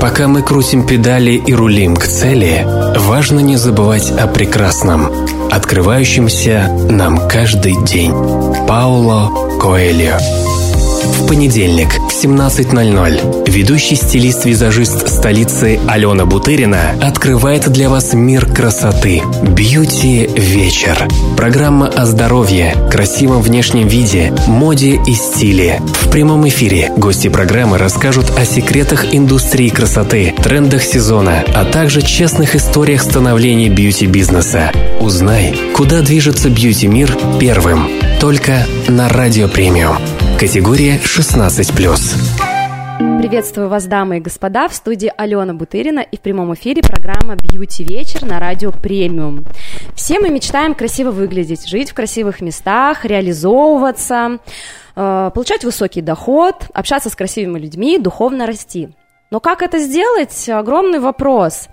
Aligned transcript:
Пока 0.00 0.28
мы 0.28 0.42
крутим 0.42 0.86
педали 0.86 1.32
и 1.32 1.52
рулим 1.52 1.94
к 1.94 2.06
цели, 2.06 2.66
важно 2.98 3.40
не 3.40 3.56
забывать 3.56 4.10
о 4.10 4.26
прекрасном, 4.26 5.10
открывающемся 5.50 6.68
нам 6.88 7.28
каждый 7.28 7.76
день. 7.84 8.12
Пауло 8.66 9.58
Коэльо 9.60 10.18
понедельник 11.26 11.88
в 11.88 12.24
17.00 12.24 13.50
ведущий 13.50 13.96
стилист-визажист 13.96 15.08
столицы 15.08 15.80
Алена 15.88 16.26
Бутырина 16.26 16.94
открывает 17.00 17.70
для 17.70 17.88
вас 17.88 18.12
мир 18.12 18.46
красоты. 18.46 19.22
Бьюти 19.42 20.28
вечер. 20.36 21.08
Программа 21.36 21.88
о 21.88 22.06
здоровье, 22.06 22.74
красивом 22.90 23.42
внешнем 23.42 23.88
виде, 23.88 24.32
моде 24.46 25.00
и 25.06 25.14
стиле. 25.14 25.80
В 26.00 26.10
прямом 26.10 26.46
эфире 26.48 26.92
гости 26.96 27.28
программы 27.28 27.78
расскажут 27.78 28.30
о 28.38 28.44
секретах 28.44 29.14
индустрии 29.14 29.68
красоты, 29.68 30.34
трендах 30.42 30.82
сезона, 30.82 31.44
а 31.54 31.64
также 31.64 32.02
честных 32.02 32.54
историях 32.54 33.02
становления 33.02 33.68
бьюти-бизнеса. 33.68 34.72
Узнай, 35.00 35.54
куда 35.74 36.02
движется 36.02 36.50
бьюти-мир 36.50 37.16
первым. 37.38 37.88
Только 38.20 38.66
на 38.88 39.08
Радио 39.08 39.48
Премиум. 39.48 39.96
Категория 40.40 40.96
16+. 40.96 41.76
Приветствую 43.20 43.68
вас, 43.68 43.84
дамы 43.84 44.16
и 44.16 44.20
господа, 44.20 44.68
в 44.68 44.74
студии 44.74 45.12
Алена 45.14 45.52
Бутырина 45.52 46.00
и 46.00 46.16
в 46.16 46.20
прямом 46.20 46.54
эфире 46.54 46.80
программа 46.80 47.36
«Бьюти 47.36 47.84
вечер» 47.84 48.24
на 48.24 48.40
радио 48.40 48.72
«Премиум». 48.72 49.44
Все 49.94 50.18
мы 50.18 50.30
мечтаем 50.30 50.74
красиво 50.74 51.10
выглядеть, 51.10 51.68
жить 51.68 51.90
в 51.90 51.94
красивых 51.94 52.40
местах, 52.40 53.04
реализовываться, 53.04 54.38
э, 54.96 55.30
получать 55.34 55.62
высокий 55.62 56.00
доход, 56.00 56.68
общаться 56.72 57.10
с 57.10 57.14
красивыми 57.14 57.58
людьми, 57.58 57.98
духовно 57.98 58.46
расти. 58.46 58.88
Но 59.30 59.40
как 59.40 59.60
это 59.60 59.78
сделать? 59.78 60.48
Огромный 60.48 61.00
вопрос. 61.00 61.68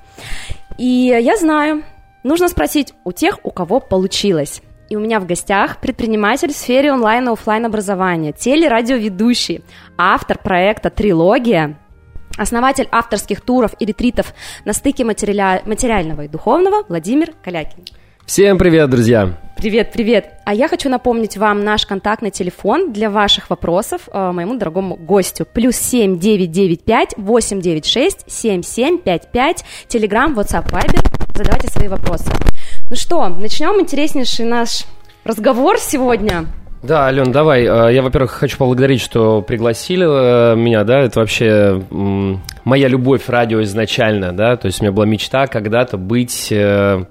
И 0.77 1.17
я 1.17 1.37
знаю, 1.37 1.83
нужно 2.23 2.49
спросить 2.49 2.93
у 3.05 3.13
тех, 3.13 3.39
у 3.43 3.51
кого 3.51 3.79
получилось. 3.79 4.61
И 4.89 4.95
у 4.95 4.99
меня 4.99 5.19
в 5.19 5.25
гостях 5.25 5.81
предприниматель 5.81 6.53
в 6.53 6.55
сфере 6.55 6.93
онлайн 6.93 7.27
и 7.27 7.31
офлайн 7.33 7.65
образования, 7.65 8.31
телерадиоведущий, 8.31 9.61
автор 9.97 10.37
проекта 10.37 10.89
«Трилогия», 10.89 11.77
основатель 12.37 12.87
авторских 12.91 13.41
туров 13.41 13.71
и 13.79 13.85
ретритов 13.85 14.33
на 14.63 14.71
стыке 14.71 15.03
материаля... 15.03 15.61
материального 15.65 16.21
и 16.21 16.27
духовного 16.29 16.85
Владимир 16.87 17.33
Калякин. 17.43 17.83
Всем 18.25 18.57
привет, 18.57 18.89
друзья! 18.89 19.37
Привет, 19.57 19.91
привет! 19.91 20.35
А 20.45 20.53
я 20.53 20.69
хочу 20.69 20.87
напомнить 20.87 21.35
вам 21.35 21.65
наш 21.65 21.85
контактный 21.85 22.31
телефон 22.31 22.93
для 22.93 23.09
ваших 23.09 23.49
вопросов 23.49 24.07
э, 24.11 24.31
моему 24.31 24.55
дорогому 24.55 24.95
гостю. 24.95 25.45
Плюс 25.51 25.75
семь 25.75 26.19
девять 26.19 26.51
девять 26.51 26.83
пять 26.83 27.13
восемь 27.17 27.59
девять 27.59 27.85
шесть 27.85 28.23
семь 28.27 28.61
семь 28.61 28.99
пять 28.99 29.31
пять. 29.31 29.65
Телеграм, 29.87 30.37
WhatsApp, 30.37 30.69
Viber. 30.69 31.05
Задавайте 31.33 31.67
свои 31.69 31.87
вопросы. 31.87 32.31
Ну 32.89 32.95
что, 32.95 33.27
начнем 33.27 33.81
интереснейший 33.81 34.45
наш 34.45 34.85
разговор 35.25 35.77
сегодня. 35.77 36.45
Да, 36.81 37.07
Ален, 37.07 37.33
давай. 37.33 37.63
Э, 37.63 37.93
я, 37.93 38.01
во-первых, 38.01 38.31
хочу 38.31 38.57
поблагодарить, 38.57 39.01
что 39.01 39.41
пригласили 39.41 40.05
э, 40.05 40.55
меня, 40.55 40.85
да, 40.85 40.99
это 40.99 41.19
вообще 41.19 41.83
моя 42.63 42.87
любовь 42.87 43.27
радио 43.27 43.61
изначально, 43.63 44.31
да, 44.31 44.55
то 44.55 44.67
есть 44.67 44.79
у 44.79 44.85
меня 44.85 44.93
была 44.93 45.05
мечта 45.05 45.47
когда-то 45.47 45.97
быть 45.97 46.47
э, 46.49 47.03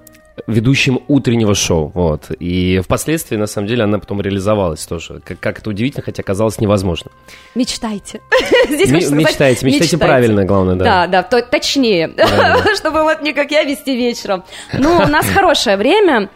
ведущим 0.45 0.99
утреннего 1.07 1.55
шоу, 1.55 1.91
вот. 1.93 2.29
И 2.39 2.79
впоследствии, 2.83 3.37
на 3.37 3.47
самом 3.47 3.67
деле, 3.67 3.83
она 3.83 3.97
потом 3.99 4.21
реализовалась 4.21 4.85
тоже. 4.85 5.21
Как, 5.23 5.39
как 5.39 5.59
это 5.59 5.69
удивительно, 5.69 6.03
хотя 6.03 6.21
казалось 6.23 6.59
невозможно. 6.59 7.11
Мечтайте. 7.55 8.21
Здесь 8.69 9.09
М- 9.09 9.17
мечтайте, 9.17 9.65
мечтайте, 9.65 9.97
правильно, 9.97 10.45
главное, 10.45 10.75
да. 10.75 10.85
Да, 10.85 11.07
да, 11.07 11.23
то, 11.23 11.41
точнее, 11.41 12.13
чтобы 12.75 13.03
вот 13.03 13.21
не 13.21 13.33
как 13.33 13.51
я 13.51 13.63
вести 13.63 13.95
вечером. 13.95 14.43
Ну, 14.73 14.97
у 14.97 15.07
нас 15.07 15.25
хорошее 15.27 15.77
время. 15.77 16.29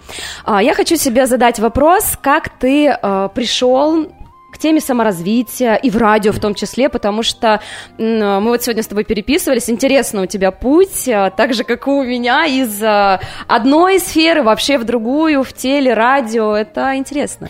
А, 0.45 0.61
я 0.63 0.73
хочу 0.73 0.95
себе 0.95 1.27
задать 1.27 1.59
вопрос, 1.59 2.17
как 2.21 2.49
ты 2.49 2.87
э, 2.87 3.29
пришел 4.51 4.61
теме 4.61 4.79
саморазвития 4.79 5.75
и 5.75 5.89
в 5.89 5.97
радио 5.97 6.31
в 6.31 6.39
том 6.39 6.53
числе, 6.53 6.89
потому 6.89 7.23
что 7.23 7.61
мы 7.97 8.41
вот 8.41 8.63
сегодня 8.63 8.83
с 8.83 8.87
тобой 8.87 9.03
переписывались, 9.03 9.69
интересно 9.69 10.21
у 10.21 10.25
тебя 10.25 10.51
путь, 10.51 11.09
а, 11.09 11.29
так 11.31 11.53
же, 11.53 11.63
как 11.63 11.87
и 11.87 11.89
у 11.89 12.03
меня, 12.03 12.45
из 12.45 12.81
а, 12.83 13.19
одной 13.47 13.99
сферы 13.99 14.43
вообще 14.43 14.77
в 14.77 14.85
другую, 14.85 15.43
в 15.43 15.53
теле, 15.53 15.93
радио, 15.93 16.55
это 16.55 16.95
интересно. 16.95 17.49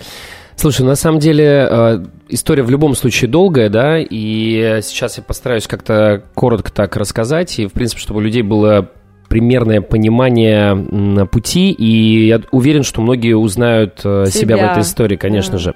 Слушай, 0.56 0.86
на 0.86 0.96
самом 0.96 1.20
деле 1.20 1.68
а, 1.70 2.04
история 2.30 2.64
в 2.64 2.70
любом 2.70 2.96
случае 2.96 3.30
долгая, 3.30 3.70
да, 3.70 3.98
и 4.00 4.80
сейчас 4.82 5.18
я 5.18 5.24
постараюсь 5.24 5.68
как-то 5.68 6.24
коротко 6.34 6.72
так 6.72 6.96
рассказать, 6.96 7.60
и, 7.60 7.68
в 7.68 7.74
принципе, 7.74 8.02
чтобы 8.02 8.20
у 8.20 8.24
людей 8.24 8.42
было 8.42 8.90
примерное 9.28 9.82
понимание 9.82 11.28
пути, 11.28 11.72
и 11.72 12.28
я 12.28 12.42
уверен, 12.52 12.84
что 12.84 13.02
многие 13.02 13.34
узнают 13.34 14.00
себя, 14.00 14.26
себя 14.26 14.58
в 14.58 14.72
этой 14.72 14.82
истории, 14.84 15.16
конечно 15.16 15.54
да. 15.54 15.60
же. 15.60 15.76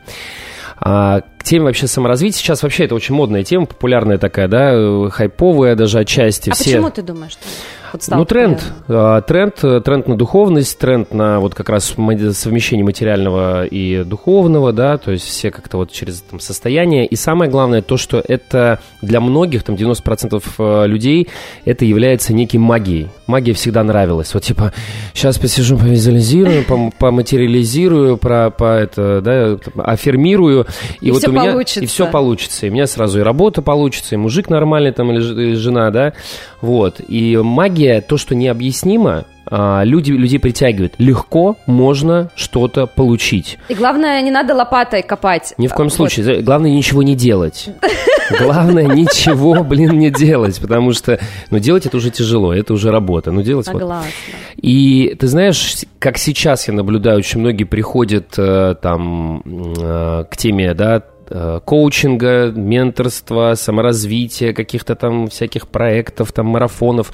А, 0.77 1.21
к 1.21 1.43
теме 1.43 1.65
вообще 1.65 1.87
саморазвития. 1.87 2.39
Сейчас 2.39 2.63
вообще 2.63 2.85
это 2.85 2.95
очень 2.95 3.15
модная 3.15 3.43
тема, 3.43 3.65
популярная 3.65 4.17
такая, 4.17 4.47
да, 4.47 4.71
э, 4.73 5.09
хайповая 5.09 5.75
даже 5.75 5.99
отчасти. 5.99 6.49
А 6.49 6.53
Все... 6.53 6.63
почему 6.65 6.89
ты 6.89 7.01
думаешь? 7.01 7.33
Что 7.33 7.47
подстал. 7.95 8.19
Ну, 8.19 8.25
тренд. 8.25 8.61
А, 8.87 9.21
тренд, 9.21 9.63
э, 9.63 9.81
тренд 9.81 10.07
на 10.07 10.15
духовность, 10.17 10.77
тренд 10.77 11.13
на 11.13 11.39
вот 11.39 11.55
как 11.55 11.69
раз 11.69 11.85
совмещение 11.85 12.83
материального 12.83 13.65
и 13.65 14.03
духовного, 14.03 14.73
да, 14.73 14.97
то 14.97 15.11
есть 15.11 15.25
все 15.25 15.51
как-то 15.51 15.77
вот 15.77 15.91
через 15.91 16.21
там, 16.21 16.39
состояние. 16.39 17.05
И 17.05 17.15
самое 17.15 17.49
главное 17.49 17.81
то, 17.81 17.97
что 17.97 18.23
это 18.25 18.79
для 19.01 19.21
многих, 19.21 19.63
там 19.63 19.75
90% 19.75 20.43
э, 20.57 20.87
людей, 20.87 21.29
это 21.63 21.85
является 21.85 22.33
некой 22.33 22.59
магией. 22.59 23.09
Магия 23.27 23.53
всегда 23.53 23.83
нравилась. 23.83 24.33
Вот 24.33 24.43
типа, 24.43 24.73
сейчас 25.13 25.37
посижу, 25.37 25.77
повизуализирую, 25.77 26.63
поматериализирую, 26.99 28.17
про, 28.17 28.49
по 28.51 28.77
это, 28.77 29.21
да, 29.21 29.57
аффирмирую. 29.83 30.67
И, 31.01 31.07
и 31.07 31.11
вот 31.11 31.27
у 31.27 31.31
меня, 31.31 31.51
получится. 31.51 31.79
И 31.81 31.87
все 31.87 32.07
получится. 32.07 32.65
И 32.65 32.69
у 32.69 32.73
меня 32.73 32.87
сразу 32.87 33.19
и 33.19 33.23
работа 33.23 33.61
получится, 33.61 34.15
и 34.15 34.17
мужик 34.17 34.49
нормальный 34.49 34.91
там, 34.91 35.11
или 35.11 35.55
жена, 35.55 35.89
да. 35.91 36.13
Вот. 36.61 36.99
И 37.07 37.37
магия, 37.37 37.84
то, 38.07 38.17
что 38.17 38.35
необъяснимо, 38.35 39.25
а, 39.47 39.83
люди, 39.83 40.11
людей 40.11 40.39
притягивает. 40.39 40.95
Легко 40.97 41.57
можно 41.67 42.31
что-то 42.35 42.87
получить. 42.87 43.57
И 43.69 43.75
главное, 43.75 44.21
не 44.21 44.31
надо 44.31 44.55
лопатой 44.55 45.03
копать. 45.03 45.53
Ни 45.57 45.67
в 45.67 45.73
коем 45.73 45.89
вот. 45.89 45.95
случае. 45.95 46.41
Главное, 46.41 46.71
ничего 46.71 47.03
не 47.03 47.15
делать. 47.15 47.69
Главное, 48.41 48.87
ничего, 48.87 49.63
блин, 49.63 49.99
не 49.99 50.09
делать, 50.09 50.59
потому 50.59 50.93
что, 50.93 51.19
ну, 51.51 51.59
делать 51.59 51.85
это 51.85 51.97
уже 51.97 52.09
тяжело, 52.09 52.53
это 52.53 52.73
уже 52.73 52.89
работа, 52.89 53.31
ну, 53.31 53.43
делать 53.43 53.67
Согласна. 53.67 53.97
Вот. 53.97 54.63
И 54.63 55.15
ты 55.19 55.27
знаешь, 55.27 55.75
как 55.99 56.17
сейчас 56.17 56.67
я 56.67 56.73
наблюдаю, 56.73 57.19
очень 57.19 57.39
многие 57.39 57.65
приходят 57.65 58.33
э, 58.37 58.75
там 58.81 59.43
э, 59.45 60.25
к 60.29 60.37
теме, 60.37 60.73
да, 60.73 61.03
коучинга, 61.29 62.51
менторства, 62.51 63.53
саморазвития, 63.55 64.53
каких-то 64.53 64.95
там 64.95 65.27
всяких 65.27 65.67
проектов, 65.67 66.31
там 66.31 66.47
марафонов 66.47 67.11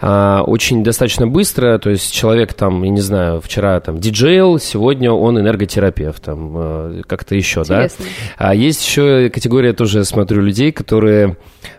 а, 0.00 0.42
очень 0.46 0.84
достаточно 0.84 1.26
быстро, 1.26 1.78
то 1.78 1.90
есть 1.90 2.12
человек 2.12 2.54
там, 2.54 2.82
я 2.82 2.90
не 2.90 3.00
знаю, 3.00 3.40
вчера 3.40 3.80
там 3.80 3.98
диджейл, 3.98 4.58
сегодня 4.58 5.10
он 5.10 5.38
энерготерапевт, 5.38 6.22
там 6.22 6.52
э, 6.54 7.02
как-то 7.06 7.34
еще, 7.34 7.60
Интересно. 7.60 8.04
да. 8.38 8.48
А 8.48 8.54
есть 8.54 8.86
еще 8.86 9.30
категория 9.30 9.72
тоже, 9.72 10.04
смотрю, 10.04 10.42
людей, 10.42 10.70
которые, 10.70 11.36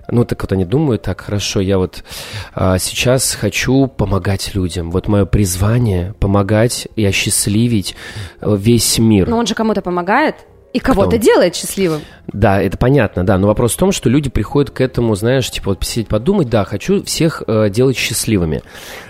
ну 0.09 0.25
так 0.25 0.41
вот 0.41 0.51
они 0.51 0.65
думают, 0.65 1.03
так, 1.03 1.21
хорошо, 1.21 1.59
я 1.59 1.77
вот 1.77 2.03
а, 2.55 2.79
сейчас 2.79 3.35
хочу 3.35 3.87
помогать 3.87 4.55
людям, 4.55 4.89
вот 4.89 5.07
мое 5.07 5.25
призвание 5.25 6.15
помогать 6.19 6.87
и 6.95 7.05
осчастливить 7.05 7.95
э, 8.41 8.55
весь 8.57 8.97
мир. 8.97 9.27
Но 9.27 9.37
он 9.37 9.45
же 9.45 9.53
кому-то 9.53 9.81
помогает? 9.81 10.35
И 10.73 10.79
кого-то 10.79 11.17
делает 11.17 11.55
счастливым. 11.55 12.01
Да, 12.31 12.61
это 12.61 12.77
понятно, 12.77 13.25
да. 13.25 13.37
Но 13.37 13.47
вопрос 13.47 13.73
в 13.73 13.77
том, 13.77 13.91
что 13.91 14.09
люди 14.09 14.29
приходят 14.29 14.69
к 14.69 14.81
этому, 14.81 15.15
знаешь, 15.15 15.49
типа 15.49 15.71
вот 15.71 15.79
посидеть, 15.79 16.07
подумать, 16.07 16.49
да, 16.49 16.65
хочу 16.65 17.03
всех 17.03 17.41
э, 17.47 17.69
делать 17.69 17.97
счастливыми. 17.97 18.61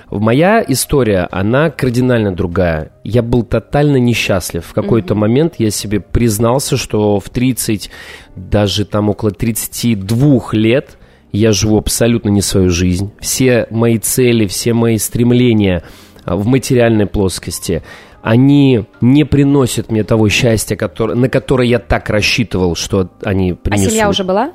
Моя 0.09 0.63
история, 0.65 1.27
она 1.31 1.69
кардинально 1.69 2.33
другая. 2.33 2.91
Я 3.03 3.23
был 3.23 3.43
тотально 3.43 3.97
несчастлив. 3.97 4.65
В 4.65 4.73
какой-то 4.73 5.13
mm-hmm. 5.13 5.17
момент 5.17 5.55
я 5.57 5.71
себе 5.71 5.99
признался, 5.99 6.77
что 6.77 7.19
в 7.19 7.29
30, 7.29 7.89
даже 8.35 8.85
там 8.85 9.09
около 9.09 9.31
32 9.31 10.49
лет 10.53 10.97
я 11.31 11.51
живу 11.51 11.77
абсолютно 11.77 12.29
не 12.29 12.41
свою 12.41 12.69
жизнь. 12.69 13.11
Все 13.19 13.67
мои 13.71 13.97
цели, 13.97 14.47
все 14.47 14.73
мои 14.73 14.97
стремления 14.97 15.83
в 16.25 16.45
материальной 16.45 17.07
плоскости– 17.07 17.83
они 18.27 18.83
не 18.99 19.23
приносят 19.23 19.89
мне 19.89 20.03
того 20.03 20.27
счастья, 20.27 20.75
который, 20.75 21.15
на 21.15 21.29
которое 21.29 21.65
я 21.65 21.79
так 21.79 22.09
рассчитывал, 22.09 22.75
что 22.75 23.09
они 23.23 23.53
принесут. 23.53 23.87
А 23.87 23.89
семья 23.89 24.09
уже 24.09 24.25
была? 24.25 24.51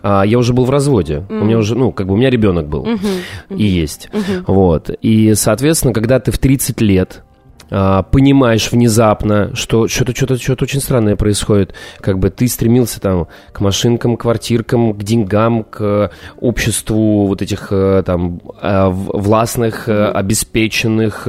А, 0.00 0.22
я 0.22 0.38
уже 0.38 0.52
был 0.52 0.64
в 0.64 0.70
разводе. 0.70 1.24
Mm. 1.28 1.40
У 1.40 1.44
меня 1.44 1.58
уже, 1.58 1.74
ну, 1.74 1.90
как 1.90 2.06
бы 2.06 2.14
у 2.14 2.16
меня 2.16 2.30
ребенок 2.30 2.68
был. 2.68 2.84
Mm-hmm. 2.84 3.00
Mm-hmm. 3.48 3.56
И 3.56 3.64
есть. 3.64 4.08
Mm-hmm. 4.12 4.44
Вот. 4.46 4.90
И, 5.02 5.34
соответственно, 5.34 5.92
когда 5.92 6.20
ты 6.20 6.30
в 6.30 6.38
30 6.38 6.80
лет 6.80 7.24
а, 7.68 8.02
понимаешь 8.02 8.70
внезапно, 8.70 9.54
что 9.54 9.88
что-то 9.88 10.14
что-то 10.14 10.36
что-то 10.36 10.64
очень 10.64 10.80
странное 10.80 11.16
происходит. 11.16 11.74
Как 12.00 12.18
бы 12.18 12.30
ты 12.30 12.46
стремился 12.48 13.00
там 13.00 13.26
к 13.52 13.60
машинкам, 13.60 14.16
квартиркам, 14.16 14.94
к 14.94 15.02
деньгам, 15.02 15.64
к 15.64 16.12
обществу 16.40 17.26
вот 17.26 17.42
этих 17.42 17.68
э, 17.70 18.02
там 18.06 18.40
э, 18.60 18.88
властных, 18.88 19.88
э, 19.88 20.06
обеспеченных, 20.10 21.26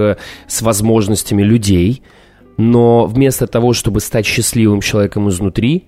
с 0.47 0.61
возможностями 0.61 1.41
людей. 1.41 2.03
Но 2.57 3.05
вместо 3.05 3.47
того, 3.47 3.73
чтобы 3.73 3.99
стать 3.99 4.25
счастливым 4.25 4.81
человеком 4.81 5.29
изнутри, 5.29 5.87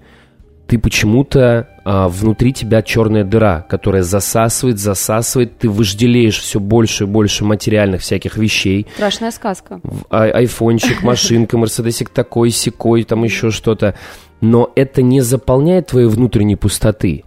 ты 0.69 0.77
почему-то 0.77 1.67
а, 1.83 2.07
внутри 2.07 2.53
тебя 2.53 2.83
черная 2.83 3.23
дыра, 3.23 3.65
которая 3.67 4.03
засасывает, 4.03 4.77
засасывает, 4.77 5.57
ты 5.57 5.67
вожделеешь 5.67 6.37
все 6.37 6.59
больше 6.59 7.05
и 7.05 7.07
больше 7.07 7.43
материальных 7.43 8.01
всяких 8.01 8.37
вещей. 8.37 8.85
Страшная 8.93 9.31
сказка. 9.31 9.81
А, 10.11 10.25
айфончик, 10.25 11.01
машинка, 11.03 11.57
мерседесик 11.57 12.09
такой, 12.09 12.51
секой, 12.51 13.03
там 13.03 13.23
еще 13.23 13.49
что-то. 13.49 13.95
Но 14.41 14.71
это 14.75 15.01
не 15.01 15.21
заполняет 15.21 15.87
твоей 15.87 16.07
внутренней 16.07 16.55
пустоты. 16.55 17.23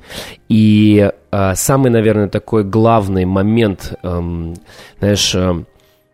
И 0.48 1.10
а, 1.32 1.56
самый, 1.56 1.90
наверное, 1.90 2.28
такой 2.28 2.62
главный 2.62 3.24
момент, 3.24 3.94
эм, 4.04 4.54
знаешь, 5.00 5.34
э, 5.34 5.64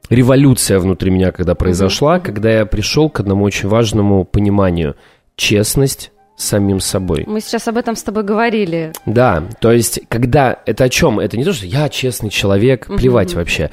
революция 0.09 0.79
внутри 0.79 1.11
меня, 1.11 1.31
когда 1.31 1.55
произошла, 1.55 2.17
mm-hmm. 2.17 2.23
когда 2.23 2.51
я 2.51 2.65
пришел 2.65 3.11
к 3.11 3.21
одному 3.21 3.45
очень 3.45 3.69
важному 3.69 4.25
пониманию. 4.25 4.97
Честность, 5.37 6.11
самим 6.39 6.81
собой. 6.81 7.25
Мы 7.27 7.41
сейчас 7.41 7.69
об 7.69 7.77
этом 7.77 7.97
с 7.97 8.03
тобой 8.03 8.23
говорили. 8.23 8.93
Да, 9.05 9.43
то 9.61 9.73
есть, 9.73 10.01
когда 10.09 10.57
это 10.65 10.85
о 10.85 10.89
чем? 10.89 11.19
Это 11.19 11.37
не 11.37 11.45
то, 11.45 11.53
что 11.53 11.67
я 11.67 11.89
честный 11.89 12.31
человек, 12.31 12.87
плевать 12.87 13.35
вообще. 13.35 13.71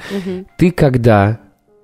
Ты 0.58 0.70
когда 0.72 1.38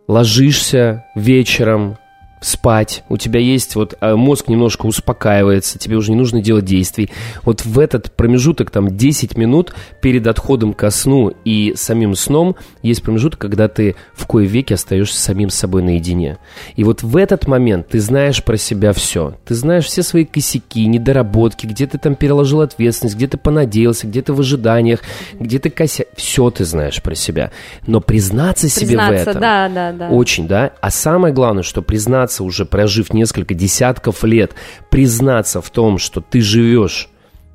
ложишься 0.08 1.04
вечером 1.14 1.96
спать, 2.42 3.04
у 3.08 3.16
тебя 3.16 3.40
есть 3.40 3.74
вот 3.76 3.94
а, 4.00 4.16
мозг 4.16 4.48
немножко 4.48 4.86
успокаивается, 4.86 5.78
тебе 5.78 5.96
уже 5.96 6.10
не 6.10 6.16
нужно 6.16 6.42
делать 6.42 6.64
действий. 6.64 7.10
Вот 7.44 7.64
в 7.64 7.78
этот 7.78 8.12
промежуток, 8.12 8.70
там, 8.70 8.96
10 8.96 9.36
минут 9.36 9.74
перед 10.00 10.26
отходом 10.26 10.74
ко 10.74 10.90
сну 10.90 11.32
и 11.44 11.72
самим 11.76 12.14
сном, 12.14 12.56
есть 12.82 13.02
промежуток, 13.02 13.40
когда 13.40 13.68
ты 13.68 13.96
в 14.12 14.26
кое 14.26 14.46
веки 14.46 14.72
остаешься 14.72 15.18
самим 15.18 15.50
собой 15.50 15.82
наедине. 15.82 16.38
И 16.76 16.84
вот 16.84 17.02
в 17.02 17.16
этот 17.16 17.46
момент 17.46 17.88
ты 17.88 18.00
знаешь 18.00 18.42
про 18.42 18.56
себя 18.56 18.92
все. 18.92 19.36
Ты 19.44 19.54
знаешь 19.54 19.84
все 19.84 20.02
свои 20.02 20.24
косяки, 20.24 20.86
недоработки, 20.86 21.66
где 21.66 21.86
ты 21.86 21.98
там 21.98 22.14
переложил 22.14 22.60
ответственность, 22.60 23.16
где 23.16 23.28
ты 23.28 23.38
понадеялся, 23.38 24.06
где 24.06 24.22
ты 24.22 24.32
в 24.32 24.40
ожиданиях, 24.40 25.00
где 25.38 25.58
ты 25.58 25.70
кося... 25.70 26.04
Все 26.16 26.50
ты 26.50 26.64
знаешь 26.64 27.00
про 27.02 27.14
себя. 27.14 27.50
Но 27.86 28.00
признаться, 28.00 28.66
признаться 28.66 28.68
себе 28.68 28.98
в 28.98 29.10
этом... 29.10 29.40
да, 29.40 29.68
да, 29.68 29.92
да. 29.92 30.08
Очень, 30.08 30.48
да. 30.48 30.72
А 30.80 30.90
самое 30.90 31.32
главное, 31.32 31.62
что 31.62 31.82
признаться 31.82 32.31
признаться, 32.32 32.44
уже 32.44 32.64
прожив 32.64 33.12
несколько 33.12 33.54
десятков 33.54 34.24
лет, 34.24 34.52
признаться 34.90 35.60
в 35.60 35.70
том, 35.70 35.98
что 35.98 36.20
ты 36.20 36.40
живешь 36.40 37.08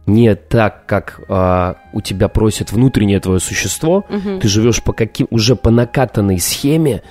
не 0.06 0.35
так, 0.35 0.85
как 0.85 1.21
а, 1.27 1.75
у 1.94 2.01
тебя 2.01 2.27
просит 2.27 2.71
внутреннее 2.71 3.19
твое 3.19 3.39
существо, 3.39 4.06
угу. 4.09 4.39
ты 4.39 4.47
живешь 4.47 4.81
по 4.81 4.94
каким 4.94 5.27
уже 5.31 5.56
по 5.56 5.69
накатанной 5.69 6.39
схеме, 6.39 7.01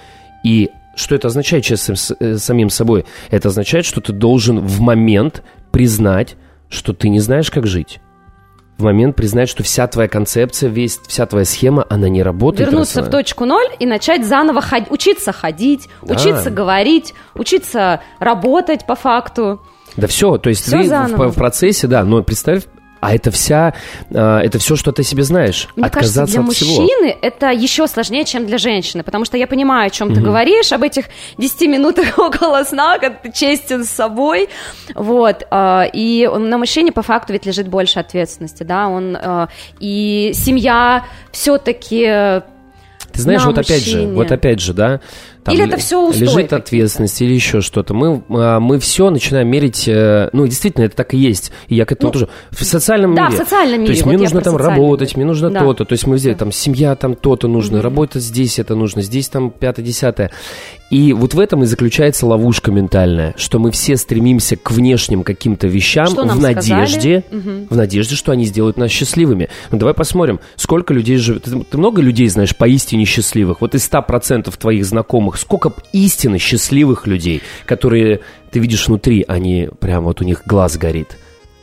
и 0.44 0.70
что 0.96 1.14
это 1.14 1.28
означает 1.28 1.64
честно 1.64 1.94
с, 1.94 2.16
э, 2.18 2.38
самим 2.38 2.70
собой? 2.70 3.04
Это 3.30 3.48
означает, 3.48 3.84
что 3.84 4.00
ты 4.00 4.12
должен 4.12 4.60
в 4.60 4.80
момент 4.80 5.42
признать, 5.72 6.36
что 6.70 6.94
ты 6.94 7.10
не 7.10 7.20
знаешь, 7.20 7.50
как 7.50 7.66
жить 7.66 8.00
в 8.78 8.82
момент 8.82 9.16
признать, 9.16 9.48
что 9.48 9.62
вся 9.62 9.86
твоя 9.86 10.08
концепция, 10.08 10.68
весь, 10.68 11.00
вся 11.06 11.26
твоя 11.26 11.44
схема, 11.44 11.86
она 11.88 12.08
не 12.08 12.22
работает. 12.22 12.68
Вернуться 12.68 13.02
в 13.02 13.10
точку 13.10 13.44
ноль 13.46 13.66
и 13.78 13.86
начать 13.86 14.26
заново 14.26 14.60
ходить, 14.60 14.90
учиться 14.90 15.32
ходить, 15.32 15.88
да. 16.02 16.14
учиться 16.14 16.50
говорить, 16.50 17.14
учиться 17.34 18.02
работать 18.18 18.86
по 18.86 18.94
факту. 18.94 19.62
Да 19.96 20.06
все, 20.06 20.36
то 20.36 20.50
есть 20.50 20.62
все 20.62 20.82
ты 20.82 21.14
в, 21.14 21.28
в 21.30 21.34
процессе, 21.34 21.86
да, 21.86 22.04
но 22.04 22.22
представь, 22.22 22.64
а 23.00 23.14
это 23.14 23.30
вся, 23.30 23.74
а, 24.12 24.40
это 24.40 24.58
все, 24.58 24.76
что 24.76 24.92
ты 24.92 25.02
себе 25.02 25.22
знаешь. 25.22 25.68
Мне 25.76 25.86
Отказаться 25.86 26.20
кажется, 26.20 26.32
для 26.32 26.40
от 26.40 26.46
мужчины 26.46 27.08
всего. 27.10 27.18
это 27.22 27.50
еще 27.50 27.86
сложнее, 27.86 28.24
чем 28.24 28.46
для 28.46 28.58
женщины, 28.58 29.02
потому 29.02 29.24
что 29.24 29.36
я 29.36 29.46
понимаю, 29.46 29.88
о 29.88 29.90
чем 29.90 30.08
угу. 30.08 30.16
ты 30.16 30.20
говоришь, 30.20 30.72
об 30.72 30.82
этих 30.82 31.06
10 31.38 31.62
минутах 31.62 32.18
около 32.18 32.64
сна, 32.64 32.98
когда 32.98 33.16
ты 33.16 33.32
честен 33.32 33.84
с 33.84 33.90
собой, 33.90 34.48
вот, 34.94 35.46
а, 35.50 35.84
и 35.92 36.26
на 36.26 36.58
мужчине 36.58 36.92
по 36.92 37.02
факту 37.02 37.32
ведь 37.32 37.46
лежит 37.46 37.68
больше 37.68 37.98
ответственности, 37.98 38.62
да, 38.62 38.88
он, 38.88 39.16
а, 39.16 39.48
и 39.78 40.32
семья 40.34 41.04
все-таки 41.32 42.42
ты 43.12 43.22
знаешь, 43.22 43.44
вот 43.44 43.56
опять 43.56 43.84
же, 43.84 44.06
вот 44.08 44.30
опять 44.30 44.60
же, 44.60 44.74
да, 44.74 45.00
там 45.46 45.54
или 45.54 45.64
это 45.64 45.76
все 45.76 46.04
устой 46.04 46.26
лежит 46.26 46.52
ответственность 46.52 47.22
или 47.22 47.32
еще 47.32 47.60
что-то. 47.60 47.94
Мы, 47.94 48.20
а, 48.30 48.58
мы 48.58 48.80
все 48.80 49.10
начинаем 49.10 49.48
мерить, 49.48 49.86
э, 49.86 50.28
ну, 50.32 50.44
действительно, 50.44 50.84
это 50.84 50.96
так 50.96 51.14
и 51.14 51.18
есть. 51.18 51.52
И 51.68 51.76
я 51.76 51.84
к 51.84 51.92
этому 51.92 52.08
ну, 52.08 52.12
тоже. 52.12 52.28
В 52.50 52.64
социальном 52.64 53.14
да, 53.14 53.26
мире. 53.26 53.36
в 53.36 53.38
социальном 53.38 53.80
мире. 53.80 53.86
То 53.86 53.92
есть 53.92 54.02
вот 54.02 54.08
мне 54.10 54.18
нужно 54.18 54.40
там 54.40 54.56
работать, 54.56 55.10
мир. 55.10 55.18
мне 55.18 55.24
нужно 55.26 55.50
да. 55.50 55.60
то-то. 55.60 55.84
То 55.84 55.92
есть 55.92 56.04
мы 56.06 56.16
взяли 56.16 56.34
там 56.34 56.50
семья, 56.50 56.96
там 56.96 57.14
то-то 57.14 57.46
нужно, 57.46 57.76
mm-hmm. 57.76 57.80
работать 57.80 58.22
здесь 58.22 58.58
это 58.58 58.74
нужно, 58.74 59.02
здесь 59.02 59.28
там 59.28 59.50
пятое-десятое. 59.50 60.32
И 60.90 61.12
вот 61.12 61.34
в 61.34 61.40
этом 61.40 61.64
и 61.64 61.66
заключается 61.66 62.26
ловушка 62.26 62.70
ментальная, 62.70 63.34
что 63.36 63.58
мы 63.58 63.72
все 63.72 63.96
стремимся 63.96 64.56
к 64.56 64.70
внешним 64.70 65.24
каким-то 65.24 65.66
вещам 65.66 66.06
в 66.06 66.40
надежде, 66.40 67.24
угу. 67.30 67.66
в 67.70 67.76
надежде, 67.76 68.14
что 68.14 68.30
они 68.30 68.44
сделают 68.44 68.76
нас 68.76 68.90
счастливыми. 68.90 69.48
Ну 69.72 69.78
давай 69.78 69.94
посмотрим, 69.94 70.38
сколько 70.54 70.94
людей 70.94 71.16
живет. 71.16 71.44
Ты, 71.44 71.58
ты 71.58 71.78
много 71.78 72.00
людей 72.00 72.28
знаешь 72.28 72.56
поистине 72.56 73.04
счастливых? 73.04 73.60
Вот 73.62 73.74
из 73.74 73.88
100% 73.88 74.56
твоих 74.56 74.84
знакомых, 74.84 75.35
сколько 75.38 75.72
истинно 75.92 76.38
счастливых 76.38 77.06
людей, 77.06 77.42
которые 77.64 78.20
ты 78.50 78.58
видишь 78.58 78.88
внутри, 78.88 79.24
они 79.26 79.68
прям 79.80 80.04
вот 80.04 80.20
у 80.20 80.24
них 80.24 80.42
глаз 80.46 80.76
горит. 80.76 81.16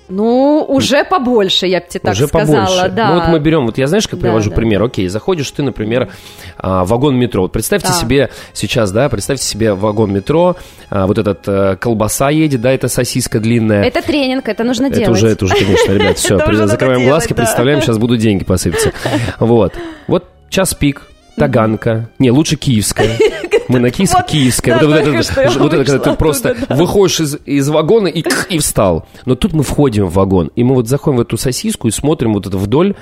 Ну, 0.09 0.65
уже 0.67 1.05
побольше, 1.05 1.65
я 1.65 1.79
бы 1.79 1.85
тебе 1.87 2.01
так 2.01 2.13
уже 2.13 2.27
сказала, 2.27 2.65
побольше. 2.65 2.89
да. 2.89 3.09
Ну, 3.09 3.19
вот 3.19 3.27
мы 3.29 3.39
берем, 3.39 3.65
вот 3.65 3.77
я 3.77 3.87
знаешь, 3.87 4.07
как 4.07 4.19
да, 4.19 4.27
привожу 4.27 4.49
да. 4.49 4.55
пример? 4.57 4.83
Окей, 4.83 5.07
заходишь 5.07 5.49
ты, 5.49 5.63
например, 5.63 6.11
а, 6.57 6.83
в 6.83 6.89
вагон 6.89 7.17
метро. 7.17 7.43
Вот 7.43 7.53
представьте 7.53 7.87
да. 7.87 7.93
себе 7.93 8.29
сейчас, 8.53 8.91
да, 8.91 9.07
представьте 9.07 9.45
себе 9.45 9.73
вагон 9.73 10.11
метро, 10.11 10.57
а, 10.89 11.07
вот 11.07 11.17
этот 11.17 11.39
а, 11.47 11.77
колбаса 11.77 12.29
едет, 12.29 12.61
да, 12.61 12.73
это 12.73 12.89
сосиска 12.89 13.39
длинная. 13.39 13.83
Это 13.85 14.01
тренинг, 14.01 14.47
это 14.49 14.63
нужно 14.63 14.89
делать. 14.89 15.03
Это 15.03 15.11
уже, 15.11 15.27
это 15.29 15.45
уже, 15.45 15.55
конечно, 15.55 15.91
ребят, 15.93 16.17
все, 16.19 16.37
закрываем 16.67 17.07
глазки, 17.07 17.33
представляем, 17.33 17.81
сейчас 17.81 17.97
будут 17.97 18.19
деньги 18.19 18.43
посыпаться. 18.43 18.91
Вот, 19.39 19.73
вот 20.07 20.25
час 20.49 20.73
пик, 20.73 21.03
Таганка. 21.35 22.09
Не, 22.19 22.31
лучше 22.31 22.55
киевская. 22.55 23.17
Мы 23.67 23.79
на 23.79 23.91
киевск, 23.91 24.15
вот, 24.15 24.25
киевская. 24.25 24.79
Да, 24.79 24.85
вот, 24.85 24.95
это, 24.95 25.59
вот 25.59 25.73
это, 25.73 25.85
когда 25.85 26.11
ты 26.11 26.17
просто 26.17 26.55
да. 26.67 26.75
выходишь 26.75 27.19
из, 27.21 27.37
из 27.45 27.69
вагона 27.69 28.07
и, 28.07 28.23
и 28.49 28.59
встал. 28.59 29.07
Но 29.25 29.35
тут 29.35 29.53
мы 29.53 29.63
входим 29.63 30.07
в 30.07 30.13
вагон, 30.13 30.51
и 30.55 30.63
мы 30.63 30.75
вот 30.75 30.87
заходим 30.87 31.17
в 31.17 31.21
эту 31.21 31.37
сосиску 31.37 31.87
и 31.87 31.91
смотрим 31.91 32.33
вот 32.33 32.45
это 32.45 32.57
вдоль. 32.57 32.95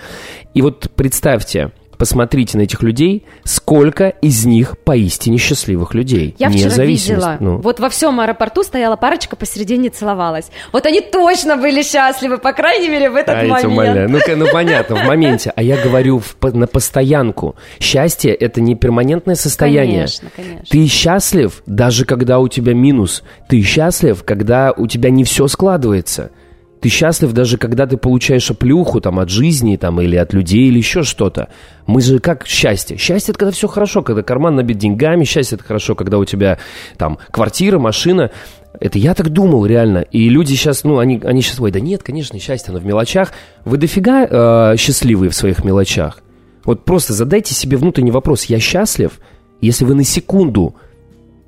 И 0.54 0.62
вот 0.62 0.92
представьте, 0.95 1.72
посмотрите 2.01 2.57
на 2.57 2.63
этих 2.63 2.81
людей, 2.81 3.25
сколько 3.44 4.07
из 4.07 4.44
них 4.44 4.75
поистине 4.80 5.37
счастливых 5.37 5.94
людей. 5.94 6.33
Я 6.40 6.49
вчера 6.49 6.83
видела, 6.83 7.37
ну. 7.40 7.57
вот 7.57 7.80
во 7.80 7.90
всем 7.90 8.19
аэропорту 8.19 8.64
стояла 8.64 8.95
парочка 8.95 9.35
посередине 9.35 9.92
целовалась. 9.92 10.49
Вот 10.73 10.87
они 10.87 11.02
точно 11.02 11.57
были 11.57 11.83
счастливы, 11.83 12.40
по 12.40 12.54
крайней 12.54 12.90
мере, 12.90 13.11
в 13.11 13.16
этот 13.16 13.35
а, 13.35 13.68
момент. 13.68 14.09
Ну, 14.09 14.35
ну, 14.35 14.47
понятно, 14.52 14.95
в 14.95 15.04
моменте. 15.04 15.54
А 15.56 15.61
я 15.61 15.78
говорю 15.78 16.18
в, 16.18 16.35
на 16.56 16.66
постоянку. 16.66 17.56
Счастье– 17.80 18.33
это 18.45 18.61
не 18.61 18.73
перманентное 18.73 19.35
состояние. 19.35 19.97
Конечно, 19.97 20.30
конечно. 20.35 20.66
Ты 20.71 20.87
счастлив, 20.87 21.61
даже 21.68 22.06
когда 22.06 22.40
у 22.40 22.47
тебя 22.47 22.73
минус. 22.73 23.21
Ты 23.47 23.61
счастлив, 23.61 24.23
когда 24.23 24.71
у 24.75 24.87
тебя 24.87 25.11
не 25.11 25.23
все 25.23 25.47
складывается. 25.47 26.31
Ты 26.81 26.90
счастлив 26.90 27.31
даже 27.31 27.57
когда 27.57 27.85
ты 27.85 27.95
получаешь 27.95 28.50
оплюху 28.50 29.00
там 29.02 29.19
от 29.19 29.30
жизни 29.30 29.78
там 29.78 30.02
или 30.02 30.16
от 30.16 30.33
людей 30.33 30.68
или 30.68 30.80
еще 30.80 31.04
что-то. 31.04 31.50
Мы 31.85 32.02
же 32.02 32.18
как 32.18 32.47
счастье? 32.47 32.97
Счастье 32.97 33.31
это 33.31 33.40
когда 33.40 33.52
все 33.52 33.68
хорошо, 33.68 34.02
когда 34.02 34.23
карман 34.23 34.56
набит 34.56 34.80
деньгами. 34.80 35.23
Счастье 35.23 35.57
это 35.57 35.64
хорошо, 35.64 35.94
когда 35.94 36.18
у 36.18 36.26
тебя 36.26 36.57
там 36.97 37.19
квартира, 37.30 37.78
машина. 37.78 38.31
Это 38.80 38.97
я 38.97 39.14
так 39.14 39.30
думал 39.30 39.68
реально. 39.68 40.00
И 40.00 40.28
люди 40.28 40.56
сейчас, 40.56 40.83
ну, 40.83 40.97
они, 40.97 41.21
они 41.23 41.44
сейчас, 41.44 41.59
ой, 41.59 41.71
да 41.71 41.80
нет, 41.80 42.02
конечно, 42.02 42.40
счастье, 42.40 42.71
оно 42.71 42.80
в 42.80 42.85
мелочах. 42.85 43.31
Вы 43.64 43.78
дофига 43.78 44.26
э, 44.73 44.78
счастливые 44.78 45.30
в 45.30 45.35
своих 45.35 45.64
мелочах? 45.64 46.23
Вот 46.66 46.83
просто 46.83 47.14
задайте 47.14 47.54
себе 47.54 47.78
внутренний 47.78 48.11
вопрос. 48.11 48.45
Я 48.45 48.59
счастлив? 48.59 49.19
Если 49.61 49.85
вы 49.85 49.94
на 49.94 50.04
секунду 50.04 50.73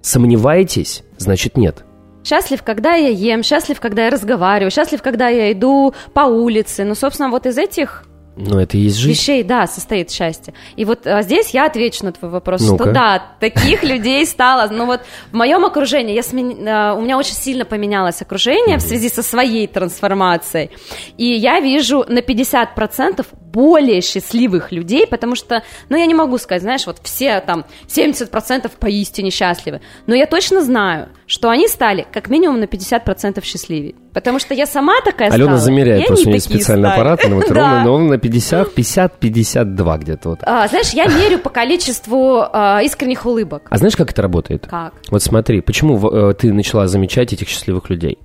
сомневаетесь, 0.02 1.04
значит 1.18 1.58
нет. 1.58 1.86
Счастлив, 2.24 2.64
когда 2.64 2.94
я 2.94 3.10
ем, 3.10 3.44
счастлив, 3.44 3.80
когда 3.80 4.06
я 4.06 4.10
разговариваю, 4.10 4.72
счастлив, 4.72 5.02
когда 5.02 5.30
я 5.30 5.52
иду 5.52 5.94
по 6.14 6.22
улице. 6.22 6.84
Ну, 6.84 6.96
собственно, 6.96 7.30
вот 7.30 7.46
из 7.46 7.58
этих 7.58 8.06
ну, 8.36 8.58
это 8.60 8.78
и 8.78 8.82
есть 8.82 8.98
жизнь. 8.98 9.20
Вещей, 9.20 9.44
да, 9.44 9.68
состоит 9.68 10.10
счастье. 10.10 10.54
И 10.76 10.86
вот 10.86 11.06
а, 11.06 11.22
здесь 11.22 11.52
я 11.52 11.66
отвечу 11.66 12.04
на 12.04 12.12
твой 12.12 12.32
вопрос, 12.32 12.62
ну 12.62 12.76
что 12.76 12.92
да, 12.92 13.24
таких 13.40 13.84
людей 13.84 14.26
стало. 14.26 14.70
Ну 14.72 14.86
вот 14.86 15.02
в 15.32 15.36
моем 15.36 15.66
окружении, 15.66 16.16
я 16.16 16.24
смен... 16.24 16.68
а, 16.68 16.96
у 16.96 17.02
меня 17.02 17.18
очень 17.18 17.36
сильно 17.36 17.64
поменялось 17.64 18.22
окружение 18.22 18.78
mm-hmm. 18.78 18.80
в 18.80 18.82
связи 18.82 19.10
со 19.10 19.22
своей 19.22 19.68
трансформацией. 19.68 20.72
И 21.18 21.26
я 21.26 21.60
вижу 21.60 22.06
на 22.08 22.20
50% 22.20 23.26
более 23.54 24.02
счастливых 24.02 24.72
людей, 24.72 25.06
потому 25.08 25.36
что, 25.36 25.64
ну, 25.90 25.96
я 25.96 26.08
не 26.08 26.16
могу 26.16 26.38
сказать, 26.40 26.64
знаешь, 26.64 26.88
вот 26.88 26.98
все 27.04 27.40
там 27.40 27.66
70% 27.88 28.72
поистине 28.80 29.30
счастливы, 29.30 29.82
но 30.08 30.16
я 30.16 30.26
точно 30.26 30.64
знаю, 30.64 31.10
что 31.28 31.50
они 31.50 31.68
стали 31.68 32.06
как 32.12 32.30
минимум 32.30 32.60
на 32.60 32.66
50% 32.66 33.44
счастливее. 33.44 33.94
Потому 34.12 34.40
что 34.40 34.54
я 34.54 34.66
сама 34.66 35.02
такая 35.06 35.30
Алена 35.32 35.58
стала. 35.58 35.60
замеряет, 35.60 36.08
просто 36.08 36.28
у 36.28 36.32
нее 36.32 36.42
специальный 36.42 36.90
стали. 36.90 37.02
аппарат, 37.02 37.20
ну, 37.30 37.36
вот 37.36 37.46
ровно, 37.50 37.84
но 37.84 37.94
он 37.94 38.08
на 38.08 38.18
50, 38.18 38.74
50, 38.74 39.20
52 39.20 39.98
где-то 40.00 40.30
вот. 40.30 40.40
А, 40.44 40.68
знаешь, 40.68 40.90
я 40.90 41.06
мерю 41.06 41.40
по 41.40 41.50
количеству 41.50 42.44
а, 42.52 42.82
искренних 42.84 43.26
улыбок. 43.26 43.68
А 43.70 43.78
знаешь, 43.78 43.96
как 43.96 44.12
это 44.12 44.22
работает? 44.22 44.68
Как? 44.68 44.94
Вот 45.10 45.22
смотри, 45.22 45.62
почему 45.62 46.00
э, 46.10 46.34
ты 46.34 46.52
начала 46.52 46.88
замечать 46.88 47.34
этих 47.34 47.48
счастливых 47.48 47.90
людей? 47.90 48.18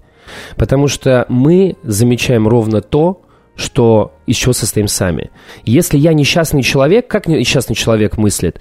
Потому 0.57 0.89
что 0.89 1.27
мы 1.29 1.77
замечаем 1.83 2.49
ровно 2.49 2.81
то, 2.81 3.23
что 3.59 4.13
из 4.27 4.37
чего 4.37 4.53
состоим 4.53 4.87
сами. 4.87 5.31
Если 5.65 5.99
я 5.99 6.13
несчастный 6.13 6.63
человек, 6.63 7.09
как 7.09 7.27
несчастный 7.27 7.75
человек 7.75 8.17
мыслит? 8.17 8.61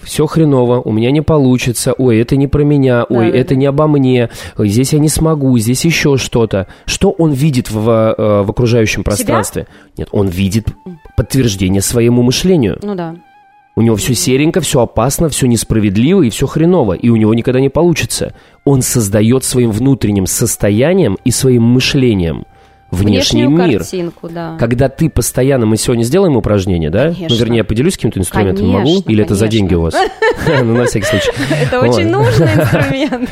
Все 0.00 0.26
хреново, 0.26 0.80
у 0.80 0.92
меня 0.92 1.10
не 1.10 1.20
получится, 1.20 1.92
ой, 1.92 2.20
это 2.20 2.36
не 2.36 2.46
про 2.46 2.62
меня, 2.62 3.04
ой, 3.08 3.26
Да-да-да. 3.26 3.38
это 3.38 3.56
не 3.56 3.66
обо 3.66 3.88
мне, 3.88 4.30
ой, 4.56 4.68
здесь 4.68 4.92
я 4.92 5.00
не 5.00 5.08
смогу, 5.08 5.58
здесь 5.58 5.84
еще 5.84 6.16
что-то. 6.16 6.68
Что 6.84 7.10
он 7.10 7.32
видит 7.32 7.72
в, 7.72 8.14
э, 8.16 8.42
в 8.42 8.50
окружающем 8.50 9.02
пространстве? 9.02 9.66
Нет, 9.98 10.08
он 10.12 10.28
видит 10.28 10.68
подтверждение 11.16 11.82
своему 11.82 12.22
мышлению. 12.22 12.78
Ну 12.82 12.94
да. 12.94 13.16
У 13.74 13.82
него 13.82 13.96
все 13.96 14.14
серенько, 14.14 14.60
все 14.60 14.80
опасно, 14.80 15.28
все 15.28 15.48
несправедливо 15.48 16.22
и 16.22 16.30
все 16.30 16.46
хреново, 16.46 16.92
и 16.92 17.08
у 17.08 17.16
него 17.16 17.34
никогда 17.34 17.58
не 17.58 17.68
получится. 17.68 18.32
Он 18.64 18.80
создает 18.80 19.42
своим 19.42 19.72
внутренним 19.72 20.26
состоянием 20.26 21.18
и 21.24 21.32
своим 21.32 21.64
мышлением 21.64 22.46
внешний 22.90 23.42
Внешнюю 23.42 23.50
мир. 23.50 23.78
картинку, 23.80 24.28
да. 24.28 24.56
Когда 24.58 24.88
ты 24.88 25.10
постоянно, 25.10 25.66
мы 25.66 25.76
сегодня 25.76 26.02
сделаем 26.02 26.36
упражнение, 26.36 26.90
да? 26.90 27.06
Конечно. 27.06 27.26
Ну, 27.30 27.36
вернее, 27.36 27.56
я 27.58 27.64
поделюсь 27.64 27.96
каким-то 27.96 28.20
инструментом, 28.20 28.70
Конечно, 28.70 28.78
могу? 28.78 29.10
Или 29.10 29.24
это 29.24 29.34
за 29.34 29.46
конечно. 29.46 29.58
деньги 29.58 29.74
у 29.74 29.80
вас? 29.82 29.94
Ну, 30.46 30.76
на 30.76 30.84
всякий 30.84 31.06
случай. 31.06 31.30
Это 31.62 31.80
очень 31.80 32.08
нужный 32.08 32.46
инструмент. 32.54 33.30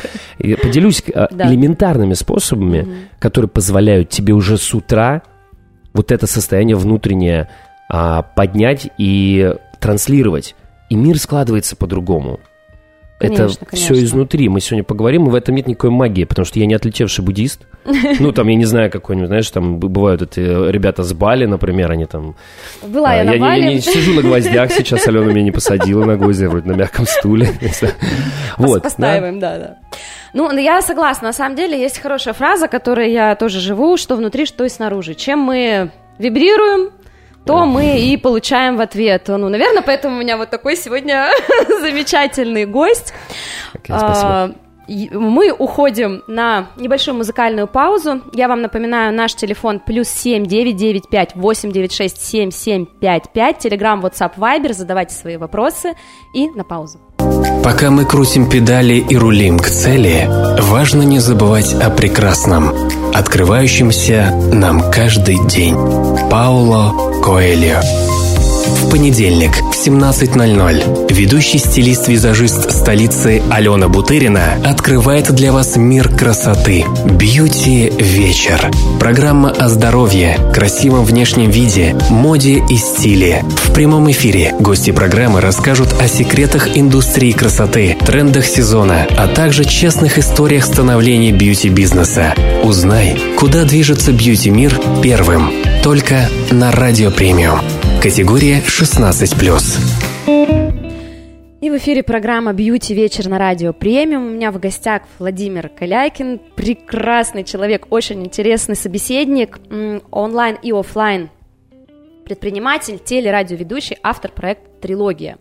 Поделюсь 0.61 1.01
а, 1.13 1.29
элементарными 1.31 2.13
способами, 2.13 3.07
которые 3.19 3.47
позволяют 3.47 4.09
тебе 4.09 4.33
уже 4.33 4.57
с 4.57 4.73
утра 4.73 5.21
вот 5.93 6.11
это 6.11 6.27
состояние 6.27 6.75
внутреннее 6.75 7.47
а, 7.89 8.21
поднять 8.21 8.89
и 8.97 9.55
транслировать. 9.79 10.55
И 10.89 10.95
мир 10.95 11.17
складывается 11.17 11.77
по-другому. 11.77 12.41
Это 13.19 13.35
Конечно, 13.35 13.67
все 13.71 13.87
конечно. 13.87 14.05
изнутри. 14.05 14.49
Мы 14.49 14.59
сегодня 14.59 14.83
поговорим, 14.83 15.27
и 15.27 15.29
в 15.29 15.35
этом 15.35 15.55
нет 15.55 15.67
никакой 15.67 15.89
магии, 15.89 16.25
потому 16.25 16.45
что 16.45 16.59
я 16.59 16.65
не 16.65 16.73
отлетевший 16.73 17.23
буддист. 17.23 17.61
Ну, 18.19 18.31
там, 18.31 18.47
я 18.47 18.55
не 18.55 18.65
знаю, 18.65 18.89
какой-нибудь, 18.91 19.27
знаешь, 19.27 19.49
там 19.51 19.77
бывают 19.79 20.21
эти 20.21 20.39
ребята 20.39 21.03
с 21.03 21.13
Бали, 21.13 21.45
например, 21.45 21.91
они 21.91 22.05
там... 22.05 22.35
Была 22.81 23.11
а, 23.11 23.15
я 23.17 23.23
на 23.23 23.33
не- 23.33 23.39
Бали. 23.39 23.61
не 23.75 23.79
сижу 23.79 24.13
на 24.13 24.21
гвоздях 24.21 24.71
сейчас, 24.77 25.07
Алена 25.07 25.25
меня 25.31 25.43
не 25.43 25.51
посадила 25.51 26.03
на 26.03 26.17
гвозди, 26.17 26.43
я 26.43 26.49
вроде 26.49 26.67
на 26.69 26.75
мягком 26.75 27.05
стуле. 27.05 27.49
Вот. 28.57 28.75
да. 28.75 28.79
Постаиваем, 28.81 29.39
да, 29.39 29.57
да. 29.57 29.77
Ну, 30.33 30.51
я 30.57 30.81
согласна. 30.81 31.27
На 31.29 31.33
самом 31.33 31.55
деле 31.55 31.79
есть 31.79 31.99
хорошая 31.99 32.33
фраза, 32.33 32.67
которой 32.67 33.11
я 33.11 33.35
тоже 33.35 33.59
живу, 33.59 33.97
что 33.97 34.15
внутри, 34.15 34.45
что 34.45 34.65
и 34.65 34.69
снаружи. 34.69 35.13
Чем 35.13 35.39
мы 35.39 35.91
вибрируем, 36.17 36.91
то 37.45 37.65
мы 37.65 37.99
и 37.99 38.17
получаем 38.17 38.77
в 38.77 38.81
ответ. 38.81 39.27
Ну, 39.27 39.49
наверное, 39.49 39.83
поэтому 39.83 40.17
у 40.17 40.19
меня 40.19 40.37
вот 40.37 40.49
такой 40.49 40.75
сегодня 40.75 41.29
замечательный 41.81 42.65
гость. 42.65 43.13
Окей, 43.73 43.95
спасибо. 43.95 44.29
А, 44.29 44.51
Мы 44.87 45.51
уходим 45.51 46.23
на 46.27 46.67
небольшую 46.77 47.15
музыкальную 47.15 47.67
паузу. 47.67 48.21
Я 48.33 48.47
вам 48.47 48.61
напоминаю, 48.61 49.13
наш 49.13 49.35
телефон 49.35 49.79
плюс 49.79 50.07
семь 50.09 50.45
девять 50.45 50.77
девять 50.77 51.09
пять 51.09 51.35
восемь 51.35 51.71
девять 51.71 51.93
шесть 51.93 52.21
семь 52.23 52.51
семь 52.51 52.85
пять 52.85 53.31
пять. 53.31 53.59
Телеграм, 53.59 54.03
WhatsApp, 54.03 54.33
Viber. 54.37 54.73
Задавайте 54.73 55.13
свои 55.13 55.37
вопросы. 55.37 55.93
И 56.33 56.49
на 56.49 56.63
паузу. 56.63 56.99
Пока 57.65 57.89
мы 57.89 58.05
крутим 58.05 58.47
педали 58.47 58.93
и 58.93 59.17
рулим 59.17 59.57
к 59.57 59.67
цели, 59.67 60.29
важно 60.61 61.01
не 61.01 61.17
забывать 61.17 61.73
о 61.73 61.89
прекрасном, 61.89 62.71
открывающемся 63.11 64.31
нам 64.53 64.91
каждый 64.91 65.43
день. 65.47 65.73
Пауло 66.29 67.23
Коэльо. 67.23 67.81
Понедельник 68.89 69.51
в 69.51 69.87
17.00 69.87 71.13
ведущий 71.13 71.57
стилист-визажист 71.57 72.71
столицы 72.71 73.41
Алена 73.49 73.89
Бутырина 73.89 74.57
открывает 74.63 75.31
для 75.33 75.51
вас 75.51 75.75
мир 75.75 76.09
красоты. 76.09 76.85
Бьюти 77.05 77.91
вечер. 77.97 78.71
Программа 78.99 79.51
о 79.51 79.69
здоровье, 79.69 80.37
красивом 80.53 81.05
внешнем 81.05 81.49
виде, 81.49 81.95
моде 82.09 82.63
и 82.69 82.77
стиле. 82.77 83.43
В 83.63 83.73
прямом 83.73 84.09
эфире 84.11 84.53
гости 84.59 84.91
программы 84.91 85.41
расскажут 85.41 85.93
о 85.99 86.07
секретах 86.07 86.77
индустрии 86.77 87.31
красоты, 87.31 87.97
трендах 88.05 88.45
сезона, 88.45 89.07
а 89.17 89.27
также 89.27 89.65
честных 89.65 90.17
историях 90.17 90.65
становления 90.65 91.31
бьюти-бизнеса. 91.31 92.33
Узнай, 92.63 93.17
куда 93.37 93.63
движется 93.63 94.11
beauty-мир 94.11 94.79
первым. 95.03 95.51
Только 95.83 96.29
на 96.51 96.71
Радио 96.71 97.11
Премиум. 97.11 97.59
Категория 98.05 98.59
16+. 98.59 100.29
И 101.59 101.69
в 101.71 101.77
эфире 101.77 102.03
программа 102.03 102.53
«Beauty 102.53 102.93
вечер» 102.93 103.27
на 103.27 103.39
радио 103.39 103.73
«Премиум». 103.73 104.27
У 104.27 104.29
меня 104.29 104.51
в 104.51 104.59
гостях 104.59 105.01
Владимир 105.17 105.69
Калякин, 105.69 106.39
прекрасный 106.55 107.43
человек, 107.43 107.87
очень 107.89 108.23
интересный 108.23 108.75
собеседник, 108.75 109.59
онлайн 110.11 110.55
и 110.61 110.71
оффлайн 110.71 111.31
предприниматель, 112.25 112.99
телерадиоведущий, 113.03 113.97
автор 114.03 114.31
проекта 114.31 114.69
«Трилогия». 114.81 115.39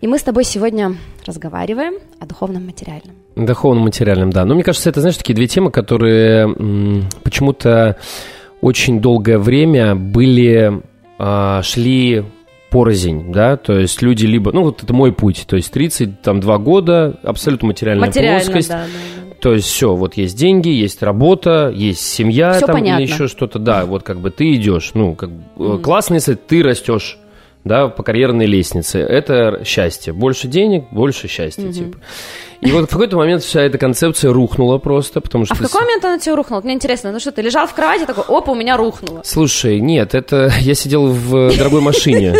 И 0.00 0.06
мы 0.06 0.20
с 0.20 0.22
тобой 0.22 0.44
сегодня 0.44 0.94
разговариваем 1.26 1.94
о 2.20 2.26
духовном 2.26 2.64
материальном. 2.64 3.16
Духовном 3.34 3.82
материальном, 3.82 4.30
да. 4.30 4.44
Но 4.44 4.54
мне 4.54 4.62
кажется, 4.62 4.88
это, 4.88 5.00
знаешь, 5.00 5.16
такие 5.16 5.34
две 5.34 5.48
темы, 5.48 5.72
которые 5.72 6.44
м, 6.44 7.08
почему-то 7.24 7.96
очень 8.60 9.00
долгое 9.00 9.38
время 9.38 9.96
были, 9.96 10.80
а, 11.18 11.62
шли 11.62 12.24
порознь, 12.70 13.32
да, 13.32 13.56
то 13.56 13.78
есть 13.78 14.02
люди 14.02 14.26
либо, 14.26 14.52
ну 14.52 14.62
вот 14.62 14.82
это 14.82 14.92
мой 14.92 15.12
путь, 15.12 15.44
то 15.48 15.56
есть 15.56 15.72
32 15.72 16.58
года, 16.58 17.18
абсолютно 17.22 17.68
материальная 17.68 18.06
Материально, 18.06 18.44
плоскость, 18.44 18.68
да, 18.68 18.84
да, 18.84 19.30
да. 19.30 19.34
то 19.40 19.54
есть 19.54 19.66
все, 19.68 19.94
вот 19.94 20.14
есть 20.14 20.36
деньги, 20.36 20.68
есть 20.68 21.02
работа, 21.02 21.72
есть 21.74 22.00
семья 22.00 22.52
Всё 22.52 22.66
там 22.66 22.76
понятно. 22.76 23.02
или 23.02 23.10
еще 23.10 23.26
что-то, 23.26 23.58
да, 23.58 23.86
вот 23.86 24.02
как 24.02 24.20
бы 24.20 24.30
ты 24.30 24.54
идешь, 24.54 24.90
ну, 24.94 25.14
как 25.14 25.30
бы, 25.30 25.76
э, 25.76 25.78
классно, 25.78 26.14
если 26.14 26.34
ты 26.34 26.62
растешь, 26.62 27.18
да, 27.64 27.88
по 27.88 28.02
карьерной 28.02 28.46
лестнице, 28.46 29.00
это 29.00 29.62
счастье, 29.64 30.12
больше 30.12 30.46
денег, 30.46 30.84
больше 30.90 31.26
счастья, 31.28 31.72
типа. 31.72 31.98
И 32.60 32.72
вот 32.72 32.86
в 32.86 32.88
какой-то 32.88 33.16
момент 33.16 33.42
вся 33.42 33.62
эта 33.62 33.78
концепция 33.78 34.32
рухнула 34.32 34.78
просто, 34.78 35.20
потому 35.20 35.44
что... 35.44 35.54
А 35.54 35.56
в 35.56 35.60
какой 35.60 35.82
момент 35.82 36.04
она 36.04 36.18
тебе 36.18 36.34
рухнула? 36.34 36.60
Мне 36.60 36.74
интересно, 36.74 37.12
ну 37.12 37.20
что, 37.20 37.30
ты 37.30 37.42
лежал 37.42 37.66
в 37.66 37.74
кровати, 37.74 38.04
такой, 38.04 38.24
опа, 38.26 38.52
у 38.52 38.54
меня 38.54 38.76
рухнуло. 38.76 39.20
Слушай, 39.24 39.80
нет, 39.80 40.14
это 40.14 40.50
я 40.60 40.74
сидел 40.74 41.06
в 41.06 41.56
дорогой 41.56 41.80
машине 41.80 42.34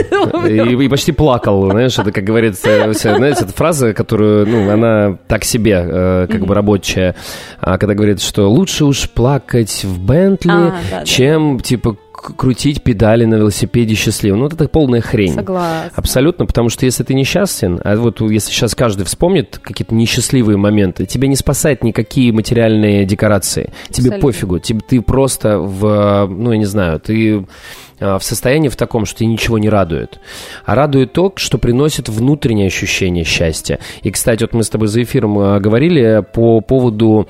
и, 0.48 0.88
почти 0.88 1.12
плакал, 1.12 1.70
знаешь, 1.70 1.98
это, 1.98 2.10
как 2.10 2.24
говорится, 2.24 2.92
знаете, 2.92 3.44
эта 3.44 3.52
фраза, 3.52 3.94
которую, 3.94 4.46
ну, 4.46 4.70
она 4.70 5.18
так 5.28 5.44
себе, 5.44 5.84
э, 5.86 6.26
как 6.30 6.44
бы 6.44 6.54
рабочая, 6.54 7.14
а 7.60 7.78
когда 7.78 7.94
говорит, 7.94 8.20
что 8.20 8.50
лучше 8.50 8.84
уж 8.84 9.08
плакать 9.10 9.84
в 9.84 10.00
Бентли, 10.00 10.50
А, 10.50 11.04
чем, 11.04 11.60
типа, 11.60 11.96
крутить 12.36 12.82
педали 12.82 13.24
на 13.24 13.36
велосипеде 13.36 13.94
счастливым. 13.94 14.40
Ну, 14.40 14.44
вот 14.46 14.54
это 14.54 14.68
полная 14.68 15.00
хрень. 15.00 15.34
Согласна. 15.34 15.92
Абсолютно, 15.94 16.46
потому 16.46 16.68
что 16.68 16.84
если 16.84 17.04
ты 17.04 17.14
несчастен, 17.14 17.80
а 17.84 17.96
вот 17.96 18.20
если 18.20 18.50
сейчас 18.50 18.74
каждый 18.74 19.04
вспомнит 19.04 19.58
какие-то 19.62 19.94
несчастливые 20.08 20.56
моменты, 20.56 21.04
тебя 21.06 21.28
не 21.28 21.36
спасают 21.36 21.84
никакие 21.84 22.32
материальные 22.32 23.04
декорации. 23.04 23.72
Тебе 23.90 24.08
Абсолютно. 24.08 24.20
пофигу, 24.20 24.58
тебе, 24.58 24.80
ты 24.80 25.02
просто 25.02 25.58
в, 25.58 26.26
ну, 26.26 26.52
я 26.52 26.58
не 26.58 26.64
знаю, 26.64 26.98
ты 26.98 27.44
а, 28.00 28.18
в 28.18 28.24
состоянии 28.24 28.68
в 28.68 28.76
таком, 28.76 29.04
что 29.04 29.18
тебя 29.18 29.28
ничего 29.28 29.58
не 29.58 29.68
радует. 29.68 30.18
А 30.64 30.74
радует 30.74 31.12
то, 31.12 31.32
что 31.36 31.58
приносит 31.58 32.08
внутреннее 32.08 32.68
ощущение 32.68 33.24
счастья. 33.24 33.78
И, 34.02 34.10
кстати, 34.10 34.42
вот 34.42 34.54
мы 34.54 34.62
с 34.62 34.70
тобой 34.70 34.88
за 34.88 35.02
эфиром 35.02 35.38
а, 35.38 35.60
говорили 35.60 36.24
по 36.32 36.60
поводу, 36.62 37.28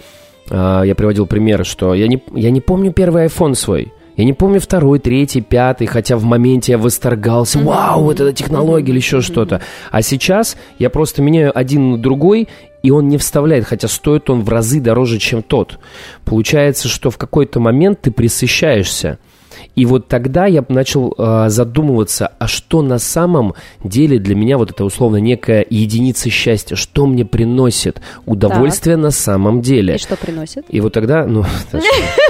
а, 0.48 0.82
я 0.82 0.94
приводил 0.94 1.26
пример, 1.26 1.64
что 1.64 1.94
я 1.94 2.06
не, 2.06 2.22
я 2.34 2.50
не 2.50 2.60
помню 2.60 2.92
первый 2.92 3.26
iPhone 3.26 3.54
свой. 3.54 3.92
Я 4.18 4.24
не 4.24 4.32
помню 4.32 4.58
второй, 4.58 4.98
третий, 4.98 5.40
пятый, 5.40 5.86
хотя 5.86 6.16
в 6.16 6.24
моменте 6.24 6.72
я 6.72 6.78
восторгался. 6.78 7.60
Вау, 7.60 8.02
вот 8.02 8.18
эта 8.18 8.32
технология 8.32 8.90
или 8.90 8.98
еще 8.98 9.20
что-то. 9.20 9.62
А 9.92 10.02
сейчас 10.02 10.56
я 10.80 10.90
просто 10.90 11.22
меняю 11.22 11.56
один 11.56 11.92
на 11.92 11.98
другой, 11.98 12.48
и 12.82 12.90
он 12.90 13.08
не 13.08 13.18
вставляет, 13.18 13.64
хотя 13.64 13.88
стоит 13.88 14.30
он 14.30 14.42
в 14.42 14.48
разы 14.48 14.80
дороже, 14.80 15.18
чем 15.18 15.42
тот. 15.42 15.78
Получается, 16.24 16.88
что 16.88 17.10
в 17.10 17.18
какой-то 17.18 17.60
момент 17.60 18.02
ты 18.02 18.10
присыщаешься. 18.10 19.18
И 19.74 19.86
вот 19.86 20.08
тогда 20.08 20.46
я 20.46 20.64
начал 20.68 21.14
э, 21.16 21.48
задумываться, 21.48 22.32
а 22.38 22.46
что 22.46 22.82
на 22.82 22.98
самом 22.98 23.54
деле 23.82 24.18
для 24.18 24.34
меня 24.34 24.58
вот 24.58 24.70
это 24.70 24.84
условно 24.84 25.16
некая 25.16 25.64
единица 25.68 26.30
счастья, 26.30 26.76
что 26.76 27.06
мне 27.06 27.24
приносит 27.24 28.00
удовольствие 28.26 28.96
на 28.96 29.10
самом 29.10 29.62
деле. 29.62 29.96
И 29.96 29.98
что 29.98 30.16
приносит? 30.16 30.64
И 30.68 30.80
вот 30.80 30.92
тогда, 30.92 31.26
ну? 31.26 31.44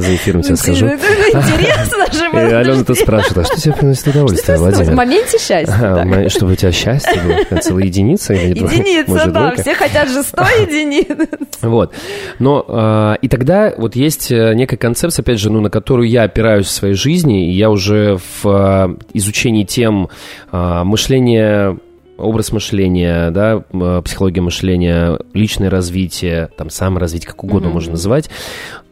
за 0.00 0.14
эфиром 0.14 0.42
тебе 0.42 0.56
скажу. 0.56 0.86
Интересно 0.86 2.06
же. 2.12 2.24
И 2.32 2.52
Алена 2.52 2.84
тут 2.84 2.98
спрашивает, 2.98 3.38
а 3.38 3.44
что 3.44 3.60
тебе 3.60 3.74
приносит 3.74 4.08
удовольствие, 4.08 4.58
Владимир? 4.58 4.92
В 4.92 4.94
моменте 4.94 5.38
счастья. 5.38 6.28
Чтобы 6.28 6.52
у 6.52 6.54
тебя 6.56 6.72
счастье 6.72 7.20
было, 7.22 7.60
целая 7.60 7.84
единица? 7.84 8.32
Единица, 8.32 9.26
да, 9.30 9.54
все 9.56 9.74
хотят 9.74 10.08
же 10.08 10.22
100 10.22 10.42
единиц. 10.62 11.28
Вот. 11.62 11.94
Но 12.38 12.64
э, 12.66 13.16
и 13.22 13.28
тогда 13.28 13.72
вот 13.76 13.96
есть 13.96 14.30
э, 14.30 14.54
некая 14.54 14.76
концепция, 14.76 15.22
опять 15.22 15.38
же, 15.38 15.50
ну, 15.50 15.60
на 15.60 15.70
которую 15.70 16.08
я 16.08 16.24
опираюсь 16.24 16.66
в 16.66 16.70
своей 16.70 16.94
жизни, 16.94 17.50
и 17.50 17.52
я 17.52 17.70
уже 17.70 18.18
в 18.42 18.46
э, 18.46 18.96
изучении 19.14 19.64
тем 19.64 20.08
э, 20.50 20.82
мышления 20.84 21.76
образ 22.18 22.52
мышления, 22.52 23.30
да, 23.30 23.64
э, 23.72 24.02
психология 24.04 24.40
мышления, 24.40 25.18
личное 25.34 25.70
развитие, 25.70 26.50
там, 26.56 26.70
саморазвитие, 26.70 27.28
как 27.30 27.42
угодно 27.44 27.68
Мгм. 27.68 27.74
можно 27.74 27.92
называть, 27.92 28.30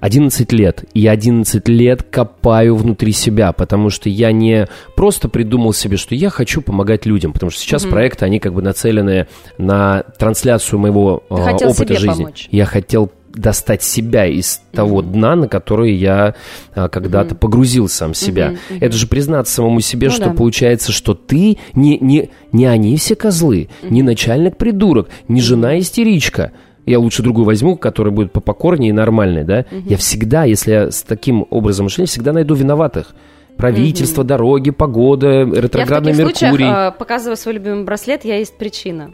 11 0.01 0.53
лет. 0.53 0.85
И 0.95 1.01
я 1.01 1.11
11 1.13 1.69
лет 1.69 2.03
копаю 2.03 2.75
внутри 2.75 3.13
себя, 3.13 3.53
потому 3.53 3.91
что 3.91 4.09
я 4.09 4.33
не 4.33 4.67
просто 4.97 5.29
придумал 5.29 5.73
себе, 5.73 5.97
что 5.97 6.15
я 6.15 6.31
хочу 6.31 6.63
помогать 6.63 7.07
людям, 7.07 7.33
потому 7.33 7.51
что 7.51 7.61
сейчас 7.61 7.85
Мгм. 7.85 7.93
проекты, 7.93 8.25
они 8.25 8.39
как 8.41 8.55
бы 8.55 8.63
нацелены 8.63 9.27
на 9.59 10.03
трансляцию 10.19 10.79
моего 10.79 11.23
э, 11.31 11.35
опыта 11.35 11.95
жизни. 11.97 12.25
помочь. 12.25 12.49
Я 12.51 12.65
хотел 12.65 13.11
достать 13.35 13.83
себя 13.83 14.27
из 14.27 14.61
того 14.73 15.03
дна, 15.03 15.37
на 15.37 15.49
которое 15.49 15.93
я 15.93 16.35
а, 16.75 16.89
когда-то 16.89 17.31
Мгм. 17.35 17.39
погрузил 17.39 17.89
сам 17.89 18.13
себя. 18.15 18.49
Мгм, 18.51 18.59
мгм. 18.71 18.79
Это 18.85 18.97
же 18.97 19.07
признаться 19.07 19.55
самому 19.55 19.81
себе, 19.81 20.09
Ну 20.09 20.15
что 20.15 20.25
да. 20.27 20.31
получается, 20.33 20.93
что 20.93 21.15
ты 21.15 21.59
не, 21.75 21.99
не, 21.99 22.31
не 22.53 22.67
они 22.67 22.97
все 22.97 23.15
козлы, 23.15 23.69
не 23.83 24.03
начальник 24.03 24.57
придурок, 24.57 25.09
не 25.29 25.41
жена 25.41 25.79
истеричка. 25.79 26.53
Я 26.87 26.99
лучше 26.99 27.23
другую 27.23 27.45
возьму, 27.45 27.77
которая 27.77 28.13
будет 28.13 28.33
попокорнее 28.33 28.89
и 28.91 28.93
нормальной, 28.93 29.45
да? 29.45 29.65
Я 29.71 29.97
всегда, 29.97 30.45
если 30.45 30.73
я 30.73 30.91
с 30.91 31.03
таким 31.03 31.47
образом 31.51 31.85
мышления, 31.85 32.09
всегда 32.09 32.33
найду 32.33 32.55
виноватых. 32.55 33.15
Правительство, 33.57 34.25
дороги, 34.25 34.71
погода, 34.71 35.29
Я 35.41 35.45
в 35.45 35.55
ретроградный 35.55 36.13
таких 36.13 36.27
случаях 36.27 36.59
Меркурий. 36.59 36.89
э, 36.89 36.93
показываю 36.99 37.37
свой 37.37 37.55
любимый 37.55 37.85
браслет, 37.85 38.25
я 38.25 38.39
есть 38.39 38.57
причина. 38.57 39.11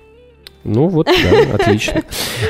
Ну 0.66 0.88
вот, 0.88 1.06
да, 1.06 1.54
отлично. 1.54 2.02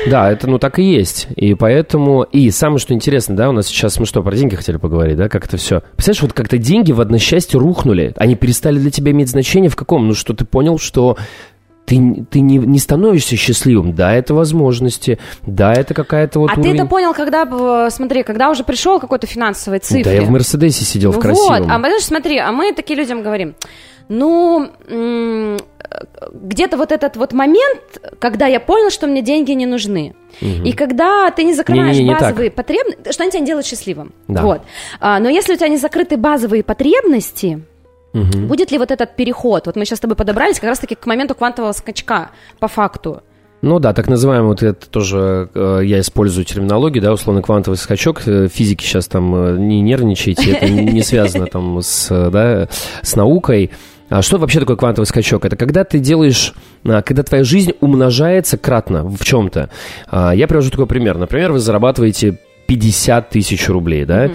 Да, 0.07 0.31
это 0.31 0.47
ну 0.47 0.57
так 0.57 0.79
и 0.79 0.83
есть. 0.83 1.27
И 1.35 1.53
поэтому... 1.53 2.23
И 2.23 2.49
самое, 2.49 2.79
что 2.79 2.93
интересно, 2.93 3.35
да, 3.35 3.49
у 3.49 3.51
нас 3.51 3.67
сейчас... 3.67 3.99
Мы 3.99 4.05
что, 4.05 4.23
про 4.23 4.35
деньги 4.35 4.55
хотели 4.55 4.77
поговорить, 4.77 5.17
да? 5.17 5.29
Как 5.29 5.45
это 5.45 5.57
все... 5.57 5.81
Представляешь, 5.95 6.21
вот 6.23 6.33
как-то 6.33 6.57
деньги 6.57 6.91
в 6.91 6.99
одночасье 6.99 7.59
рухнули. 7.59 8.13
Они 8.17 8.35
перестали 8.35 8.79
для 8.79 8.91
тебя 8.91 9.11
иметь 9.11 9.29
значение 9.29 9.69
в 9.69 9.75
каком? 9.75 10.07
Ну 10.07 10.13
что 10.13 10.33
ты 10.33 10.45
понял, 10.45 10.79
что 10.79 11.17
ты, 11.85 12.25
ты 12.29 12.41
не, 12.41 12.57
не 12.57 12.79
становишься 12.79 13.37
счастливым. 13.37 13.93
Да, 13.93 14.13
это 14.13 14.33
возможности. 14.33 15.19
Да, 15.45 15.73
это 15.73 15.93
какая-то 15.93 16.39
вот 16.39 16.51
а 16.51 16.55
ты 16.55 16.61
уровень... 16.61 16.75
это 16.75 16.85
понял, 16.85 17.13
когда, 17.13 17.47
э, 17.49 17.89
смотри, 17.91 18.23
когда 18.23 18.49
уже 18.49 18.63
пришел 18.63 18.99
какой-то 18.99 19.25
финансовой 19.25 19.79
цифре? 19.79 20.03
Да, 20.03 20.11
я 20.11 20.23
в 20.23 20.29
Мерседесе 20.29 20.83
сидел 20.83 21.11
в 21.11 21.15
Ну 21.15 21.21
красивом. 21.21 21.63
Вот, 21.63 21.71
а 21.71 21.79
знаешь, 21.79 22.03
смотри, 22.03 22.39
а 22.39 22.51
мы 22.51 22.73
такие 22.73 22.99
людям 22.99 23.23
говорим, 23.23 23.55
ну, 24.09 24.69
где-то 26.33 26.77
вот 26.77 26.91
этот 26.91 27.17
вот 27.17 27.33
момент, 27.33 27.81
когда 28.19 28.47
я 28.47 28.59
понял, 28.59 28.89
что 28.89 29.07
мне 29.07 29.21
деньги 29.21 29.51
не 29.51 29.65
нужны, 29.65 30.15
и 30.41 30.71
когда 30.73 31.31
ты 31.31 31.43
не 31.43 31.53
закрываешь 31.53 31.95
Не-не-не, 31.95 32.13
не 32.13 32.19
базовые 32.19 32.51
потребности, 32.51 33.11
что 33.11 33.23
они 33.23 33.31
тебя 33.31 33.41
не 33.41 33.47
делают 33.47 33.65
счастливым. 33.65 34.13
Да. 34.27 34.41
Вот. 34.41 34.61
А, 34.99 35.19
но 35.19 35.29
если 35.29 35.53
у 35.53 35.57
тебя 35.57 35.69
не 35.69 35.77
закрыты 35.77 36.17
базовые 36.17 36.63
потребности, 36.63 37.63
Мгм. 38.13 38.47
будет 38.47 38.71
ли 38.71 38.77
вот 38.77 38.91
этот 38.91 39.15
переход? 39.15 39.65
Вот 39.65 39.75
мы 39.75 39.85
сейчас 39.85 39.97
с 39.97 40.01
тобой 40.01 40.15
подобрались 40.15 40.59
как 40.59 40.69
раз-таки 40.69 40.95
к 40.95 41.05
моменту 41.05 41.35
квантового 41.35 41.71
скачка, 41.71 42.31
по 42.59 42.67
факту. 42.67 43.21
Ну 43.61 43.79
да, 43.79 43.93
так 43.93 44.07
называемый, 44.07 44.49
вот 44.49 44.61
это 44.61 44.87
тоже 44.87 45.49
э, 45.53 45.81
я 45.83 45.99
использую 45.99 46.45
терминологию, 46.45 47.01
да, 47.01 47.11
условно 47.11 47.41
квантовый 47.41 47.77
скачок. 47.77 48.21
Э, 48.27 48.47
Физики 48.47 48.83
сейчас 48.83 49.07
там 49.07 49.35
э, 49.35 49.57
не 49.57 49.81
нервничайте, 49.81 50.51
это 50.51 50.69
не 50.69 51.01
связано 51.01 51.47
там 51.47 51.79
с, 51.81 52.07
э, 52.11 52.29
да, 52.29 52.69
с 53.01 53.15
наукой. 53.15 53.71
А 54.09 54.21
что 54.21 54.37
вообще 54.37 54.59
такое 54.61 54.75
квантовый 54.77 55.05
скачок? 55.05 55.43
Это 55.45 55.55
когда 55.55 55.83
ты 55.83 55.99
делаешь, 55.99 56.53
а, 56.85 57.01
когда 57.01 57.23
твоя 57.23 57.43
жизнь 57.43 57.73
умножается 57.81 58.57
кратно 58.57 59.03
в 59.03 59.23
чем-то. 59.23 59.69
А, 60.09 60.31
Я 60.33 60.47
привожу 60.47 60.69
такой 60.71 60.87
пример. 60.87 61.17
Например, 61.17 61.51
вы 61.51 61.59
зарабатываете 61.59 62.39
50 62.67 63.29
тысяч 63.29 63.67
рублей, 63.69 64.05
да? 64.05 64.29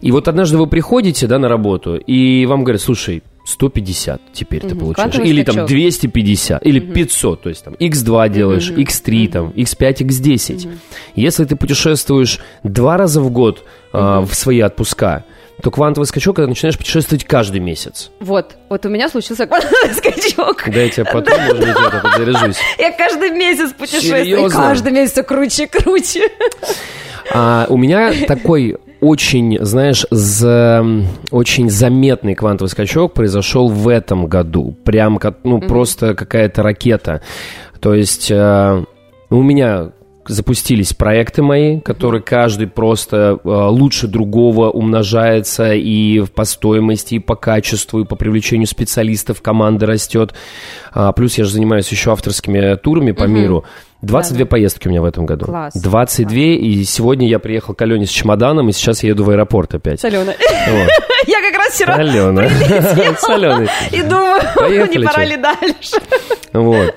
И 0.00 0.12
вот 0.12 0.28
однажды 0.28 0.56
вы 0.58 0.66
приходите, 0.66 1.26
да, 1.26 1.38
на 1.38 1.48
работу, 1.48 1.96
и 1.96 2.44
вам 2.46 2.64
говорят, 2.64 2.80
слушай, 2.82 3.22
150 3.46 4.20
теперь 4.34 4.60
ты 4.60 4.68
Мгм. 4.68 4.78
получаешь. 4.80 4.96
Квантовый 5.10 5.30
Или 5.30 5.42
там 5.42 5.52
скачок. 5.54 5.68
250, 5.70 6.66
или 6.66 6.80
500, 6.80 7.42
то 7.42 7.48
есть 7.48 7.64
там 7.64 7.74
x2 7.74 8.28
делаешь, 8.28 8.70
Мгм. 8.70 8.80
x3, 8.82 9.28
там, 9.28 9.48
x5, 9.56 10.02
x10. 10.02 10.68
Если 11.14 11.44
ты 11.46 11.56
путешествуешь 11.56 12.40
два 12.62 12.98
раза 12.98 13.22
в 13.22 13.30
год 13.30 13.64
а, 13.92 14.20
в 14.20 14.34
свои 14.34 14.60
отпуска, 14.60 15.24
то 15.62 15.70
квантовый 15.70 16.06
скачок, 16.06 16.36
когда 16.36 16.48
начинаешь 16.48 16.78
путешествовать 16.78 17.24
каждый 17.24 17.60
месяц. 17.60 18.10
Вот, 18.20 18.56
вот 18.68 18.86
у 18.86 18.88
меня 18.88 19.08
случился 19.08 19.46
квантовый 19.48 19.94
скачок. 19.94 20.64
Да 20.66 20.80
я 20.80 20.88
тебя 20.88 21.04
потом, 21.04 21.40
может 21.40 21.58
быть, 21.58 21.68
я 21.68 22.00
тут 22.00 22.12
заряжусь. 22.16 22.56
Я 22.78 22.92
каждый 22.92 23.30
месяц 23.30 23.72
путешествую, 23.72 24.24
Серьезно? 24.24 24.58
каждый 24.60 24.92
месяц 24.92 25.24
круче 25.26 25.64
и 25.64 25.66
круче. 25.66 26.28
А 27.30 27.66
у 27.68 27.76
меня 27.76 28.10
такой 28.26 28.78
очень, 29.02 29.58
знаешь, 29.60 30.06
за, 30.10 30.82
очень 31.30 31.68
заметный 31.68 32.34
квантовый 32.34 32.70
скачок 32.70 33.12
произошел 33.12 33.68
в 33.68 33.86
этом 33.86 34.26
году. 34.28 34.74
Прям, 34.84 35.20
ну, 35.44 35.60
просто 35.60 36.14
какая-то 36.14 36.62
ракета. 36.62 37.20
То 37.80 37.92
есть 37.92 38.30
э, 38.30 38.84
у 39.30 39.42
меня 39.42 39.92
запустились 40.28 40.92
проекты 40.92 41.42
мои, 41.42 41.80
которые 41.80 42.22
каждый 42.22 42.66
просто 42.68 43.38
э, 43.42 43.48
лучше 43.48 44.06
другого 44.06 44.70
умножается 44.70 45.72
и 45.74 46.20
по 46.26 46.44
стоимости, 46.44 47.14
и 47.14 47.18
по 47.18 47.34
качеству, 47.34 48.00
и 48.00 48.04
по 48.04 48.16
привлечению 48.16 48.66
специалистов 48.66 49.42
команда 49.42 49.86
растет. 49.86 50.34
А, 50.92 51.12
плюс 51.12 51.38
я 51.38 51.44
же 51.44 51.50
занимаюсь 51.50 51.88
еще 51.88 52.12
авторскими 52.12 52.76
турами 52.76 53.12
по 53.12 53.24
миру. 53.24 53.64
22 54.02 54.46
поездки 54.46 54.86
у 54.86 54.90
меня 54.90 55.02
в 55.02 55.04
этом 55.04 55.26
году. 55.26 55.46
Класс. 55.46 55.74
22, 55.74 56.36
и 56.36 56.84
сегодня 56.84 57.28
я 57.28 57.40
приехал 57.40 57.74
к 57.74 57.82
Алене 57.82 58.06
с 58.06 58.10
чемоданом, 58.10 58.68
и 58.68 58.72
сейчас 58.72 59.02
я 59.02 59.10
еду 59.10 59.24
в 59.24 59.30
аэропорт 59.30 59.74
опять. 59.74 60.00
С 60.00 60.04
Аленой. 60.04 60.34
Вот. 60.68 60.88
Я 61.26 61.42
как 61.42 61.58
раз 61.58 61.74
вчера 61.74 61.94
Алена. 61.94 62.48
С 63.18 63.28
Аленой. 63.28 63.68
и 63.90 64.02
думаю, 64.02 64.88
не 64.90 65.04
пора 65.04 65.24
ли 65.24 65.36
дальше. 65.36 65.96
Вот. 66.52 66.94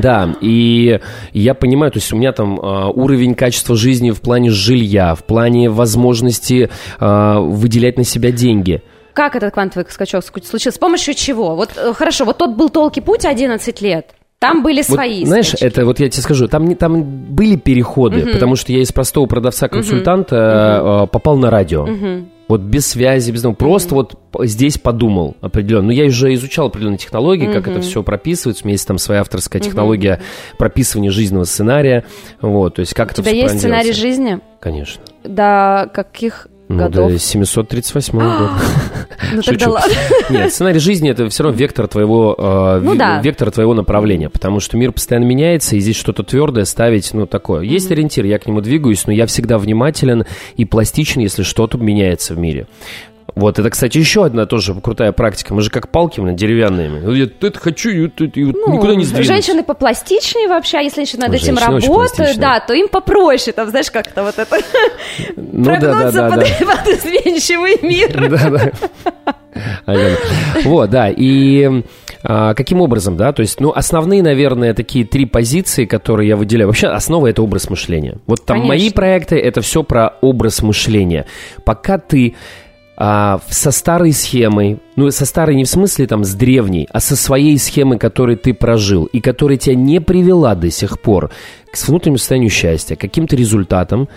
Да, 0.00 0.34
и 0.40 1.00
я 1.32 1.54
понимаю, 1.54 1.92
то 1.92 1.98
есть 1.98 2.12
у 2.12 2.16
меня 2.16 2.32
там 2.32 2.58
а, 2.60 2.88
уровень 2.88 3.34
качества 3.34 3.76
жизни 3.76 4.10
в 4.10 4.20
плане 4.20 4.50
жилья, 4.50 5.14
в 5.14 5.24
плане 5.24 5.70
возможности 5.70 6.70
а, 6.98 7.40
выделять 7.40 7.96
на 7.96 8.04
себя 8.04 8.30
деньги. 8.30 8.82
Как 9.12 9.34
этот 9.34 9.54
квантовый 9.54 9.86
скачок 9.88 10.22
случился? 10.24 10.76
С 10.76 10.78
помощью 10.78 11.14
чего? 11.14 11.56
Вот 11.56 11.70
э, 11.76 11.94
хорошо, 11.94 12.26
вот 12.26 12.36
тот 12.36 12.54
был 12.54 12.68
толкий 12.68 13.00
путь 13.00 13.24
11 13.24 13.80
лет. 13.80 14.10
Там 14.38 14.62
были 14.62 14.82
Вот, 14.86 14.96
свои 14.96 15.24
знаешь, 15.24 15.48
скачки. 15.48 15.64
это 15.64 15.86
вот 15.86 15.98
я 15.98 16.10
тебе 16.10 16.22
скажу, 16.22 16.46
там, 16.48 16.66
не, 16.66 16.74
там 16.74 17.02
были 17.02 17.56
переходы, 17.56 18.26
потому 18.26 18.56
что 18.56 18.72
я 18.72 18.80
из 18.80 18.92
простого 18.92 19.26
продавца-консультанта 19.26 20.36
а, 20.36 21.06
попал 21.06 21.38
на 21.38 21.50
радио. 21.50 21.86
Вот 22.48 22.60
без 22.60 22.86
связи, 22.86 23.32
без... 23.32 23.42
ну, 23.42 23.54
просто 23.54 23.94
вот 23.94 24.14
п- 24.30 24.46
здесь 24.46 24.78
подумал 24.78 25.36
определенно. 25.40 25.86
Но 25.86 25.92
я 25.92 26.04
уже 26.04 26.32
изучал 26.34 26.68
определенные 26.68 26.98
технологии, 26.98 27.46
как 27.52 27.66
это 27.68 27.80
все 27.80 28.02
прописывается. 28.02 28.64
У 28.64 28.66
меня 28.68 28.74
есть 28.74 28.86
там 28.86 28.98
своя 28.98 29.22
авторская 29.22 29.60
технология 29.60 30.20
прописывания 30.58 31.10
жизненного 31.10 31.44
сценария. 31.44 32.04
Вот, 32.40 32.76
то 32.76 32.80
есть 32.80 32.94
как 32.94 33.08
У 33.08 33.10
это 33.12 33.22
тебя 33.22 33.32
всё 33.32 33.40
есть 33.42 33.58
сценарий 33.58 33.92
жизни? 33.92 34.38
Конечно. 34.60 35.02
До 35.24 35.90
каких 35.92 36.46
Ну, 36.50 36.55
годов? 36.68 37.12
до 37.12 37.18
738 37.18 38.18
года. 38.18 38.50
Ну 39.32 39.42
тогда 39.42 39.70
ладно. 39.70 39.94
Нет, 40.30 40.52
сценарий 40.52 40.78
жизни 40.78 41.10
это 41.10 41.28
все 41.28 41.42
равно 41.44 41.58
вектор 41.58 41.88
твоего, 41.88 42.34
э, 42.38 42.80
Ну 42.82 42.94
да. 42.94 43.20
вектор 43.20 43.50
твоего 43.50 43.74
направления, 43.74 44.28
потому 44.28 44.60
что 44.60 44.76
мир 44.76 44.92
постоянно 44.92 45.24
меняется, 45.24 45.76
и 45.76 45.80
здесь 45.80 45.96
что-то 45.96 46.22
твердое 46.22 46.64
ставить, 46.64 47.12
ну 47.14 47.26
такое. 47.26 47.62
Есть 47.62 47.90
ориентир, 47.90 48.24
я 48.24 48.38
к 48.38 48.46
нему 48.46 48.60
двигаюсь, 48.60 49.06
но 49.06 49.12
я 49.12 49.26
всегда 49.26 49.58
внимателен 49.58 50.24
и 50.56 50.64
пластичен, 50.64 51.20
если 51.20 51.42
что-то 51.42 51.78
меняется 51.78 52.34
в 52.34 52.38
мире. 52.38 52.66
Вот, 53.36 53.58
это, 53.58 53.68
кстати, 53.68 53.98
еще 53.98 54.24
одна 54.24 54.46
тоже 54.46 54.74
крутая 54.74 55.12
практика. 55.12 55.54
Мы 55.54 55.60
же 55.60 55.68
как 55.70 55.90
палки, 55.90 56.20
блин, 56.20 56.36
деревянные. 56.36 57.18
Я 57.18 57.24
это 57.46 57.60
хочу, 57.60 57.90
и, 57.90 58.06
это- 58.06 58.24
и 58.24 58.44
вот 58.44 58.56
Ну, 58.56 58.74
никуда 58.74 58.94
не 58.94 59.04
сдвинусь. 59.04 59.26
Женщины 59.26 59.62
попластичнее 59.62 60.48
вообще, 60.48 60.78
а 60.78 60.80
если 60.80 61.02
еще 61.02 61.18
над 61.18 61.34
этим 61.34 61.56
Женщины 61.58 61.76
очень 61.76 61.88
работают, 61.88 62.38
да, 62.38 62.60
то 62.60 62.72
им 62.72 62.88
попроще, 62.88 63.52
там, 63.52 63.68
знаешь, 63.68 63.90
как-то 63.90 64.22
вот 64.22 64.38
это 64.38 64.56
Ну 65.36 65.64
да, 65.64 65.76
да, 65.76 65.80
прогнуться 65.92 66.12
да, 66.12 66.30
под, 66.30 66.38
да. 66.38 66.66
под 66.76 66.88
изменчивый 66.94 67.78
мир. 67.82 68.72
Да, 69.86 69.92
да. 69.94 70.16
Вот, 70.64 70.90
да, 70.90 71.08
и 71.08 71.82
а, 72.22 72.54
каким 72.54 72.80
образом, 72.80 73.16
да, 73.16 73.32
то 73.32 73.40
есть, 73.40 73.60
ну, 73.60 73.72
основные, 73.74 74.22
наверное, 74.22 74.74
такие 74.74 75.04
три 75.06 75.24
позиции, 75.26 75.84
которые 75.86 76.28
я 76.28 76.36
выделяю. 76.36 76.68
Вообще, 76.68 76.88
основа— 76.88 77.26
это 77.28 77.42
образ 77.42 77.70
мышления. 77.70 78.18
Вот 78.26 78.44
там 78.44 78.58
Конечно. 78.62 78.68
мои 78.68 78.90
проекты— 78.90 79.36
это 79.38 79.60
все 79.60 79.82
про 79.82 80.14
образ 80.20 80.62
мышления. 80.62 81.26
Пока 81.64 81.98
ты 81.98 82.34
а, 82.96 83.40
со 83.48 83.70
старой 83.70 84.12
схемой, 84.12 84.78
ну, 84.96 85.10
со 85.10 85.26
старой 85.26 85.54
не 85.54 85.64
в 85.64 85.68
смысле 85.68 86.06
там 86.06 86.24
с 86.24 86.34
древней, 86.34 86.88
а 86.90 87.00
со 87.00 87.14
своей 87.16 87.58
схемой, 87.58 87.98
которой 87.98 88.36
ты 88.36 88.54
прожил, 88.54 89.04
и 89.04 89.20
которая 89.20 89.58
тебя 89.58 89.74
не 89.74 90.00
привела 90.00 90.54
до 90.54 90.70
сих 90.70 91.00
пор 91.00 91.30
к 91.70 91.88
внутреннему 91.88 92.18
состоянию 92.18 92.50
счастья, 92.50 92.96
к 92.96 93.00
каким-то 93.00 93.36
результатам, 93.36 94.08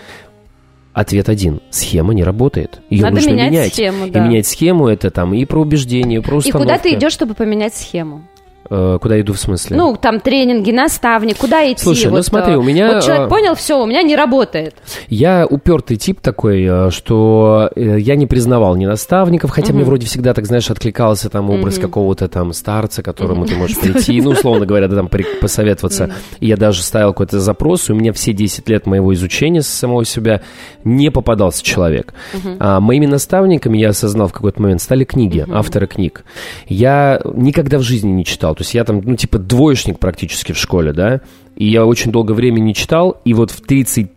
Ответ 0.91 1.29
один. 1.29 1.61
Схема 1.69 2.13
не 2.13 2.23
работает. 2.23 2.81
Ее 2.89 3.03
Надо 3.03 3.17
нужно 3.17 3.29
менять 3.29 3.51
менять. 3.51 3.73
схему, 3.73 4.07
И 4.07 4.09
да. 4.09 4.19
менять 4.25 4.47
схему 4.47 4.87
это 4.87 5.11
там 5.11 5.33
и 5.33 5.45
про 5.45 5.61
убеждение, 5.61 6.19
и 6.19 6.21
про 6.21 6.35
И 6.35 6.37
установку. 6.39 6.67
куда 6.67 6.77
ты 6.79 6.93
идешь, 6.93 7.13
чтобы 7.13 7.35
поменять 7.35 7.75
схему? 7.75 8.23
Э, 8.71 8.99
куда 9.01 9.19
иду 9.19 9.33
в 9.33 9.39
смысле? 9.39 9.77
Ну, 9.77 9.97
там 9.99 10.19
тренинги, 10.19 10.71
наставник, 10.71 11.37
куда 11.37 11.71
идти? 11.71 11.81
Слушай, 11.81 12.05
ну 12.05 12.17
Вот, 12.17 12.25
смотри, 12.25 12.53
э, 12.53 12.57
у 12.57 12.61
меня, 12.61 12.93
Вот 12.93 13.03
человек 13.03 13.25
э, 13.25 13.29
понял, 13.29 13.55
все, 13.55 13.81
у 13.81 13.85
меня 13.87 14.03
не 14.03 14.15
работает. 14.15 14.75
Я 15.07 15.47
упертый 15.49 15.97
тип 15.97 16.21
такой, 16.21 16.91
что 16.91 17.71
я 17.75 18.15
не 18.15 18.27
признавал 18.27 18.75
ни 18.75 18.85
наставников, 18.85 19.49
хотя 19.51 19.73
мне 19.73 19.83
вроде 19.83 20.05
всегда, 20.05 20.33
так 20.33 20.45
знаешь, 20.45 20.69
откликался 20.69 21.29
там 21.29 21.49
образ 21.49 21.79
какого-то 21.79 22.27
там 22.27 22.53
старца, 22.53 23.01
к 23.01 23.05
которому 23.05 23.45
ты 23.45 23.55
можешь 23.55 23.77
прийти, 23.79 24.21
ну, 24.21 24.31
условно 24.31 24.65
говоря, 24.65 24.87
да, 24.87 24.97
там 24.97 25.09
посоветоваться. 25.41 26.11
И 26.39 26.47
я 26.47 26.57
даже 26.57 26.83
ставил 26.83 27.09
какой-то 27.09 27.39
запрос, 27.39 27.89
и 27.89 27.93
у 27.93 27.95
меня 27.95 28.13
все 28.13 28.33
10 28.33 28.69
лет 28.69 28.85
моего 28.85 29.13
изучения 29.13 29.61
самого 29.61 30.05
себя 30.05 30.41
не 30.83 31.09
попадался 31.09 31.63
человек. 31.63 32.13
А 32.59 32.79
моими 32.79 33.07
наставниками, 33.07 33.79
я 33.79 33.89
осознал 33.89 34.27
в 34.27 34.33
какой-то 34.33 34.61
момент, 34.61 34.81
стали 34.81 35.05
книги, 35.05 35.43
авторы 35.51 35.87
книг. 35.87 36.23
Я 36.67 37.19
никогда 37.33 37.79
в 37.79 37.81
жизни 37.81 38.09
не 38.09 38.25
читал, 38.25 38.55
то 38.59 38.63
есть 38.63 38.73
я 38.73 38.83
там, 38.83 38.99
ну, 39.05 39.15
типа 39.15 39.37
двоечник 39.39 39.99
практически 39.99 40.51
в 40.51 40.57
школе, 40.57 40.91
да, 40.91 41.21
и 41.55 41.65
я 41.65 41.85
очень 41.85 42.11
долго 42.11 42.33
времени 42.33 42.65
не 42.65 42.73
читал, 42.75 43.21
и 43.23 43.33
вот 43.33 43.51
в 43.51 43.61
30 43.61 44.11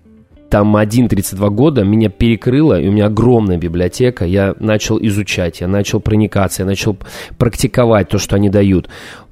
там 0.51 0.77
1-32 0.77 1.49
года 1.51 1.85
меня 1.85 2.09
перекрыло, 2.09 2.81
и 2.81 2.89
у 2.89 2.91
меня 2.91 3.07
огромная 3.07 3.57
библиотека, 3.57 4.25
я 4.25 4.57
начал 4.59 4.99
изучать, 5.01 5.61
я 5.61 5.69
начал 5.69 6.01
проникаться, 6.01 6.63
я 6.63 6.67
начал 6.67 6.97
практиковать 7.39 8.09
то, 8.09 8.19
что 8.19 8.35
они 8.35 8.51
дают 8.51 8.89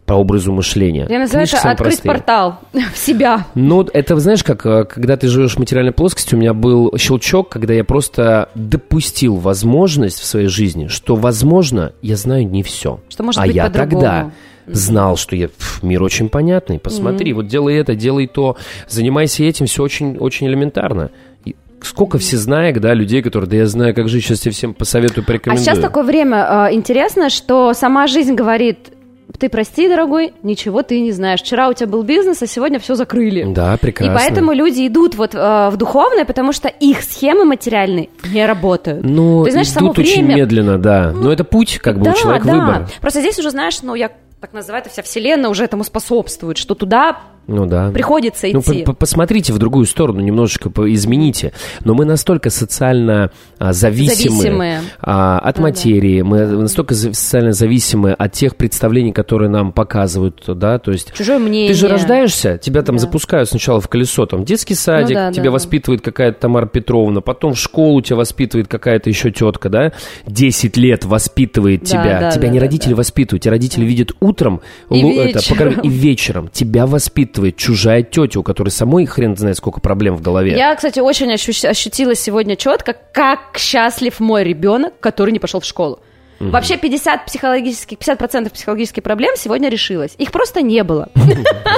по 0.06 0.12
образу 0.12 0.52
мышления. 0.52 1.08
Я 1.10 1.18
называю 1.18 1.48
Книжки 1.48 1.60
это 1.60 1.70
открыть 1.72 1.94
простые. 2.02 2.12
портал 2.12 2.60
в 2.94 2.96
себя. 2.96 3.46
Ну, 3.56 3.82
это, 3.92 4.16
знаешь, 4.20 4.44
как, 4.44 4.64
э, 4.64 4.84
когда 4.84 5.16
ты 5.16 5.26
живешь 5.26 5.56
в 5.56 5.58
материальной 5.58 5.92
плоскости, 5.92 6.36
у 6.36 6.38
меня 6.38 6.54
был 6.54 6.96
щелчок, 6.96 7.48
когда 7.48 7.74
я 7.74 7.82
просто 7.82 8.48
допустил 8.54 9.34
возможность 9.34 10.20
в 10.20 10.24
своей 10.24 10.46
жизни, 10.46 10.86
что, 10.86 11.16
возможно, 11.16 11.94
я 12.00 12.14
знаю 12.14 12.48
не 12.48 12.62
все. 12.62 13.00
Что 13.08 13.24
может 13.24 13.40
а 13.40 13.46
быть 13.46 13.56
я 13.56 13.70
тогда 13.70 14.30
знал, 14.72 15.16
что 15.16 15.36
я, 15.36 15.48
пф, 15.48 15.82
мир 15.82 16.02
очень 16.02 16.28
понятный, 16.28 16.78
посмотри, 16.78 17.32
вот 17.32 17.46
делай 17.46 17.76
это, 17.76 17.94
делай 17.94 18.26
то, 18.26 18.56
занимайся 18.88 19.44
этим, 19.44 19.66
все 19.66 19.82
очень, 19.82 20.16
очень 20.18 20.46
элементарно. 20.46 21.10
И 21.44 21.54
Сколько 21.82 22.18
всезнаек, 22.18 22.78
да, 22.80 22.92
людей, 22.94 23.22
которые, 23.22 23.48
да 23.48 23.56
я 23.56 23.66
знаю, 23.66 23.94
как 23.94 24.08
жить, 24.08 24.24
сейчас 24.24 24.40
тебе 24.40 24.52
всем 24.52 24.74
посоветую, 24.74 25.24
А 25.24 25.26
порекомендую. 25.26 25.64
сейчас 25.64 25.78
такое 25.78 26.04
время 26.04 26.68
э, 26.70 26.74
интересно, 26.74 27.30
что 27.30 27.72
сама 27.72 28.06
жизнь 28.06 28.34
говорит, 28.34 28.90
ты 29.38 29.48
прости, 29.48 29.88
дорогой, 29.88 30.34
ничего 30.42 30.82
ты 30.82 31.00
не 31.00 31.12
знаешь. 31.12 31.40
Вчера 31.40 31.68
у 31.68 31.72
тебя 31.72 31.86
был 31.86 32.02
бизнес, 32.02 32.42
а 32.42 32.46
сегодня 32.46 32.78
все 32.78 32.94
закрыли. 32.94 33.44
Да, 33.48 33.76
прекрасно. 33.78 34.12
И 34.12 34.14
поэтому 34.14 34.52
люди 34.52 34.86
идут 34.86 35.14
вот 35.14 35.34
э, 35.34 35.68
в 35.70 35.76
духовное, 35.78 36.24
потому 36.24 36.52
что 36.52 36.68
их 36.68 37.02
схемы 37.02 37.44
материальные 37.44 38.10
не 38.32 38.44
работают. 38.44 39.02
Ну, 39.04 39.44
Ты 39.44 39.52
знаешь, 39.52 39.70
само 39.70 39.88
идут 39.88 40.00
очень 40.00 40.24
время- 40.26 40.36
медленно, 40.36 40.78
да. 40.78 41.12
Но 41.14 41.32
это 41.32 41.44
путь, 41.44 41.78
как 41.78 41.98
бы 41.98 42.04
да, 42.04 42.12
у 42.12 42.14
человека 42.16 42.46
да. 42.46 42.52
выбор. 42.52 42.88
Просто 43.00 43.20
здесь 43.20 43.38
уже, 43.38 43.50
знаешь, 43.50 43.80
ну, 43.82 43.94
я 43.94 44.10
так 44.40 44.52
называю, 44.52 44.80
это 44.80 44.90
вся 44.90 45.02
вселенная 45.02 45.50
уже 45.50 45.64
этому 45.64 45.84
способствует, 45.84 46.56
что 46.56 46.74
туда 46.74 47.20
Ну 47.46 47.66
да. 47.66 47.90
приходится 47.90 48.46
Ну, 48.52 48.60
идти. 48.60 48.84
по- 48.84 48.92
посмотрите 48.92 49.52
в 49.52 49.58
другую 49.58 49.86
сторону, 49.86 50.20
немножечко 50.20 50.70
измените. 50.92 51.52
Но 51.84 51.94
мы 51.94 52.04
настолько 52.04 52.48
социально 52.50 53.30
а, 53.58 53.72
зависимы 53.72 54.36
Зависимые. 54.36 54.80
а, 55.00 55.38
от 55.38 55.56
Да-да. 55.56 55.62
материи, 55.62 56.22
мы 56.22 56.46
настолько 56.46 56.94
социально 56.94 57.52
зависимы 57.52 58.12
от 58.12 58.32
тех 58.32 58.56
представлений, 58.56 59.12
которые 59.12 59.48
нам 59.50 59.72
показывают, 59.72 60.42
да, 60.46 60.78
то 60.78 60.92
есть... 60.92 61.12
Чужое 61.12 61.38
мнение. 61.38 61.68
Ты 61.68 61.74
же 61.74 61.88
рождаешься, 61.88 62.56
тебя 62.58 62.82
там 62.82 62.96
Да. 62.96 63.00
запускают 63.02 63.48
сначала 63.48 63.80
в 63.80 63.88
колесо, 63.88 64.26
там 64.26 64.44
детский 64.44 64.74
садик, 64.74 65.08
Ну 65.10 65.14
да, 65.14 65.32
тебя 65.32 65.42
да, 65.44 65.48
да. 65.48 65.52
воспитывает 65.52 66.02
какая-то 66.02 66.40
Тамара 66.40 66.66
Петровна, 66.66 67.20
потом 67.20 67.54
в 67.54 67.58
школу 67.58 68.00
тебя 68.00 68.16
воспитывает 68.16 68.68
какая-то 68.68 69.10
еще 69.10 69.30
тетка, 69.32 69.68
да, 69.68 69.92
10 70.26 70.76
лет 70.76 71.04
воспитывает 71.04 71.80
Да, 71.80 71.86
тебя, 71.86 72.20
да, 72.20 72.30
тебя 72.30 72.42
да, 72.42 72.48
не 72.48 72.58
да, 72.60 72.64
родители 72.66 72.90
да. 72.90 72.96
воспитывают, 72.96 73.42
тебя 73.42 73.50
родители 73.52 73.84
видят 73.84 74.12
утром, 74.20 74.60
И 74.90 75.00
это, 75.00 75.38
вечером. 75.38 75.58
покорми- 75.68 75.80
и 75.82 75.88
вечером, 75.88 76.48
тебя 76.52 76.86
воспитывает 77.30 77.56
чужая 77.56 78.02
тетя, 78.02 78.40
у 78.40 78.42
которой 78.42 78.70
самой 78.70 79.06
хрен 79.06 79.36
знает 79.36 79.56
сколько 79.56 79.80
проблем 79.80 80.16
в 80.16 80.22
голове. 80.22 80.56
Я, 80.56 80.74
кстати, 80.74 80.98
очень 81.00 81.32
ощу- 81.32 81.68
ощутила 81.68 82.14
сегодня 82.14 82.56
четко, 82.56 82.94
как 83.12 83.56
счастлив 83.58 84.18
мой 84.20 84.42
ребенок, 84.44 84.94
который 85.00 85.30
не 85.32 85.38
пошел 85.38 85.60
в 85.60 85.64
школу. 85.64 86.00
Вообще 86.40 86.78
50 86.78 87.26
психологических, 87.26 87.98
50% 87.98 88.50
психологических 88.50 89.02
проблем 89.02 89.34
сегодня 89.36 89.68
решилось. 89.68 90.14
Их 90.16 90.32
просто 90.32 90.62
не 90.62 90.82
было. 90.82 91.08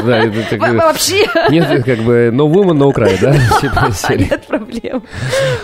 Э, 0.05 0.31
Вообще 0.77 1.27
Нет, 1.51 1.85
как 1.85 1.99
бы, 2.01 2.31
no 2.33 2.51
woman, 2.51 2.77
no 2.79 2.93
cry, 2.93 3.17
да? 3.21 3.33
Типа 3.61 3.93
нет 4.15 4.47
проблем. 4.47 5.03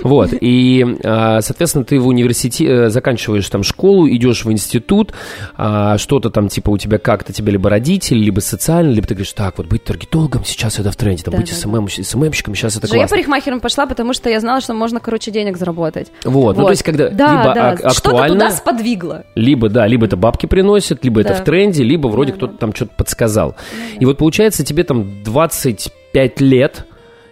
Вот, 0.03 0.31
и, 0.33 0.85
а, 1.05 1.41
соответственно, 1.41 1.85
ты 1.85 1.99
в 1.99 2.07
университете 2.07 2.91
заканчиваешь 2.91 3.49
там 3.49 3.63
школу, 3.63 4.09
идешь 4.09 4.45
в 4.45 4.53
институт, 4.53 5.13
а, 5.57 5.99
что-то 5.99 6.31
там, 6.31 6.49
типа, 6.49 6.71
у 6.71 6.79
тебя 6.79 6.99
как-то 6.99 7.33
тебе 7.33 7.53
либо 7.53 7.69
родители, 7.71 8.19
либо 8.19 8.41
социально, 8.41 8.91
либо 8.91 9.07
ты 9.07 9.15
говоришь, 9.15 9.33
так, 9.33 9.59
вот 9.59 9.67
быть 9.67 9.85
таргетологом 9.85 10.45
сейчас 10.45 10.79
это 10.79 10.91
в 10.93 10.97
тренде, 10.97 11.23
там, 11.25 11.35
быть 11.35 11.49
СММщиком 11.53 12.55
сейчас 12.55 12.77
это 12.77 12.87
Же 12.87 12.95
я 12.95 13.01
классно. 13.01 13.17
парикмахером 13.17 13.61
пошла, 13.61 13.87
потому 13.87 14.13
что 14.13 14.29
я 14.31 14.41
знала, 14.41 14.61
что 14.61 14.75
можно, 14.75 15.01
короче, 15.01 15.31
денег 15.31 15.57
заработать. 15.57 16.09
Вот, 16.25 16.57
ну, 16.57 16.65
то 16.65 16.71
есть, 16.71 16.83
когда 16.83 17.09
да, 17.09 17.33
либо 17.33 17.55
да, 17.55 17.69
ак- 17.71 17.79
что-то 17.93 18.11
актуально, 18.11 18.35
туда 18.35 18.51
сподвигло. 18.51 18.88
Либо, 19.35 19.69
да, 19.69 19.87
либо 19.87 20.07
это 20.07 20.17
бабки 20.17 20.47
приносят, 20.47 21.05
либо 21.05 21.21
это 21.21 21.31
Да. 21.31 21.35
в 21.37 21.45
тренде, 21.45 21.83
либо 21.85 22.09
вроде 22.09 22.33
Да, 22.33 22.37
кто-то 22.39 22.53
да. 22.55 22.59
там 22.59 22.75
что-то 22.75 22.93
подсказал. 22.97 23.57
И 24.01 24.05
вот 24.05 24.19
получается, 24.19 24.65
тебе 24.65 24.85
там 24.85 25.23
25 25.25 26.41
лет, 26.41 26.87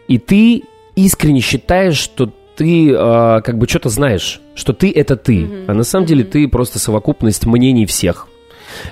и 0.09 0.19
ты 0.19 0.63
искренне 0.95 1.41
считаешь, 1.41 1.97
что 1.97 2.31
ты 2.57 2.95
а, 2.97 3.41
как 3.43 3.59
бы 3.59 3.69
что-то 3.69 3.89
знаешь, 3.91 4.41
что 4.55 4.73
ты 4.73 4.91
это 4.91 5.17
ты, 5.17 5.47
а 5.67 5.75
на 5.75 5.85
самом 5.85 6.07
деле 6.07 6.25
ты 6.25 6.49
просто 6.49 6.79
совокупность 6.79 7.45
мнений 7.47 7.87
всех. 7.87 8.29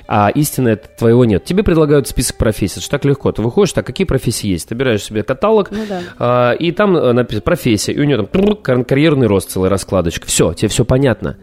А 0.06 0.30
истины 0.30 0.70
это 0.70 0.88
твоего 0.98 1.24
нет. 1.26 1.44
Тебе 1.44 1.62
предлагают 1.62 2.08
список 2.08 2.36
профессий. 2.38 2.80
Это 2.80 2.88
так 2.88 3.04
легко. 3.04 3.32
Ты 3.32 3.42
выходишь, 3.42 3.72
так, 3.72 3.84
какие 3.84 4.06
профессии 4.06 4.46
есть? 4.48 4.68
Ты 4.68 4.74
берешь 4.74 5.02
себе 5.02 5.22
каталог, 5.22 5.70
Ну 5.70 5.84
да. 5.86 6.00
а, 6.18 6.52
и 6.52 6.72
там 6.72 6.96
э, 6.96 7.12
написано 7.12 7.42
профессия. 7.42 7.92
И 7.92 8.00
у 8.00 8.04
нее 8.04 8.26
там 8.26 8.84
карьерный 8.84 9.26
рост, 9.26 9.50
целая 9.50 9.68
раскладочка. 9.70 10.26
Все, 10.26 10.54
тебе 10.54 10.68
все 10.68 10.84
понятно. 10.86 11.36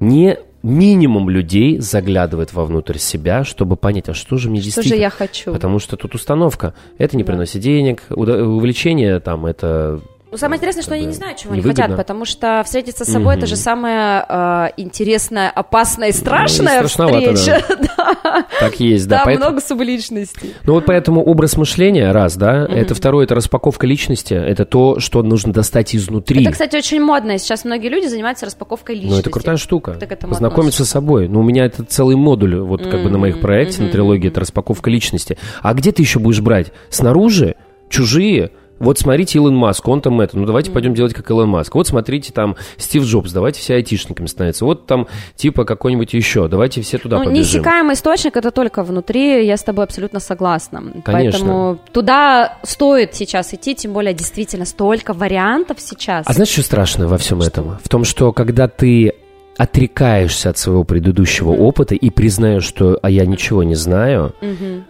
Не 0.00 0.38
минимум 0.62 1.28
людей 1.28 1.78
заглядывает 1.78 2.52
вовнутрь 2.54 2.96
себя, 2.98 3.44
чтобы 3.44 3.76
понять, 3.76 4.08
а 4.08 4.14
что 4.14 4.38
же 4.38 4.48
мне 4.48 4.60
Что 4.60 4.70
же 4.70 4.74
действительно... 4.76 5.00
я 5.02 5.10
хочу? 5.10 5.52
Потому 5.52 5.78
что 5.78 5.96
тут 5.96 6.14
установка. 6.14 6.74
Это 6.96 7.16
не 7.16 7.22
Да. 7.22 7.32
приносит 7.32 7.60
денег, 7.60 8.02
увлечение 8.10 9.20
там, 9.20 9.46
это... 9.46 10.00
Ну, 10.34 10.38
самое 10.38 10.58
интересное, 10.58 10.82
что 10.82 10.94
они 10.94 11.06
не 11.06 11.12
знают, 11.12 11.38
чего 11.38 11.52
они 11.52 11.62
хотят, 11.62 11.96
потому 11.96 12.24
что 12.24 12.60
встретиться 12.64 13.04
с 13.04 13.08
собой 13.08 13.36
это 13.36 13.46
же 13.46 13.54
самая 13.54 14.26
э, 14.28 14.72
интересная, 14.78 15.48
опасная 15.48 16.08
и 16.08 16.12
страшная 16.12 16.82
Ну, 16.82 16.88
страшновато, 16.88 17.36
встреча. 17.36 17.64
Да. 17.94 18.46
Так 18.58 18.80
есть, 18.80 19.06
да. 19.06 19.18
Там 19.18 19.26
поэтому- 19.26 19.50
много 19.50 19.64
субличностей. 19.64 20.54
Ну 20.64 20.72
вот 20.74 20.86
поэтому 20.86 21.22
образ 21.22 21.56
мышления, 21.56 22.10
раз, 22.10 22.36
да, 22.36 22.66
это 22.66 22.96
второе, 22.96 23.26
это 23.26 23.36
распаковка 23.36 23.86
личности, 23.86 24.34
это 24.34 24.64
то, 24.64 24.98
что 24.98 25.22
нужно 25.22 25.52
достать 25.52 25.94
изнутри. 25.94 26.42
Это, 26.42 26.50
кстати, 26.50 26.74
очень 26.74 27.00
модно. 27.00 27.38
Сейчас 27.38 27.64
многие 27.64 27.86
люди 27.88 28.08
занимаются 28.08 28.44
распаковкой 28.44 28.96
личности. 28.96 29.14
Ну, 29.14 29.20
это 29.20 29.30
крутая 29.30 29.56
штука. 29.56 29.96
Познакомиться 30.20 30.84
с 30.84 30.90
собой. 30.90 31.28
Ну, 31.28 31.40
у 31.40 31.42
меня 31.44 31.64
это 31.64 31.84
целый 31.84 32.16
модуль, 32.16 32.56
вот 32.56 32.82
как 32.82 33.04
бы 33.04 33.08
на 33.08 33.18
моих 33.18 33.40
проекте, 33.40 33.82
на 33.82 33.88
трилогии, 33.88 34.30
это 34.30 34.40
распаковка 34.40 34.90
личности. 34.90 35.38
А 35.62 35.74
где 35.74 35.92
ты 35.92 36.02
еще 36.02 36.18
будешь 36.18 36.40
брать? 36.40 36.72
Снаружи? 36.90 37.54
Чужие? 37.88 38.50
Вот 38.84 38.98
смотрите 38.98 39.38
Илон 39.38 39.56
Маск, 39.56 39.86
он 39.88 40.00
там 40.00 40.20
это, 40.20 40.38
ну 40.38 40.46
давайте 40.46 40.70
пойдем 40.70 40.94
делать 40.94 41.14
как 41.14 41.28
Илон 41.30 41.48
Маск. 41.48 41.74
Вот 41.74 41.86
смотрите 41.86 42.32
там 42.32 42.56
Стив 42.76 43.04
Джобс, 43.04 43.32
давайте 43.32 43.60
все 43.60 43.74
айтишниками 43.74 44.26
становятся. 44.26 44.64
Вот 44.64 44.86
там 44.86 45.08
типа 45.36 45.64
какой-нибудь 45.64 46.12
еще, 46.14 46.48
давайте 46.48 46.80
все 46.82 46.98
туда 46.98 47.18
Ну, 47.18 47.24
побежим. 47.24 47.40
неиссякаемый 47.42 47.94
источник 47.94 48.36
это 48.36 48.50
только 48.50 48.82
внутри, 48.82 49.46
я 49.46 49.56
с 49.56 49.62
тобой 49.62 49.84
абсолютно 49.84 50.20
согласна. 50.20 50.82
Конечно. 51.04 51.38
Поэтому 51.40 51.78
туда 51.92 52.58
стоит 52.62 53.14
сейчас 53.14 53.52
идти, 53.54 53.74
тем 53.74 53.92
более 53.92 54.14
действительно 54.14 54.64
столько 54.64 55.12
вариантов 55.12 55.78
сейчас. 55.80 56.26
А 56.28 56.32
знаешь, 56.32 56.50
что 56.50 56.62
страшно 56.62 57.06
во 57.08 57.18
всем 57.18 57.40
этом? 57.40 57.78
В 57.82 57.88
том, 57.88 58.04
что 58.04 58.32
когда 58.32 58.68
ты 58.68 59.14
отрекаешься 59.56 60.50
от 60.50 60.58
своего 60.58 60.84
предыдущего 60.84 61.50
опыта 61.50 61.94
и 61.94 62.10
признаешь, 62.10 62.64
что 62.64 62.98
а 63.02 63.10
я 63.10 63.24
ничего 63.24 63.62
не 63.62 63.74
знаю, 63.74 64.34
Мгм. 64.40 64.84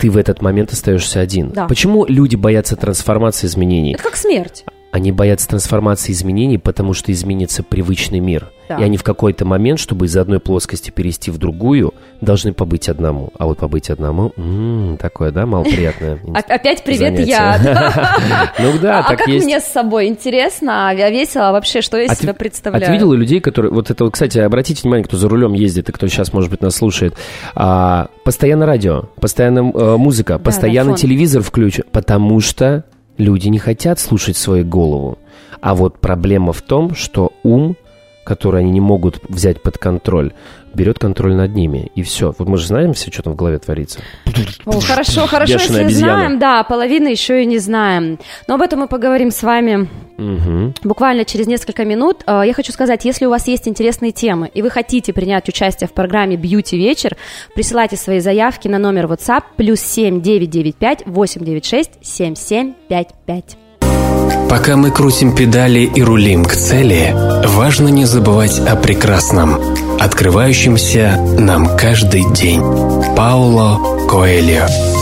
Ты 0.00 0.10
в 0.10 0.16
этот 0.16 0.40
момент 0.40 0.72
остаешься 0.72 1.20
один. 1.20 1.50
Да. 1.50 1.66
Почему 1.66 2.06
люди 2.06 2.36
боятся 2.36 2.74
трансформации 2.76 3.46
изменений? 3.46 3.94
Это 3.94 4.02
как 4.02 4.16
смерть. 4.16 4.64
Они 4.92 5.12
боятся 5.12 5.48
трансформации 5.48 6.12
изменений, 6.12 6.58
потому 6.58 6.94
что 6.94 7.12
изменится 7.12 7.62
привычный 7.62 8.18
мир. 8.18 8.50
Да. 8.68 8.76
И 8.76 8.82
они 8.84 8.96
в 8.96 9.02
какой-то 9.02 9.44
момент, 9.44 9.80
чтобы 9.80 10.06
из 10.06 10.16
одной 10.16 10.38
плоскости 10.38 10.90
перейти 10.90 11.30
в 11.32 11.38
другую, 11.38 11.92
должны 12.20 12.52
побыть 12.52 12.88
одному. 12.88 13.30
А 13.38 13.46
вот 13.46 13.58
побыть 13.58 13.90
одному, 13.90 14.32
м, 14.36 14.96
такое, 15.00 15.30
да, 15.32 15.44
малоприятное. 15.46 16.18
Опять 16.48 16.84
привет, 16.84 17.14
занятие. 17.16 17.30
я. 17.30 18.52
Ну 18.60 18.78
да, 18.80 19.00
А 19.00 19.16
как 19.16 19.26
мне 19.26 19.60
с 19.60 19.64
собой? 19.64 20.06
Интересно, 20.08 20.88
а 20.88 20.94
весело 20.94 21.50
вообще, 21.52 21.80
что 21.82 21.96
я 21.96 22.04
из 22.04 22.10
А 22.10 22.14
себя 22.14 22.30
А 22.32 22.34
представляю? 22.34 22.86
ты 22.86 22.92
видела 22.92 23.14
людей, 23.14 23.40
которые... 23.40 23.72
Вот 23.72 23.90
это, 23.90 24.08
кстати, 24.10 24.38
обратите 24.38 24.82
внимание, 24.82 25.04
кто 25.04 25.16
за 25.16 25.28
рулем 25.28 25.52
ездит 25.52 25.88
и 25.88 25.92
кто 25.92 26.06
сейчас, 26.08 26.32
может 26.32 26.50
быть, 26.50 26.62
нас 26.62 26.74
слушает. 26.76 27.14
А, 27.54 28.08
постоянно 28.24 28.66
радио, 28.66 29.04
постоянно 29.20 29.70
э, 29.72 29.96
музыка, 29.96 30.38
постоянно 30.38 30.96
телевизор 30.96 31.42
включен, 31.42 31.84
потому 31.90 32.40
что 32.40 32.84
люди 33.20 33.48
не 33.48 33.58
хотят 33.58 34.00
слушать 34.00 34.36
свою 34.36 34.64
голову. 34.64 35.18
А 35.60 35.74
вот 35.74 35.98
проблема 35.98 36.52
в 36.52 36.62
том, 36.62 36.94
что 36.94 37.32
ум, 37.42 37.76
который 38.30 38.60
они 38.60 38.70
не 38.70 38.80
могут 38.80 39.20
взять 39.28 39.60
под 39.60 39.76
контроль, 39.76 40.32
берет 40.72 41.00
контроль 41.00 41.34
над 41.34 41.52
ними. 41.52 41.90
И 41.96 42.02
все. 42.04 42.32
Вот 42.38 42.48
мы 42.48 42.58
же 42.58 42.66
знаем 42.68 42.92
все, 42.92 43.10
что 43.10 43.22
там 43.24 43.32
в 43.32 43.36
голове 43.36 43.58
творится. 43.58 43.98
О, 44.64 44.78
хорошо, 44.78 45.26
хорошо, 45.26 45.54
если 45.54 45.82
обезьяна. 45.82 46.12
знаем, 46.14 46.38
да, 46.38 46.62
половины 46.62 47.08
еще 47.08 47.42
и 47.42 47.46
не 47.46 47.58
знаем. 47.58 48.20
Но 48.46 48.54
об 48.54 48.62
этом 48.62 48.78
мы 48.78 48.86
поговорим 48.86 49.32
с 49.32 49.42
вами 49.42 49.88
Мгм. 50.16 50.74
буквально 50.84 51.24
через 51.24 51.48
несколько 51.48 51.84
минут. 51.84 52.22
Э, 52.28 52.42
Я 52.46 52.54
хочу 52.54 52.70
сказать, 52.70 53.04
если 53.04 53.26
у 53.26 53.30
вас 53.30 53.48
есть 53.48 53.66
интересные 53.66 54.12
темы, 54.12 54.48
и 54.54 54.62
вы 54.62 54.70
хотите 54.70 55.12
принять 55.12 55.48
участие 55.48 55.88
в 55.88 55.92
программе 55.92 56.36
«Бьюти 56.36 56.76
вечер», 56.78 57.16
присылайте 57.56 57.96
свои 57.96 58.20
заявки 58.20 58.68
на 58.68 58.78
номер 58.78 59.06
WhatsApp 59.06 59.42
плюс 59.56 59.80
7 59.80 60.20
995 60.22 61.02
896 61.06 61.90
7755. 62.00 63.56
Пока 64.48 64.76
мы 64.76 64.90
крутим 64.90 65.34
педали 65.34 65.80
и 65.80 66.02
рулим 66.02 66.44
к 66.44 66.54
цели, 66.54 67.14
важно 67.48 67.88
не 67.88 68.04
забывать 68.04 68.58
о 68.58 68.76
прекрасном, 68.76 69.58
открывающемся 69.98 71.16
нам 71.38 71.76
каждый 71.76 72.24
день. 72.32 72.60
Пауло 73.16 74.06
Коэльо. 74.08 74.99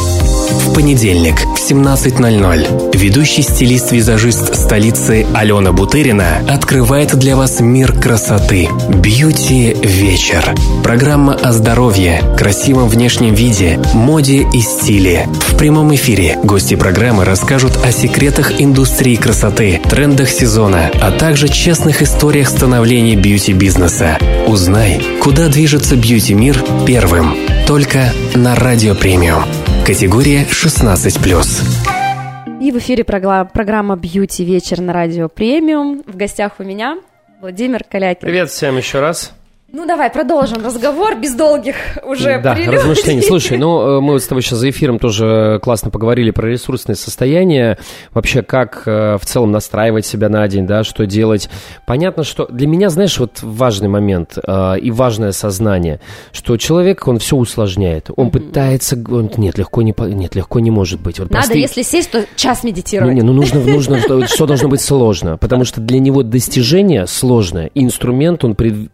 Понедельник 0.78 1.40
в 1.40 1.58
17.00 1.58 2.96
ведущий 2.96 3.42
стилист-визажист 3.42 4.54
столицы 4.54 5.26
Алена 5.34 5.72
Бутырина 5.72 6.38
открывает 6.48 7.18
для 7.18 7.34
вас 7.34 7.58
мир 7.58 7.92
красоты. 7.92 8.68
Бьюти 8.88 9.76
вечер. 9.82 10.54
Программа 10.84 11.34
о 11.34 11.52
здоровье, 11.52 12.22
красивом 12.38 12.88
внешнем 12.88 13.34
виде, 13.34 13.80
моде 13.92 14.46
и 14.54 14.60
стиле. 14.60 15.26
В 15.48 15.56
прямом 15.56 15.92
эфире 15.96 16.38
гости 16.44 16.76
программы 16.76 17.24
расскажут 17.24 17.76
о 17.84 17.90
секретах 17.90 18.60
индустрии 18.60 19.16
красоты, 19.16 19.80
трендах 19.90 20.30
сезона, 20.30 20.92
а 21.02 21.10
также 21.10 21.48
честных 21.48 22.02
историях 22.02 22.48
становления 22.48 23.16
бьюти-бизнеса. 23.16 24.16
Узнай, 24.46 25.02
куда 25.20 25.48
движется 25.48 25.96
бьюти-мир 25.96 26.64
первым. 26.86 27.34
Только 27.66 28.12
на 28.36 28.54
Радио 28.54 28.94
Премиум. 28.94 29.42
Категория 29.88 30.44
16+. 30.44 32.60
И 32.60 32.72
в 32.72 32.76
эфире 32.76 33.04
прогла- 33.04 33.48
программа 33.50 33.96
«Бьюти 33.96 34.44
вечер» 34.44 34.82
на 34.82 34.92
радио 34.92 35.30
«Премиум». 35.30 36.02
В 36.06 36.14
гостях 36.14 36.56
у 36.58 36.62
меня 36.62 36.98
Владимир 37.40 37.84
Калякин. 37.90 38.20
Привет 38.20 38.50
всем 38.50 38.76
еще 38.76 39.00
раз. 39.00 39.32
Ну 39.70 39.84
давай 39.84 40.08
продолжим 40.10 40.64
разговор 40.64 41.14
без 41.20 41.34
долгих 41.34 41.76
уже 42.02 42.40
Да, 42.42 42.54
прелюдий. 42.54 42.78
размышлений. 42.78 43.20
Слушай, 43.28 43.58
ну, 43.58 43.98
э, 43.98 44.00
мы 44.00 44.18
с 44.18 44.26
тобой 44.26 44.40
сейчас 44.40 44.60
за 44.60 44.70
эфиром 44.70 44.98
тоже 44.98 45.60
классно 45.62 45.90
поговорили 45.90 46.30
про 46.30 46.46
ресурсное 46.48 46.96
состояние, 46.96 47.76
вообще 48.14 48.40
как 48.40 48.84
э, 48.86 49.18
в 49.20 49.26
целом 49.26 49.50
настраивать 49.52 50.06
себя 50.06 50.30
на 50.30 50.48
день, 50.48 50.66
да, 50.66 50.84
что 50.84 51.04
делать. 51.04 51.50
Понятно, 51.84 52.24
что 52.24 52.46
для 52.46 52.66
меня, 52.66 52.88
знаешь, 52.88 53.18
вот 53.18 53.40
важный 53.42 53.88
момент 53.90 54.38
э, 54.42 54.78
и 54.80 54.90
важное 54.90 55.32
сознание, 55.32 56.00
что 56.32 56.56
человек, 56.56 57.06
он 57.06 57.18
все 57.18 57.36
усложняет, 57.36 58.08
он 58.16 58.30
пытается, 58.30 58.96
он, 59.10 59.30
нет, 59.36 59.58
легко 59.58 59.82
не, 59.82 59.94
нет, 59.98 60.34
легко 60.34 60.60
не 60.60 60.70
может 60.70 60.98
быть. 61.02 61.18
Вот 61.18 61.28
Надо, 61.30 61.42
простые- 61.48 61.60
если 61.60 61.82
сесть, 61.82 62.10
то 62.10 62.24
час 62.36 62.64
Не, 62.64 62.70
медитировать. 62.70 63.14
не, 63.14 63.20
ну 63.20 63.34
нужно, 63.34 63.60
нужно, 63.64 64.00
что- 64.00 64.26
что 64.28 64.46
должно 64.46 64.70
быть 64.70 64.80
сложно, 64.80 65.36
потому 65.36 65.66
что 65.66 65.82
для 65.82 65.98
него 65.98 66.22
достижение 66.22 67.06
сложное, 67.06 67.70
инструмент 67.74 68.44
он 68.44 68.54
пред- 68.54 68.90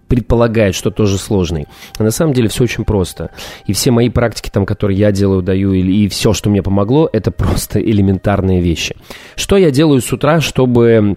предполагает, 0.64 0.74
что 0.74 0.90
тоже 0.90 1.18
сложный. 1.18 1.66
А 1.98 2.02
на 2.02 2.10
самом 2.10 2.32
деле 2.32 2.48
все 2.48 2.64
очень 2.64 2.84
просто. 2.84 3.30
И 3.66 3.72
все 3.72 3.90
мои 3.90 4.08
практики, 4.08 4.50
там, 4.52 4.66
которые 4.66 4.98
я 4.98 5.12
делаю, 5.12 5.42
даю, 5.42 5.72
и, 5.72 5.80
и 5.80 6.08
все, 6.08 6.32
что 6.32 6.50
мне 6.50 6.62
помогло, 6.62 7.08
это 7.12 7.30
просто 7.30 7.80
элементарные 7.80 8.60
вещи. 8.60 8.96
Что 9.36 9.56
я 9.56 9.70
делаю 9.70 10.00
с 10.00 10.12
утра, 10.12 10.40
чтобы 10.40 11.16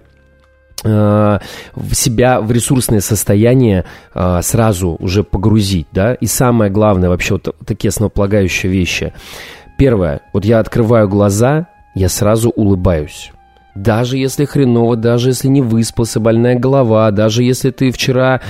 э, 0.84 1.38
в 1.74 1.94
себя 1.94 2.40
в 2.40 2.52
ресурсное 2.52 3.00
состояние 3.00 3.84
э, 4.14 4.40
сразу 4.42 4.96
уже 5.00 5.22
погрузить, 5.22 5.86
да, 5.92 6.14
и 6.14 6.26
самое 6.26 6.70
главное 6.70 7.08
вообще 7.08 7.34
вот 7.34 7.54
такие 7.64 7.88
основополагающие 7.88 8.70
вещи. 8.70 9.12
Первое, 9.78 10.20
вот 10.32 10.44
я 10.44 10.58
открываю 10.58 11.08
глаза, 11.08 11.66
я 11.94 12.08
сразу 12.08 12.50
улыбаюсь. 12.50 13.32
Даже 13.74 14.18
если 14.18 14.44
хреново, 14.44 14.96
даже 14.96 15.30
если 15.30 15.48
не 15.48 15.62
выспался, 15.62 16.20
больная 16.20 16.58
голова, 16.58 17.10
даже 17.10 17.42
если 17.44 17.70
ты 17.70 17.90
вчера 17.92 18.40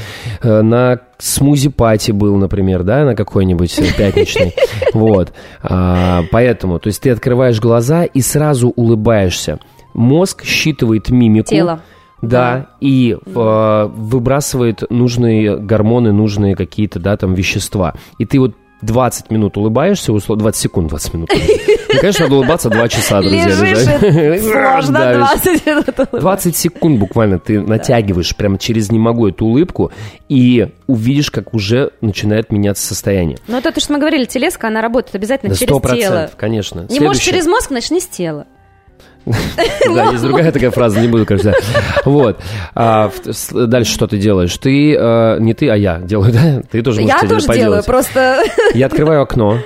э, 0.42 0.62
на 0.62 1.00
смузи-пати 1.18 2.12
был, 2.12 2.37
например, 2.37 2.83
да, 2.83 3.04
на 3.04 3.14
какой-нибудь 3.14 3.78
э, 3.78 3.85
пятничный, 3.96 4.54
вот, 4.94 5.33
А, 5.62 6.24
поэтому, 6.31 6.78
то 6.78 6.88
есть 6.88 7.02
ты 7.02 7.11
открываешь 7.11 7.61
глаза 7.61 8.04
и 8.04 8.20
сразу 8.20 8.70
улыбаешься. 8.70 9.59
Мозг 9.92 10.44
считывает 10.44 11.11
мимику. 11.11 11.50
Тело. 11.50 11.81
Да, 12.20 12.70
и 12.81 13.16
э, 13.24 13.90
выбрасывает 13.94 14.83
нужные 14.90 15.57
гормоны, 15.57 16.12
нужные 16.12 16.57
какие-то, 16.57 16.98
да, 16.98 17.16
там, 17.16 17.35
вещества. 17.35 17.94
И 18.18 18.24
ты 18.24 18.40
вот 18.40 18.54
20 18.82 19.30
минут 19.30 19.56
улыбаешься, 19.56 20.12
условно, 20.12 20.44
20 20.44 20.60
секунд, 20.60 20.88
20 20.88 21.14
минут. 21.14 21.30
Ну, 21.32 22.00
конечно, 22.00 22.24
надо 22.24 22.36
улыбаться 22.36 22.70
2 22.70 22.88
часа, 22.88 23.20
друзья. 23.20 23.46
Лежишь, 23.46 23.78
лежать. 23.78 24.02
и 24.38 24.38
сложно 24.40 24.98
Давишь. 24.98 25.26
20 25.42 25.66
минут. 25.66 25.86
20 26.12 26.56
секунд 26.56 26.98
буквально 26.98 27.38
ты 27.38 27.60
натягиваешь 27.60 28.36
прямо 28.36 28.58
через 28.58 28.90
«не 28.92 28.98
могу» 28.98 29.28
эту 29.28 29.46
улыбку 29.46 29.90
и 30.28 30.68
увидишь, 30.86 31.30
как 31.30 31.54
уже 31.54 31.90
начинает 32.00 32.52
меняться 32.52 32.86
состояние. 32.86 33.38
Ну, 33.48 33.58
это 33.58 33.72
то, 33.72 33.80
что 33.80 33.92
мы 33.94 33.98
говорили, 33.98 34.24
телеска, 34.24 34.68
она 34.68 34.80
работает 34.80 35.14
обязательно 35.14 35.54
через 35.54 35.68
тело. 35.68 35.78
процентов, 35.80 36.36
конечно. 36.36 36.86
Не 36.88 37.00
можешь 37.00 37.22
через 37.22 37.46
мозг, 37.46 37.70
начни 37.70 38.00
с 38.00 38.06
тела. 38.06 38.46
Да, 39.26 40.11
есть 40.12 40.22
другая 40.22 40.52
такая 40.52 40.70
фраза, 40.70 41.00
не 41.00 41.09
буду, 41.09 41.26
кажется. 41.26 41.54
Вот. 42.04 42.40
А, 42.74 43.11
дальше 43.52 43.92
что 43.92 44.07
ты 44.07 44.18
делаешь? 44.18 44.57
Ты, 44.57 44.94
э, 44.94 45.37
не 45.40 45.54
ты, 45.54 45.68
а 45.68 45.76
я 45.76 45.98
делаю, 45.98 46.33
да? 46.33 46.62
Ты 46.70 46.83
тоже 46.83 47.00
можешь 47.02 47.16
Я 47.22 47.28
тоже 47.28 47.46
делаю, 47.54 47.85
просто... 47.85 48.42
Я 48.74 48.87
открываю 48.87 49.22
окно 49.22 49.59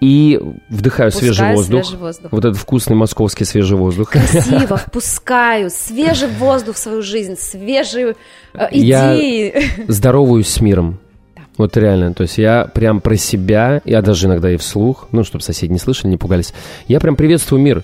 и 0.00 0.40
вдыхаю 0.68 1.10
свежий 1.10 1.52
воздух. 1.52 1.84
свежий 1.84 1.98
воздух. 1.98 2.32
Вот 2.32 2.44
этот 2.44 2.58
вкусный 2.58 2.96
московский 2.96 3.44
свежий 3.44 3.76
воздух. 3.76 4.10
Красиво, 4.10 4.76
впускаю 4.76 5.70
свежий 5.70 6.28
воздух 6.28 6.76
в 6.76 6.78
свою 6.78 7.02
жизнь, 7.02 7.36
свежие 7.36 8.14
э, 8.54 8.68
Я- 8.72 9.16
идеи. 9.16 9.54
Здороваюсь 9.88 10.48
с 10.48 10.60
миром. 10.60 10.98
Вот 11.58 11.76
реально, 11.76 12.14
то 12.14 12.22
есть 12.22 12.38
я 12.38 12.64
прям 12.64 13.00
про 13.00 13.16
себя, 13.16 13.82
я 13.84 14.00
даже 14.00 14.26
иногда 14.26 14.50
и 14.50 14.56
вслух, 14.56 15.08
ну, 15.12 15.22
чтобы 15.22 15.44
соседи 15.44 15.70
не 15.70 15.78
слышали, 15.78 16.10
не 16.10 16.16
пугались, 16.16 16.54
я 16.88 16.98
прям 16.98 17.14
приветствую 17.14 17.60
мир. 17.60 17.82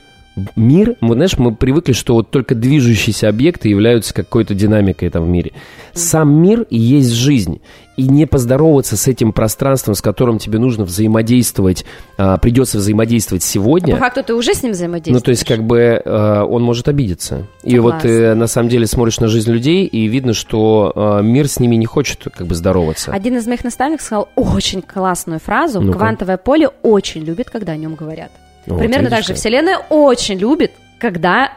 Мир, 0.57 0.97
мы, 1.01 1.15
знаешь, 1.15 1.39
мы 1.39 1.55
привыкли, 1.55 1.93
что 1.93 2.15
вот 2.15 2.31
только 2.31 2.55
движущиеся 2.55 3.29
объекты 3.29 3.69
являются 3.69 4.15
какой-то 4.15 4.55
динамикой 4.55 5.11
там 5.11 5.25
в 5.25 5.29
мире. 5.29 5.53
Сам 5.95 6.33
мир 6.33 6.67
и 6.71 6.79
есть 6.79 7.11
жизнь. 7.11 7.61
И 7.97 8.05
не 8.05 8.27
поздороваться 8.27 8.97
с 8.97 9.09
этим 9.09 9.33
пространством, 9.33 9.97
с 9.97 10.01
которым 10.01 10.39
тебе 10.39 10.61
нужно 10.61 10.85
взаимодействовать, 10.85 11.85
а, 12.17 12.37
придется 12.39 12.79
взаимодействовать 12.79 13.43
сегодня. 13.43 13.95
По 13.95 14.01
факту 14.01 14.23
ты 14.23 14.35
уже 14.35 14.55
с 14.55 14.63
ним 14.63 14.71
взаимодействуешь. 14.71 15.17
Ну, 15.17 15.21
то 15.21 15.31
есть, 15.31 15.45
как 15.45 15.65
бы 15.65 16.01
э, 16.05 16.43
он 16.43 16.63
может 16.63 16.87
обидеться. 16.87 17.47
И 17.65 17.77
вот 17.81 17.95
Согласна. 17.95 18.09
ты 18.09 18.35
на 18.37 18.47
самом 18.47 18.69
деле 18.69 18.87
смотришь 18.87 19.19
на 19.19 19.27
жизнь 19.27 19.51
людей, 19.51 19.85
и 19.85 20.07
видно, 20.07 20.33
что 20.33 20.93
э, 20.95 21.23
мир 21.25 21.49
с 21.49 21.59
ними 21.59 21.75
не 21.75 21.87
хочет 21.87 22.29
как 22.33 22.47
бы 22.47 22.55
здороваться. 22.55 23.11
Один 23.11 23.37
из 23.37 23.49
моих 23.49 23.65
наставников 23.65 24.07
сказал 24.07 24.29
очень 24.37 24.81
классную 24.81 25.41
фразу. 25.41 25.81
Ну-ка. 25.81 25.99
Квантовое 25.99 26.37
поле 26.37 26.69
очень 26.83 27.25
любит, 27.25 27.51
когда 27.51 27.73
о 27.73 27.77
нем 27.77 27.97
говорят. 27.97 28.31
Вот, 28.69 28.79
Примерно 28.79 29.05
видишь 29.07 29.11
так 29.17 29.23
же. 29.23 29.29
как. 29.29 29.37
Вселенная 29.37 29.79
очень 29.91 30.39
любит, 30.39 30.73
когда 31.01 31.53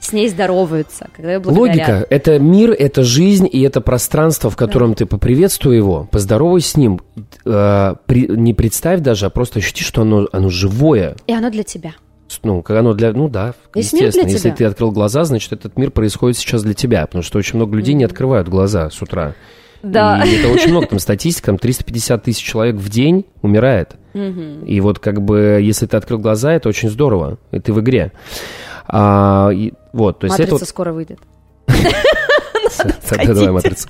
с 0.00 0.12
ней 0.12 0.28
здороваются, 0.28 1.08
когда 1.16 1.32
ее 1.32 1.38
благодарят. 1.38 1.88
Логика. 1.88 2.06
Это 2.10 2.38
мир, 2.38 2.72
это 2.72 3.02
жизнь, 3.02 3.48
и 3.50 3.62
это 3.62 3.80
пространство, 3.80 4.50
в 4.50 4.56
котором 4.56 4.94
ты 4.94 5.06
поприветствуй 5.06 5.76
его, 5.76 6.06
поздоровайся 6.10 6.70
с 6.70 6.76
ним. 6.76 7.00
Э, 7.46 7.94
при- 8.06 8.26
не 8.28 8.52
представь 8.52 9.00
даже, 9.00 9.26
а 9.26 9.30
просто 9.30 9.60
ощути, 9.60 9.82
что 9.82 10.02
оно, 10.02 10.28
оно 10.32 10.50
живое. 10.50 11.16
И 11.26 11.32
оно 11.32 11.50
для 11.50 11.62
тебя. 11.62 11.92
Ну, 12.42 12.62
как 12.62 12.78
оно 12.78 12.94
для... 12.94 13.12
Ну 13.12 13.28
да, 13.28 13.54
Весь 13.74 13.92
естественно. 13.92 14.28
Если 14.28 14.48
тебя. 14.48 14.56
ты 14.56 14.64
открыл 14.64 14.90
глаза, 14.90 15.24
значит, 15.24 15.52
этот 15.52 15.76
мир 15.78 15.90
происходит 15.90 16.36
сейчас 16.36 16.62
для 16.62 16.74
тебя. 16.74 17.06
Потому 17.06 17.22
что 17.22 17.38
очень 17.38 17.56
много 17.56 17.76
людей 17.76 17.94
не 17.94 18.04
открывают 18.04 18.48
глаза 18.48 18.90
с 18.90 19.00
утра. 19.00 19.34
Да. 19.82 20.22
И 20.24 20.36
это 20.36 20.48
очень 20.48 20.70
много, 20.70 20.86
там 20.88 20.98
статистика, 20.98 21.46
там 21.46 21.58
350 21.58 22.22
тысяч 22.24 22.42
человек 22.42 22.76
в 22.76 22.88
день 22.88 23.26
умирает. 23.42 23.96
И 24.14 24.80
вот 24.80 24.98
как 24.98 25.20
бы, 25.22 25.60
если 25.60 25.86
ты 25.86 25.96
открыл 25.96 26.18
глаза, 26.18 26.52
это 26.52 26.68
очень 26.68 26.88
здорово, 26.88 27.38
и 27.50 27.58
ты 27.58 27.72
в 27.72 27.80
игре. 27.80 28.12
А, 28.86 29.50
и 29.52 29.72
вот, 29.92 30.20
то 30.20 30.26
есть 30.26 30.34
Матрица 30.34 30.54
это 30.54 30.60
вот 30.60 30.68
скоро 30.68 30.92
выйдет. 30.92 31.18
Давай 33.10 33.50
матрицу. 33.50 33.88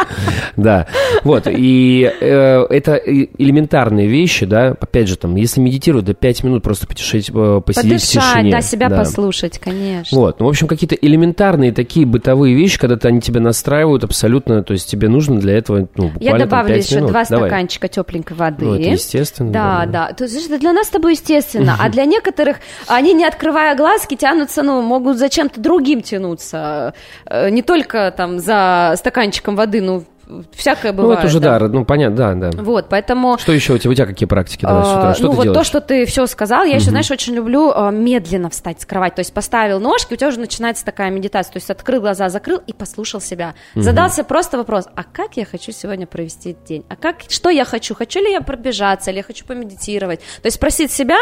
Да, 0.57 0.87
вот, 1.23 1.47
и 1.47 2.13
э, 2.21 2.67
это 2.71 2.97
элементарные 2.97 4.07
вещи, 4.07 4.47
да, 4.47 4.77
опять 4.81 5.09
же, 5.09 5.17
там, 5.17 5.37
если 5.37 5.61
медитировать, 5.61 6.05
до 6.05 6.15
5 6.15 6.45
минут 6.45 6.63
просто 6.63 6.87
посидеть 6.87 7.29
в 7.29 7.63
тишине. 7.65 8.51
да, 8.51 8.61
себя 8.61 8.91
послушать, 8.91 9.59
конечно. 9.59 10.19
Вот, 10.19 10.41
ну, 10.41 10.47
в 10.47 10.49
общем, 10.49 10.67
какие-то 10.67 10.95
элементарные 10.95 11.73
такие 11.73 12.07
бытовые 12.07 12.55
вещи, 12.55 12.79
когда 12.79 12.97
они 13.09 13.21
тебя 13.21 13.41
настраивают 13.41 14.05
абсолютно, 14.05 14.63
то 14.63 14.73
есть 14.73 14.89
тебе 14.89 15.09
нужно 15.09 15.41
для 15.41 15.57
этого, 15.57 15.89
ну, 15.97 16.13
Я 16.21 16.37
добавлю 16.37 16.77
еще 16.77 17.01
два 17.01 17.25
стаканчика 17.25 17.89
тепленькой 17.89 18.37
воды. 18.37 18.65
Ну, 18.65 18.75
это 18.75 18.91
естественно. 18.91 19.53
Да, 19.53 19.87
да. 19.87 20.13
То 20.13 20.25
есть 20.25 20.47
это 20.47 20.59
для 20.59 20.73
нас 20.73 20.87
с 20.87 20.91
тобой 20.91 21.13
естественно, 21.13 21.77
а 21.79 21.89
для 21.89 22.05
некоторых 22.05 22.59
они, 22.87 23.13
не 23.15 23.25
открывая 23.25 23.77
глазки, 23.77 24.15
тянутся, 24.15 24.63
ну, 24.63 24.83
могут 24.83 25.19
за 25.19 25.29
чем-то 25.29 25.61
другим 25.61 26.03
тянуться. 26.03 26.95
Э, 27.27 27.51
не 27.51 27.63
только 27.63 28.13
там 28.17 28.39
за 28.39 28.63
стаканчиком 28.96 29.57
воды, 29.57 29.81
ну, 29.81 30.05
всякое 30.53 30.92
бывает. 30.92 31.18
Ну, 31.18 31.18
это 31.18 31.27
уже, 31.27 31.40
да, 31.40 31.59
да 31.59 31.68
ну, 31.68 31.85
понятно, 31.85 32.16
да, 32.16 32.50
да. 32.50 32.62
Вот, 32.62 32.87
поэтому... 32.88 33.38
Что 33.38 33.53
еще 33.53 33.74
у 33.74 33.79
тебя, 33.79 33.90
у 33.90 33.94
тебя 33.94 34.07
какие 34.07 34.27
практики 34.27 34.62
давай 34.62 34.85
с 34.85 34.88
утра? 34.88 35.11
А, 35.11 35.14
что 35.14 35.24
ну, 35.24 35.31
ты 35.31 35.37
вот 35.37 35.42
делаешь? 35.44 35.59
то, 35.59 35.64
что 35.64 35.81
ты 35.81 36.07
все 36.07 36.27
сказал, 36.27 36.64
я 36.64 36.77
еще, 36.77 36.90
знаешь, 36.90 37.11
очень 37.11 37.35
люблю 37.35 37.72
а, 37.74 37.90
медленно 37.90 38.50
встать 38.50 38.81
с 38.81 38.87
кровати, 38.87 39.16
то 39.16 39.20
есть 39.20 39.33
поставил 39.33 39.81
ножки, 39.81 40.14
у 40.14 40.16
тебя 40.16 40.29
уже 40.29 40.40
начинается 40.40 40.85
такая 40.85 41.11
медитация, 41.11 41.53
то 41.53 41.59
есть 41.59 41.70
открыл 41.70 42.00
глаза, 42.00 42.29
закрыл 42.29 42.61
и 42.66 42.72
послушал 42.72 43.20
себя. 43.20 43.55
Задался 43.74 44.24
просто 44.24 44.59
вопрос, 44.59 44.87
а 44.94 45.05
как 45.05 45.37
я 45.37 45.44
хочу 45.44 45.72
сегодня 45.72 46.07
провести 46.07 46.57
день? 46.66 46.85
А 46.88 46.96
как, 46.96 47.16
что 47.29 47.50
я 47.50 47.64
хочу? 47.64 47.94
Хочу 47.94 48.20
ли 48.20 48.31
я 48.31 48.40
пробежаться, 48.40 49.11
или 49.11 49.18
я 49.18 49.22
хочу 49.22 49.44
помедитировать? 49.44 50.20
То 50.20 50.46
есть 50.46 50.57
спросить 50.57 50.90
себя, 50.90 51.18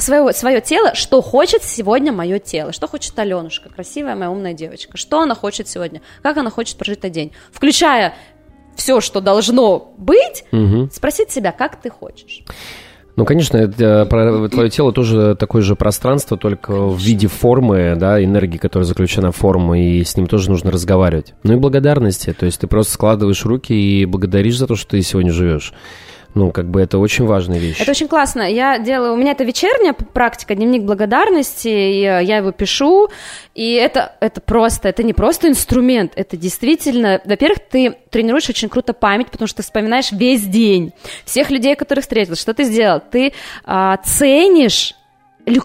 свое, 0.00 0.32
свое 0.32 0.60
тело, 0.60 0.94
что 0.94 1.20
хочет 1.22 1.62
сегодня 1.62 2.12
мое 2.12 2.38
тело, 2.38 2.72
что 2.72 2.86
хочет 2.86 3.18
Аленушка, 3.18 3.68
красивая 3.68 4.14
моя 4.14 4.30
умная 4.30 4.54
девочка, 4.54 4.96
что 4.96 5.20
она 5.20 5.34
хочет 5.34 5.68
сегодня, 5.68 6.02
как 6.22 6.36
она 6.36 6.50
хочет 6.50 6.76
прожить 6.76 6.98
этот 6.98 7.12
день, 7.12 7.32
включая 7.52 8.14
все, 8.76 9.00
что 9.00 9.20
должно 9.20 9.92
быть, 9.98 10.44
угу. 10.52 10.88
спросить 10.92 11.30
себя, 11.30 11.52
как 11.52 11.80
ты 11.80 11.90
хочешь. 11.90 12.44
Ну, 13.16 13.24
конечно, 13.24 13.56
это, 13.56 14.06
про 14.08 14.48
твое 14.48 14.70
тело 14.70 14.92
тоже 14.92 15.34
такое 15.34 15.60
же 15.60 15.74
пространство, 15.74 16.36
только 16.38 16.68
конечно. 16.68 16.86
в 16.90 17.00
виде 17.00 17.26
формы, 17.26 17.96
да, 17.96 18.22
энергии, 18.22 18.58
которая 18.58 18.86
заключена 18.86 19.32
в 19.32 19.36
форму, 19.36 19.74
и 19.74 20.04
с 20.04 20.16
ним 20.16 20.28
тоже 20.28 20.48
нужно 20.48 20.70
разговаривать. 20.70 21.34
Ну 21.42 21.54
и 21.54 21.56
благодарности, 21.56 22.32
то 22.32 22.46
есть 22.46 22.60
ты 22.60 22.68
просто 22.68 22.92
складываешь 22.92 23.44
руки 23.44 23.72
и 23.72 24.04
благодаришь 24.04 24.56
за 24.56 24.68
то, 24.68 24.76
что 24.76 24.90
ты 24.90 25.02
сегодня 25.02 25.32
живешь. 25.32 25.72
Ну, 26.34 26.52
как 26.52 26.68
бы 26.70 26.80
это 26.80 26.98
очень 26.98 27.24
важная 27.24 27.58
вещь. 27.58 27.80
Это 27.80 27.90
очень 27.90 28.06
классно. 28.06 28.42
Я 28.42 28.78
делаю, 28.78 29.14
у 29.14 29.16
меня 29.16 29.32
это 29.32 29.44
вечерняя 29.44 29.92
практика, 29.92 30.54
дневник 30.54 30.82
благодарности, 30.82 31.68
и 31.68 32.02
э, 32.02 32.22
я 32.22 32.36
его 32.38 32.52
пишу, 32.52 33.08
и 33.54 33.72
это, 33.72 34.12
это 34.20 34.40
просто, 34.40 34.88
это 34.88 35.02
не 35.02 35.14
просто 35.14 35.48
инструмент, 35.48 36.12
это 36.16 36.36
действительно, 36.36 37.20
во-первых, 37.24 37.58
ты 37.70 37.96
тренируешь 38.10 38.48
очень 38.48 38.68
круто 38.68 38.92
память, 38.92 39.30
потому 39.30 39.48
что 39.48 39.58
ты 39.58 39.62
вспоминаешь 39.62 40.12
весь 40.12 40.46
день 40.46 40.92
всех 41.24 41.50
людей, 41.50 41.74
которых 41.74 42.02
встретил, 42.02 42.36
что 42.36 42.54
ты 42.54 42.64
сделал, 42.64 43.00
ты 43.00 43.32
а, 43.64 43.96
ценишь 43.98 44.94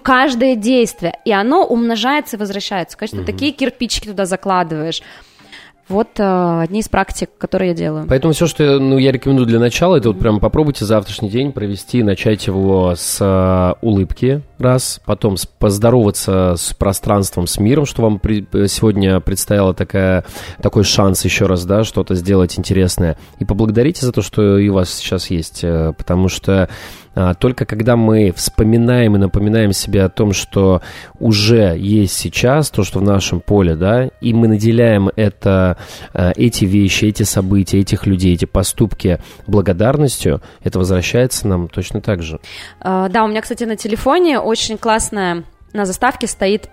каждое 0.02 0.56
действие, 0.56 1.20
и 1.26 1.32
оно 1.32 1.66
умножается 1.66 2.38
и 2.38 2.40
возвращается. 2.40 2.98
Конечно, 2.98 3.20
угу. 3.20 3.26
такие 3.26 3.52
кирпичики 3.52 4.08
туда 4.08 4.26
закладываешь. 4.26 5.02
Вот 5.94 6.20
э, 6.20 6.62
одни 6.62 6.80
из 6.80 6.90
практик, 6.90 7.30
которые 7.38 7.70
я 7.70 7.76
делаю. 7.76 8.08
Поэтому 8.10 8.34
все, 8.34 8.48
что 8.48 8.80
ну, 8.80 8.98
я 8.98 9.12
рекомендую 9.12 9.46
для 9.46 9.60
начала, 9.60 9.96
это 9.98 10.10
вот 10.10 10.18
прям 10.18 10.40
попробуйте 10.40 10.86
завтрашний 10.86 11.30
день 11.30 11.52
провести, 11.52 12.02
начать 12.02 12.48
его 12.48 12.96
с 12.98 13.20
э, 13.22 13.76
улыбки, 13.86 14.42
раз, 14.64 15.00
потом 15.06 15.36
поздороваться 15.60 16.56
с 16.58 16.74
пространством, 16.74 17.46
с 17.46 17.60
миром, 17.60 17.86
что 17.86 18.02
вам 18.02 18.18
при, 18.18 18.46
сегодня 18.68 19.20
предстояло 19.20 19.74
такая, 19.74 20.26
такой 20.62 20.84
шанс 20.84 21.24
еще 21.26 21.46
раз, 21.46 21.66
да, 21.66 21.84
что-то 21.84 22.16
сделать 22.16 22.58
интересное. 22.58 23.18
И 23.40 23.46
поблагодарите 23.46 24.06
за 24.06 24.12
то, 24.12 24.22
что 24.22 24.58
и 24.58 24.70
у 24.70 24.74
вас 24.74 24.92
сейчас 24.92 25.30
есть, 25.30 25.64
э, 25.64 25.94
потому 25.98 26.30
что 26.30 26.70
а, 27.16 27.34
только 27.34 27.66
когда 27.66 27.96
мы 27.96 28.32
вспоминаем 28.32 29.16
и 29.16 29.20
напоминаем 29.20 29.72
себе 29.72 30.04
о 30.04 30.10
том, 30.10 30.34
что 30.34 30.82
уже 31.20 31.76
есть 31.78 32.16
сейчас, 32.16 32.70
то, 32.70 32.84
что 32.84 33.00
в 33.00 33.04
нашем 33.04 33.40
поле, 33.40 33.76
да, 33.76 34.10
и 34.20 34.34
мы 34.34 34.48
наделяем 34.48 35.10
это, 35.16 35.78
а, 36.14 36.32
эти 36.36 36.66
вещи, 36.66 37.06
эти 37.06 37.24
события, 37.24 37.80
этих 37.80 38.08
людей, 38.08 38.34
эти 38.34 38.46
поступки 38.46 39.20
благодарностью, 39.46 40.42
это 40.64 40.80
возвращается 40.80 41.48
нам 41.48 41.68
точно 41.68 42.02
так 42.02 42.24
же. 42.24 42.40
А, 42.80 43.10
да, 43.10 43.24
у 43.24 43.28
меня, 43.28 43.42
кстати, 43.42 43.64
на 43.64 43.76
телефоне 43.76 44.40
очень 44.54 44.78
классная 44.78 45.44
на 45.74 45.86
заставке 45.86 46.28
стоит 46.28 46.70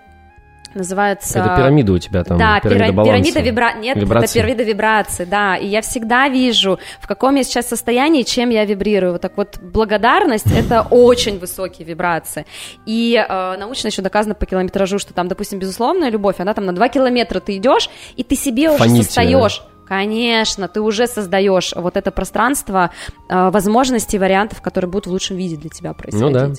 называется... 0.74 1.38
Это 1.40 1.56
пирамида 1.56 1.92
у 1.92 1.98
тебя 1.98 2.22
там, 2.22 2.38
да, 2.38 2.60
пирамида 2.60 2.92
баланса. 2.92 3.12
пирамида 3.12 3.40
вибра... 3.40 3.74
Нет, 3.74 3.96
вибрации. 3.96 4.24
это 4.24 4.34
пирамида 4.34 4.62
вибрации, 4.62 5.24
да, 5.24 5.56
и 5.56 5.66
я 5.66 5.82
всегда 5.82 6.28
вижу, 6.28 6.78
в 7.00 7.08
каком 7.08 7.34
я 7.34 7.42
сейчас 7.42 7.68
состоянии, 7.68 8.22
чем 8.22 8.50
я 8.50 8.64
вибрирую. 8.64 9.12
Вот 9.12 9.20
так 9.20 9.36
вот 9.36 9.58
благодарность— 9.60 10.46
это 10.56 10.82
очень 10.90 11.38
высокие 11.38 11.86
вибрации. 11.86 12.46
И 12.86 13.16
э, 13.16 13.56
научно 13.58 13.88
еще 13.88 14.02
доказано 14.02 14.34
по 14.34 14.46
километражу, 14.46 14.98
что 14.98 15.12
там, 15.12 15.28
допустим, 15.28 15.58
безусловная 15.58 16.10
любовь, 16.10 16.36
она 16.38 16.54
там 16.54 16.66
на 16.66 16.72
2 16.72 16.88
километра 16.88 17.40
ты 17.40 17.56
идешь, 17.56 17.90
и 18.16 18.22
ты 18.22 18.36
себе 18.36 18.70
уже 18.70 18.78
Фоните, 18.78 19.04
состаешь 19.04 19.62
Конечно, 19.90 20.68
ты 20.68 20.80
уже 20.80 21.08
создаешь 21.08 21.72
вот 21.74 21.96
это 21.96 22.12
пространство 22.12 22.92
э, 23.28 23.50
возможностей, 23.50 24.20
вариантов, 24.20 24.62
которые 24.62 24.88
будут 24.88 25.08
в 25.08 25.10
лучшем 25.10 25.36
виде 25.36 25.56
для 25.56 25.68
тебя 25.68 25.94
происходить. 25.94 26.32
Ну 26.32 26.32
да. 26.32 26.52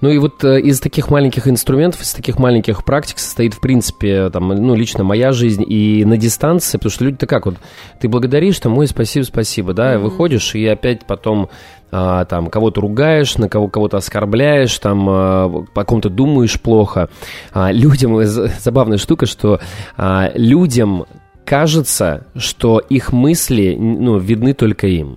Ну 0.00 0.08
и 0.08 0.16
вот 0.16 0.42
э, 0.42 0.58
из 0.62 0.80
таких 0.80 1.10
маленьких 1.10 1.46
инструментов, 1.48 2.00
из 2.00 2.14
таких 2.14 2.38
маленьких 2.38 2.82
практик 2.84 3.18
состоит, 3.18 3.52
в 3.52 3.60
принципе, 3.60 4.30
там, 4.30 4.48
ну, 4.48 4.74
лично 4.74 5.04
моя 5.04 5.32
жизнь 5.32 5.66
и 5.68 6.02
на 6.06 6.16
дистанции, 6.16 6.78
потому 6.78 6.90
что 6.90 7.04
люди-то 7.04 7.26
как 7.26 7.44
вот, 7.44 7.56
ты 8.00 8.08
благодаришь, 8.08 8.58
там, 8.58 8.78
ой, 8.78 8.86
спасибо, 8.86 9.24
спасибо, 9.24 9.74
да, 9.74 9.92
mm-hmm. 9.92 9.98
выходишь 9.98 10.54
и 10.54 10.66
опять 10.66 11.06
потом 11.06 11.50
а, 11.90 12.24
там 12.24 12.48
кого-то 12.48 12.80
ругаешь, 12.80 13.36
на 13.36 13.48
кого 13.48 13.68
кого-то 13.68 13.96
оскорбляешь, 13.96 14.78
там 14.78 15.06
а, 15.08 15.64
по 15.74 15.84
ком-то 15.84 16.10
думаешь 16.10 16.60
плохо. 16.60 17.08
А, 17.52 17.70
людям 17.72 18.18
забавная 18.24 18.98
штука, 18.98 19.26
что 19.26 19.60
а, 19.96 20.30
людям 20.34 21.06
кажется, 21.48 22.26
что 22.36 22.78
их 22.78 23.10
мысли 23.10 23.74
ну, 23.78 24.18
видны 24.18 24.52
только 24.52 24.86
им. 24.86 25.16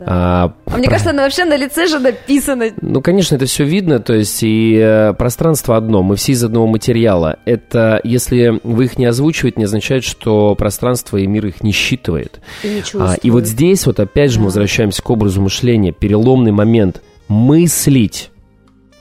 А, 0.00 0.54
а 0.64 0.76
мне 0.78 0.84
про... 0.84 0.92
кажется, 0.92 1.10
она 1.10 1.24
вообще 1.24 1.44
на 1.44 1.58
лице 1.58 1.86
же 1.86 1.98
написано. 1.98 2.70
Ну, 2.80 3.02
конечно, 3.02 3.34
это 3.34 3.44
все 3.44 3.64
видно, 3.64 3.98
то 3.98 4.14
есть 4.14 4.42
и 4.42 4.78
э, 4.80 5.12
пространство 5.12 5.76
одно, 5.76 6.02
мы 6.02 6.16
все 6.16 6.32
из 6.32 6.42
одного 6.42 6.66
материала. 6.68 7.38
Это, 7.44 8.00
если 8.02 8.58
вы 8.62 8.86
их 8.86 8.96
не 8.96 9.04
озвучиваете, 9.04 9.58
не 9.58 9.64
означает, 9.64 10.04
что 10.04 10.54
пространство 10.54 11.18
и 11.18 11.26
мир 11.26 11.44
их 11.44 11.62
не 11.62 11.72
считывает. 11.72 12.40
И, 12.62 12.68
не 12.68 12.82
а, 12.94 13.16
и 13.22 13.30
вот 13.30 13.46
здесь 13.46 13.84
вот 13.84 14.00
опять 14.00 14.30
же 14.30 14.38
мы 14.38 14.46
возвращаемся 14.46 15.02
к 15.02 15.10
образу 15.10 15.42
мышления, 15.42 15.92
переломный 15.92 16.52
момент. 16.52 17.02
Мыслить 17.28 18.30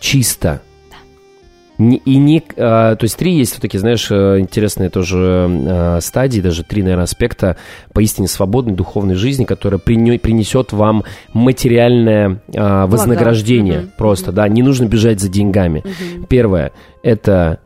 чисто– 0.01 0.61
и 1.77 2.17
не, 2.17 2.43
а, 2.57 2.95
то 2.95 3.03
есть 3.03 3.17
три 3.17 3.35
есть 3.37 3.53
вот 3.53 3.61
такие, 3.61 3.79
знаешь, 3.79 4.07
э, 4.09 4.39
интересные 4.39 4.89
тоже 4.89 5.47
а, 5.47 5.99
стадии, 6.01 6.41
даже 6.41 6.63
три, 6.63 6.81
наверное, 6.81 7.03
аспекта 7.03 7.55
поистине 7.93 8.27
свободной 8.27 8.73
духовной 8.73 9.15
жизни, 9.15 9.45
которая 9.45 9.79
принесет 9.79 10.73
вам 10.73 11.03
материальное 11.33 12.41
а, 12.55 12.87
вознаграждение 12.87 13.81
угу. 13.81 13.89
просто, 13.97 14.29
угу. 14.29 14.37
да, 14.37 14.47
не 14.47 14.63
нужно 14.63 14.85
бежать 14.85 15.19
за 15.19 15.29
деньгами. 15.29 15.79
Угу. 15.79 16.25
Первое– 16.27 16.71
это 17.03 17.59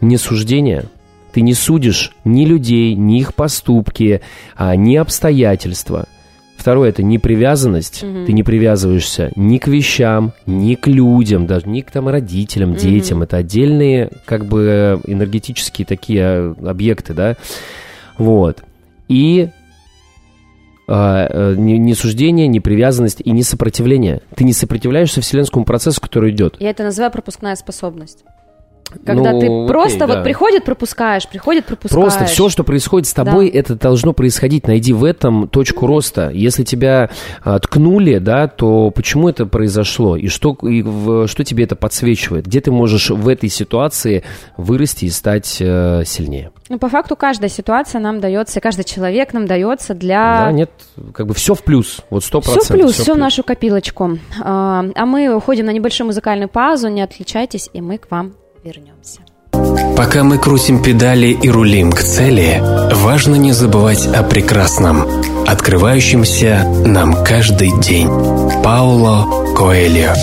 не 0.00 0.16
суждение, 0.16 0.86
ты 1.32 1.40
не 1.40 1.54
судишь 1.54 2.12
ни 2.24 2.44
людей, 2.46 2.94
ни 2.94 3.20
их 3.20 3.34
поступки, 3.34 4.22
ни 4.58 4.96
обстоятельства– 4.96 6.06
Второе– 6.58 6.88
это 6.90 7.04
непривязанность. 7.04 8.02
Угу. 8.02 8.26
Ты 8.26 8.32
не 8.32 8.42
привязываешься 8.42 9.30
ни 9.36 9.58
к 9.58 9.68
вещам, 9.68 10.32
ни 10.44 10.74
к 10.74 10.88
людям, 10.88 11.46
даже 11.46 11.68
ни 11.68 11.82
к 11.82 11.90
там, 11.92 12.08
родителям, 12.08 12.72
угу. 12.72 12.78
детям. 12.80 13.22
Это 13.22 13.36
отдельные 13.36 14.10
как 14.24 14.44
бы 14.44 15.00
энергетические 15.06 15.86
такие 15.86 16.22
а, 16.24 16.54
объекты, 16.66 17.14
да. 17.14 17.36
Вот. 18.18 18.62
И 19.08 19.48
Uh, 20.90 21.54
не, 21.54 21.76
не 21.76 21.92
суждение, 21.92 22.46
не 22.46 22.60
привязанность 22.60 23.20
и 23.22 23.30
не 23.30 23.42
сопротивление. 23.42 24.22
Ты 24.34 24.44
не 24.44 24.54
сопротивляешься 24.54 25.20
вселенскому 25.20 25.66
процессу, 25.66 26.00
который 26.00 26.30
идет. 26.30 26.56
Я 26.60 26.70
это 26.70 26.82
называю 26.82 27.12
пропускная 27.12 27.56
способность. 27.56 28.24
Когда 29.04 29.32
ну, 29.32 29.40
ты 29.40 29.66
просто 29.66 30.04
окей, 30.04 30.06
вот 30.06 30.16
да. 30.16 30.22
приходит, 30.22 30.64
пропускаешь, 30.64 31.28
приходит, 31.28 31.66
пропускаешь. 31.66 32.02
Просто 32.02 32.24
все, 32.24 32.48
что 32.48 32.64
происходит 32.64 33.06
с 33.06 33.12
тобой, 33.12 33.50
да. 33.50 33.58
это 33.58 33.74
должно 33.74 34.12
происходить. 34.12 34.66
Найди 34.66 34.92
в 34.92 35.04
этом 35.04 35.48
точку 35.48 35.86
роста. 35.86 36.30
Если 36.32 36.64
тебя 36.64 37.10
а, 37.42 37.58
ткнули, 37.58 38.18
да, 38.18 38.48
то 38.48 38.90
почему 38.90 39.28
это 39.28 39.46
произошло? 39.46 40.16
И 40.16 40.28
что, 40.28 40.56
и 40.62 40.82
в, 40.82 41.28
что 41.28 41.44
тебе 41.44 41.64
это 41.64 41.76
подсвечивает? 41.76 42.46
Где 42.46 42.60
ты 42.60 42.70
можешь 42.70 43.10
в 43.10 43.28
этой 43.28 43.50
ситуации 43.50 44.24
вырасти 44.56 45.04
и 45.04 45.10
стать 45.10 45.58
э, 45.60 46.02
сильнее? 46.06 46.50
Ну, 46.68 46.78
по 46.78 46.88
факту, 46.88 47.16
каждая 47.16 47.50
ситуация 47.50 48.00
нам 48.00 48.20
дается, 48.20 48.60
каждый 48.60 48.84
человек 48.84 49.32
нам 49.32 49.46
дается 49.46 49.94
для... 49.94 50.46
Да, 50.46 50.52
нет, 50.52 50.70
как 51.12 51.26
бы 51.26 51.34
все 51.34 51.54
в 51.54 51.62
плюс, 51.62 52.00
вот 52.10 52.24
сто 52.24 52.40
процентов. 52.40 52.64
Все 52.64 52.74
в 52.74 52.76
плюс, 52.76 52.92
все 52.94 53.14
в 53.14 53.18
нашу 53.18 53.42
копилочку. 53.42 54.18
А, 54.42 54.84
а 54.94 55.06
мы 55.06 55.34
уходим 55.34 55.66
на 55.66 55.70
небольшую 55.70 56.06
музыкальную 56.06 56.48
паузу, 56.48 56.88
не 56.88 57.02
отключайтесь, 57.02 57.70
и 57.72 57.80
мы 57.80 57.98
к 57.98 58.10
вам 58.10 58.34
вернемся. 58.68 59.20
Пока 59.96 60.22
мы 60.22 60.38
крутим 60.38 60.82
педали 60.82 61.28
и 61.28 61.48
рулим 61.48 61.90
к 61.90 62.00
цели, 62.00 62.60
важно 62.94 63.34
не 63.34 63.52
забывать 63.52 64.06
о 64.06 64.22
прекрасном, 64.22 65.06
открывающемся 65.46 66.64
нам 66.86 67.24
каждый 67.24 67.72
день. 67.80 68.08
Пауло 68.62 69.26
Коэльо 69.56 70.14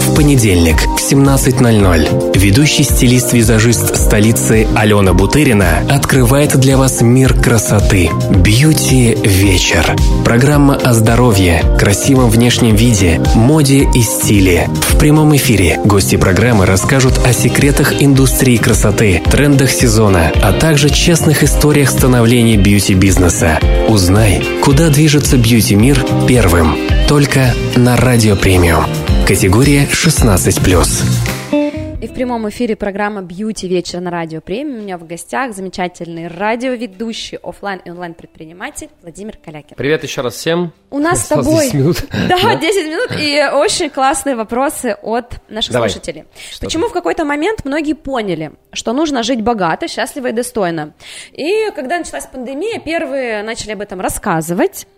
в 0.00 0.14
понедельник 0.14 0.76
в 0.76 1.12
17.00 1.12 2.38
ведущий 2.38 2.82
стилист-визажист 2.82 3.96
столицы 3.96 4.66
Алена 4.74 5.12
Бутырина 5.12 5.82
открывает 5.88 6.58
для 6.58 6.76
вас 6.76 7.02
мир 7.02 7.34
красоты. 7.34 8.10
Бьюти 8.30 9.16
вечер. 9.22 9.94
Программа 10.24 10.74
о 10.76 10.94
здоровье, 10.94 11.62
красивом 11.78 12.30
внешнем 12.30 12.74
виде, 12.74 13.20
моде 13.34 13.88
и 13.94 14.02
стиле. 14.02 14.68
В 14.88 14.98
прямом 14.98 15.36
эфире 15.36 15.78
гости 15.84 16.16
программы 16.16 16.66
расскажут 16.66 17.20
о 17.24 17.32
секретах 17.32 18.02
индустрии 18.02 18.56
красоты, 18.56 19.22
трендах 19.30 19.70
сезона, 19.70 20.32
а 20.42 20.52
также 20.52 20.90
честных 20.90 21.42
историях 21.42 21.90
становления 21.90 22.56
бьюти-бизнеса. 22.56 23.58
Узнай, 23.88 24.42
куда 24.62 24.88
движется 24.88 25.36
бьюти-мир 25.36 26.04
первым. 26.26 26.76
Только 27.08 27.54
на 27.76 27.96
Радио 27.96 28.36
Премиум. 28.36 28.84
Категория 29.30 29.86
16+. 29.86 32.02
И 32.02 32.06
в 32.08 32.14
прямом 32.14 32.48
эфире 32.48 32.74
программа 32.74 33.22
«Бьюти 33.22 33.68
вечер» 33.68 34.00
на 34.00 34.10
Радио 34.10 34.40
Премиум. 34.40 34.78
У 34.78 34.82
меня 34.82 34.98
в 34.98 35.06
гостях 35.06 35.54
замечательный 35.54 36.26
радиоведущий, 36.26 37.38
офлайн 37.40 37.80
и 37.84 37.90
онлайн 37.90 38.14
предприниматель 38.14 38.88
Владимир 39.02 39.36
Калякин. 39.36 39.76
Привет 39.76 40.02
еще 40.02 40.22
раз 40.22 40.34
всем. 40.34 40.72
У 40.90 40.98
нас 40.98 41.26
с 41.26 41.28
тобой... 41.28 41.66
10 41.66 41.74
минут. 41.74 41.98
Да, 42.28 42.56
10 42.56 42.86
минут 42.86 43.12
и 43.20 43.40
очень 43.54 43.88
классные 43.88 44.34
вопросы 44.34 44.96
от 45.00 45.34
наших 45.48 45.74
Давай. 45.74 45.90
слушателей. 45.90 46.24
Что 46.50 46.66
Почему 46.66 46.86
ты? 46.86 46.90
в 46.90 46.92
какой-то 46.92 47.24
момент 47.24 47.64
многие 47.64 47.92
поняли, 47.92 48.50
что 48.72 48.92
нужно 48.92 49.22
жить 49.22 49.42
богато, 49.42 49.86
счастливо 49.86 50.26
и 50.28 50.32
достойно? 50.32 50.92
И 51.30 51.70
когда 51.76 51.98
началась 51.98 52.26
пандемия, 52.26 52.80
первые 52.80 53.44
начали 53.44 53.74
об 53.74 53.80
этом 53.80 54.00
рассказывать, 54.00 54.88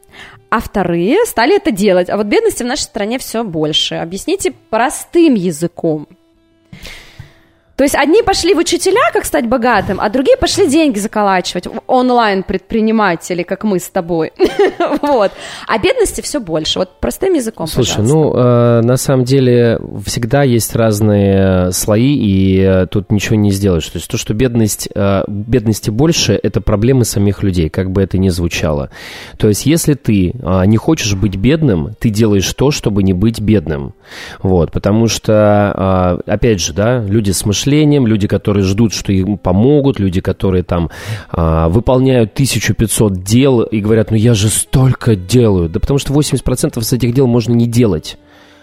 а 0.50 0.60
вторые 0.60 1.24
стали 1.26 1.56
это 1.56 1.70
делать. 1.70 2.10
А 2.10 2.16
вот 2.16 2.26
бедности 2.26 2.62
в 2.62 2.66
нашей 2.66 2.82
стране 2.82 3.18
все 3.18 3.44
больше. 3.44 3.96
Объясните 3.96 4.52
простым 4.70 5.34
языком. 5.34 6.06
То 7.82 7.84
есть 7.84 7.96
одни 7.96 8.22
пошли 8.22 8.54
в 8.54 8.58
учителя, 8.58 9.10
как 9.12 9.24
стать 9.24 9.48
богатым, 9.48 9.98
а 10.00 10.08
другие 10.08 10.36
пошли 10.36 10.68
деньги 10.68 11.00
заколачивать 11.00 11.66
онлайн-предприниматели, 11.88 13.42
как 13.42 13.64
мы 13.64 13.80
с 13.80 13.88
тобой. 13.90 14.30
вот. 15.02 15.32
А 15.66 15.78
бедности 15.78 16.20
все 16.20 16.38
больше. 16.38 16.78
Вот 16.78 17.00
простым 17.00 17.34
языком, 17.34 17.66
Слушай, 17.66 18.04
ну, 18.04 18.36
э, 18.36 18.82
на 18.82 18.96
самом 18.96 19.24
деле 19.24 19.80
всегда 20.06 20.44
есть 20.44 20.76
разные 20.76 21.72
слои, 21.72 22.14
и 22.14 22.60
э, 22.60 22.86
тут 22.86 23.10
ничего 23.10 23.34
не 23.34 23.50
сделаешь. 23.50 23.88
То 23.88 23.98
есть 23.98 24.08
то, 24.08 24.16
что 24.16 24.32
бедность, 24.32 24.88
э, 24.94 25.24
бедности 25.26 25.90
больше, 25.90 26.38
это 26.40 26.60
проблемы 26.60 27.04
самих 27.04 27.42
людей, 27.42 27.68
как 27.68 27.90
бы 27.90 28.00
это 28.00 28.16
ни 28.16 28.28
звучало. 28.28 28.90
То 29.38 29.48
есть 29.48 29.66
если 29.66 29.94
ты 29.94 30.30
э, 30.40 30.66
не 30.66 30.76
хочешь 30.76 31.16
быть 31.16 31.34
бедным, 31.34 31.96
ты 31.98 32.10
делаешь 32.10 32.54
то, 32.54 32.70
чтобы 32.70 33.02
не 33.02 33.12
быть 33.12 33.40
бедным. 33.40 33.94
Вот, 34.40 34.70
потому 34.70 35.08
что, 35.08 36.20
э, 36.24 36.30
опять 36.30 36.60
же, 36.60 36.72
да, 36.74 37.00
люди 37.00 37.32
с 37.32 37.44
мышлением, 37.44 37.71
люди, 37.80 38.28
которые 38.28 38.64
ждут, 38.64 38.92
что 38.92 39.12
им 39.12 39.38
помогут, 39.38 39.98
люди, 39.98 40.20
которые 40.20 40.62
там 40.62 40.90
э, 41.32 41.66
выполняют 41.68 42.32
1500 42.32 43.22
дел 43.22 43.62
и 43.62 43.80
говорят, 43.80 44.10
ну 44.10 44.16
я 44.16 44.34
же 44.34 44.48
столько 44.48 45.16
делаю. 45.16 45.68
Да 45.68 45.80
потому 45.80 45.98
что 45.98 46.12
80% 46.12 46.78
из 46.80 46.92
этих 46.92 47.14
дел 47.14 47.26
можно 47.26 47.52
не 47.52 47.66
делать 47.66 48.18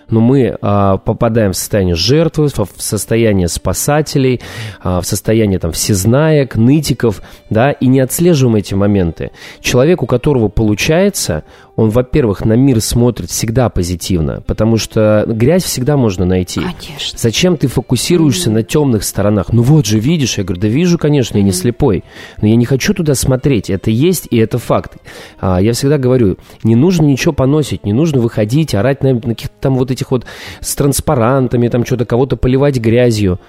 но 0.09 0.19
мы 0.19 0.57
а, 0.61 0.97
попадаем 0.97 1.51
в 1.53 1.57
состояние 1.57 1.95
жертвы, 1.95 2.47
в 2.47 2.67
состояние 2.77 3.47
спасателей, 3.47 4.41
а, 4.81 5.01
в 5.01 5.05
состояние 5.05 5.59
там 5.59 5.71
всезнаек, 5.71 6.55
нытиков, 6.55 7.21
да, 7.49 7.71
и 7.71 7.87
не 7.87 7.99
отслеживаем 7.99 8.55
эти 8.55 8.73
моменты. 8.73 9.31
Человек, 9.61 10.03
у 10.03 10.05
которого 10.05 10.47
получается, 10.47 11.43
он, 11.79 11.91
во-первых, 11.91 12.43
на 12.43 12.57
мир 12.57 12.81
смотрит 12.81 13.29
всегда 13.29 13.69
позитивно, 13.69 14.43
потому 14.45 14.75
что 14.75 15.23
грязь 15.25 15.63
всегда 15.63 15.95
можно 15.95 16.25
найти. 16.25 16.59
Конечно. 16.59 17.17
Зачем 17.17 17.55
ты 17.55 17.69
фокусируешься 17.69 18.49
mm-hmm. 18.49 18.53
на 18.53 18.63
темных 18.63 19.03
сторонах? 19.05 19.53
Ну 19.53 19.61
вот 19.61 19.85
же, 19.85 19.97
видишь, 19.97 20.37
я 20.37 20.43
говорю, 20.43 20.59
да 20.59 20.67
вижу, 20.67 20.97
конечно, 20.97 21.37
я 21.37 21.43
не 21.43 21.53
слепой, 21.53 22.03
но 22.41 22.49
я 22.49 22.57
не 22.57 22.65
хочу 22.65 22.93
туда 22.93 23.15
смотреть. 23.15 23.69
Это 23.69 23.91
есть, 23.91 24.27
и 24.29 24.35
это 24.35 24.57
факт. 24.57 24.97
А, 25.39 25.61
я 25.61 25.71
всегда 25.71 25.97
говорю, 25.97 26.35
не 26.63 26.75
нужно 26.75 27.05
ничего 27.05 27.31
поносить, 27.31 27.85
не 27.85 27.93
нужно 27.93 28.19
выходить, 28.19 28.75
орать 28.75 29.01
на, 29.01 29.13
на 29.13 29.21
каких-то 29.21 29.55
там 29.61 29.77
вот 29.77 29.89
этих 29.89 30.11
вот 30.11 30.25
с 30.59 30.75
транспарантами, 30.75 31.69
там 31.69 31.85
что-то 31.85 32.03
кого-то 32.03 32.35
поливать 32.35 32.77
грязью. 32.77 33.39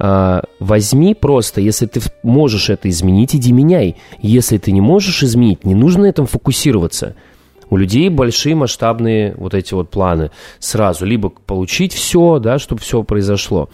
А, 0.00 0.42
возьми 0.58 1.14
просто, 1.14 1.60
если 1.60 1.86
ты 1.86 2.00
можешь 2.24 2.68
это 2.68 2.88
изменить, 2.88 3.36
иди 3.36 3.52
меняй. 3.52 3.94
Если 4.20 4.58
ты 4.58 4.72
не 4.72 4.80
можешь 4.80 5.22
изменить, 5.22 5.64
не 5.64 5.76
нужно 5.76 6.02
на 6.02 6.06
этом 6.06 6.26
фокусироваться. 6.26 7.14
У 7.70 7.76
людей 7.76 8.08
большие 8.08 8.54
масштабные 8.54 9.34
вот 9.36 9.54
эти 9.54 9.74
вот 9.74 9.90
планы 9.90 10.30
сразу. 10.58 11.04
Либо 11.04 11.30
получить 11.30 11.92
все, 11.92 12.38
да, 12.38 12.58
чтобы 12.58 12.80
все 12.80 13.02
произошло. 13.02 13.68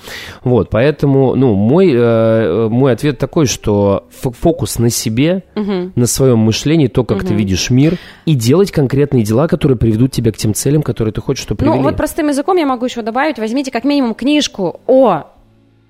Вот, 0.45 0.70
поэтому, 0.70 1.34
ну, 1.34 1.55
мой, 1.55 1.93
э, 1.93 2.68
мой 2.68 2.93
ответ 2.93 3.18
такой, 3.18 3.47
что 3.47 4.07
фокус 4.11 4.78
на 4.78 4.90
себе, 4.90 5.45
угу. 5.55 5.93
на 5.95 6.07
своем 6.07 6.38
мышлении, 6.38 6.88
то, 6.88 7.05
как 7.05 7.18
угу. 7.18 7.26
ты 7.28 7.34
видишь 7.34 7.70
мир, 7.70 7.99
и 8.24 8.34
делать 8.34 8.70
конкретные 8.70 9.24
дела, 9.24 9.49
которые 9.49 9.76
приведут 9.76 10.12
тебя 10.12 10.32
к 10.32 10.36
тем 10.36 10.55
целям, 10.55 10.82
которые 10.82 11.12
ты 11.12 11.20
хочешь, 11.20 11.43
чтобы 11.43 11.59
привели. 11.59 11.76
Ну, 11.76 11.82
вот 11.82 11.97
простым 11.97 12.28
языком 12.28 12.57
я 12.57 12.66
могу 12.66 12.84
еще 12.84 13.03
добавить, 13.03 13.38
возьмите 13.38 13.70
как 13.70 13.84
минимум 13.84 14.14
книжку 14.14 14.80
о 14.86 15.24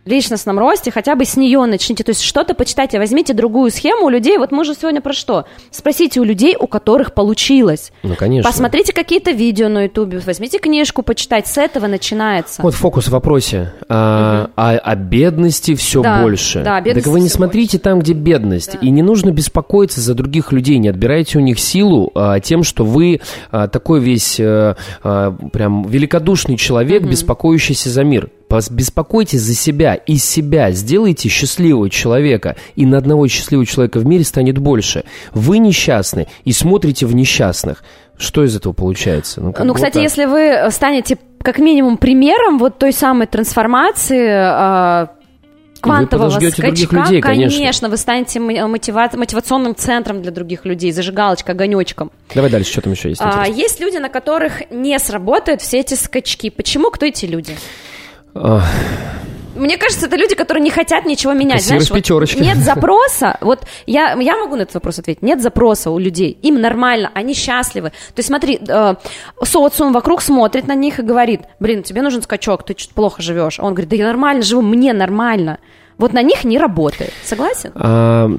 личностном 0.05 0.59
росте, 0.59 0.90
хотя 0.90 1.14
бы 1.14 1.24
с 1.24 1.36
нее 1.36 1.64
начните. 1.64 2.03
То 2.05 2.11
есть 2.11 2.22
что-то 2.22 2.55
почитайте, 2.55 2.98
возьмите 2.98 3.34
другую 3.34 3.70
схему 3.70 4.07
у 4.07 4.09
людей. 4.09 4.36
Вот 4.38 4.50
мы 4.50 4.64
же 4.64 4.74
сегодня 4.74 5.00
про 5.00 5.12
что? 5.12 5.46
Спросите 5.70 6.20
у 6.20 6.24
людей, 6.24 6.57
у 6.59 6.66
которых 6.66 7.14
получилось. 7.14 7.92
Ну, 8.03 8.16
конечно. 8.16 8.50
Посмотрите 8.50 8.92
какие-то 8.92 9.30
видео 9.30 9.68
на 9.68 9.84
ютубе, 9.84 10.20
возьмите 10.24 10.59
книжку 10.59 11.03
почитать, 11.03 11.46
с 11.46 11.57
этого 11.57 11.86
начинается. 11.86 12.62
Вот 12.62 12.74
фокус 12.74 13.07
в 13.07 13.11
вопросе. 13.11 13.72
А, 13.88 14.44
угу. 14.44 14.53
а, 14.57 14.70
о 14.72 14.94
бедности 14.96 15.74
все 15.74 16.03
да, 16.03 16.22
больше. 16.22 16.62
Да, 16.62 16.80
бедности 16.80 17.05
Так 17.05 17.12
вы 17.12 17.20
не 17.20 17.28
смотрите 17.28 17.78
больше. 17.78 17.84
там, 17.84 18.00
где 18.00 18.12
бедность. 18.12 18.72
Да. 18.72 18.78
И 18.80 18.90
не 18.90 19.03
нужно 19.03 19.30
беспокоиться 19.30 20.00
за 20.00 20.14
других 20.14 20.53
людей, 20.53 20.78
не 20.78 20.88
отбирайте 20.88 21.38
у 21.38 21.40
них 21.40 21.59
силу 21.59 22.11
а, 22.14 22.40
тем, 22.40 22.64
что 22.64 22.84
вы 22.84 23.20
а, 23.50 23.68
такой 23.68 24.00
весь 24.00 24.38
а, 24.40 24.76
а, 25.03 25.32
прям 25.53 25.84
великодушный 25.84 26.57
человек, 26.57 27.03
угу. 27.03 27.11
беспокоящийся 27.11 27.90
за 27.90 28.03
мир. 28.03 28.30
Беспокойтесь 28.70 29.40
за 29.40 29.55
себя, 29.55 29.94
из 29.94 30.24
себя 30.24 30.70
сделайте 30.72 31.28
счастливого 31.28 31.88
человека, 31.90 32.57
и 32.76 32.86
на 32.86 32.98
одного 32.98 33.28
счастливого 33.28 33.66
человека 33.66 33.98
в 33.98 34.07
мире 34.07 34.24
станет 34.24 34.59
больше. 34.59 35.05
Вы 35.32 35.59
несчастны 35.59 36.26
и 36.44 36.53
смотрите 36.53 37.07
в 37.07 37.14
несчастных. 37.14 37.84
Что 38.18 38.44
из 38.44 38.55
этого 38.55 38.72
получается? 38.72 39.40
Ну, 39.40 39.55
ну 39.64 39.74
кстати, 39.74 39.94
так. 39.94 40.03
если 40.03 40.26
вы 40.26 40.70
станете 40.70 41.18
как 41.42 41.59
минимум 41.59 41.96
примером 41.96 42.59
вот 42.59 42.78
той 42.78 42.92
самой 42.92 43.26
трансформации, 43.26 44.28
э, 44.28 45.07
квантового 45.82 46.38
вы 46.38 46.50
скачка, 46.50 46.96
людей, 46.96 47.20
конечно. 47.20 47.59
конечно, 47.59 47.88
вы 47.88 47.96
станете 47.96 48.40
мотива... 48.40 49.11
мотивационным 49.12 49.74
центром 49.74 50.22
для 50.22 50.30
других 50.30 50.64
людей, 50.64 50.92
зажигалочкой, 50.92 51.55
огонечком. 51.55 52.12
Давай 52.34 52.50
дальше, 52.50 52.70
что 52.70 52.82
там 52.82 52.92
еще 52.92 53.09
есть? 53.09 53.20
А, 53.22 53.46
есть 53.46 53.80
люди, 53.80 53.96
на 53.96 54.09
которых 54.09 54.70
не 54.70 54.98
сработают 54.98 55.61
все 55.61 55.80
эти 55.80 55.94
скачки. 55.94 56.50
Почему? 56.50 56.90
Кто 56.90 57.07
эти 57.07 57.26
люди? 57.26 57.57
Мне 59.55 59.76
кажется, 59.76 60.07
это 60.07 60.16
люди, 60.16 60.35
которые 60.35 60.62
не 60.62 60.70
хотят 60.70 61.05
ничего 61.05 61.35
менять. 61.35 61.62
Знаешь, 61.62 61.91
вот 61.91 62.35
нет 62.37 62.57
запроса. 62.64 63.37
Вот 63.41 63.66
я, 63.87 64.14
я 64.14 64.37
могу 64.37 64.57
на 64.57 64.62
этот 64.62 64.74
вопрос 64.74 64.99
ответить. 64.99 65.22
Нет 65.22 65.43
запроса 65.43 65.91
у 65.91 65.99
людей. 65.99 66.39
Им 66.43 66.61
нормально, 66.61 67.11
они 67.14 67.35
счастливы. 67.35 67.91
То 67.91 68.18
есть 68.18 68.28
смотри, 68.28 68.59
э, 68.66 68.95
социум 69.45 69.93
вокруг 69.93 70.22
смотрит 70.22 70.66
на 70.66 70.74
них 70.74 70.99
и 70.99 71.03
говорит, 71.03 71.43
блин, 71.61 71.83
тебе 71.83 72.03
нужен 72.03 72.22
скачок, 72.22 72.64
ты 72.64 72.74
что-то 72.76 72.95
плохо 72.95 73.22
живешь. 73.22 73.61
А 73.61 73.64
он 73.64 73.74
говорит, 73.74 73.91
да 73.91 73.97
я 73.97 74.07
нормально 74.07 74.43
живу, 74.43 74.62
мне 74.62 74.93
нормально 74.95 75.59
вот 75.99 76.12
на 76.12 76.22
них 76.22 76.45
не 76.45 76.59
работает. 76.59 77.12
Согласен? 77.24 77.70
А, 77.74 78.30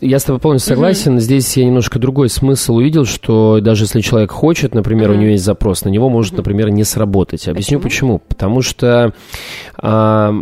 я 0.00 0.18
с 0.18 0.24
тобой 0.24 0.40
полностью 0.40 0.74
согласен. 0.74 1.14
Угу. 1.14 1.20
Здесь 1.20 1.56
я 1.56 1.64
немножко 1.64 1.98
другой 1.98 2.28
смысл 2.28 2.76
увидел, 2.76 3.04
что 3.04 3.60
даже 3.60 3.84
если 3.84 4.00
человек 4.00 4.30
хочет, 4.30 4.74
например, 4.74 5.10
угу. 5.10 5.18
у 5.18 5.20
него 5.20 5.30
есть 5.32 5.44
запрос, 5.44 5.84
на 5.84 5.88
него 5.88 6.08
может, 6.08 6.36
например, 6.36 6.70
не 6.70 6.84
сработать. 6.84 7.48
Объясню 7.48 7.80
почему. 7.80 8.18
почему. 8.18 8.28
Потому 8.28 8.62
что 8.62 9.14
а, 9.76 10.34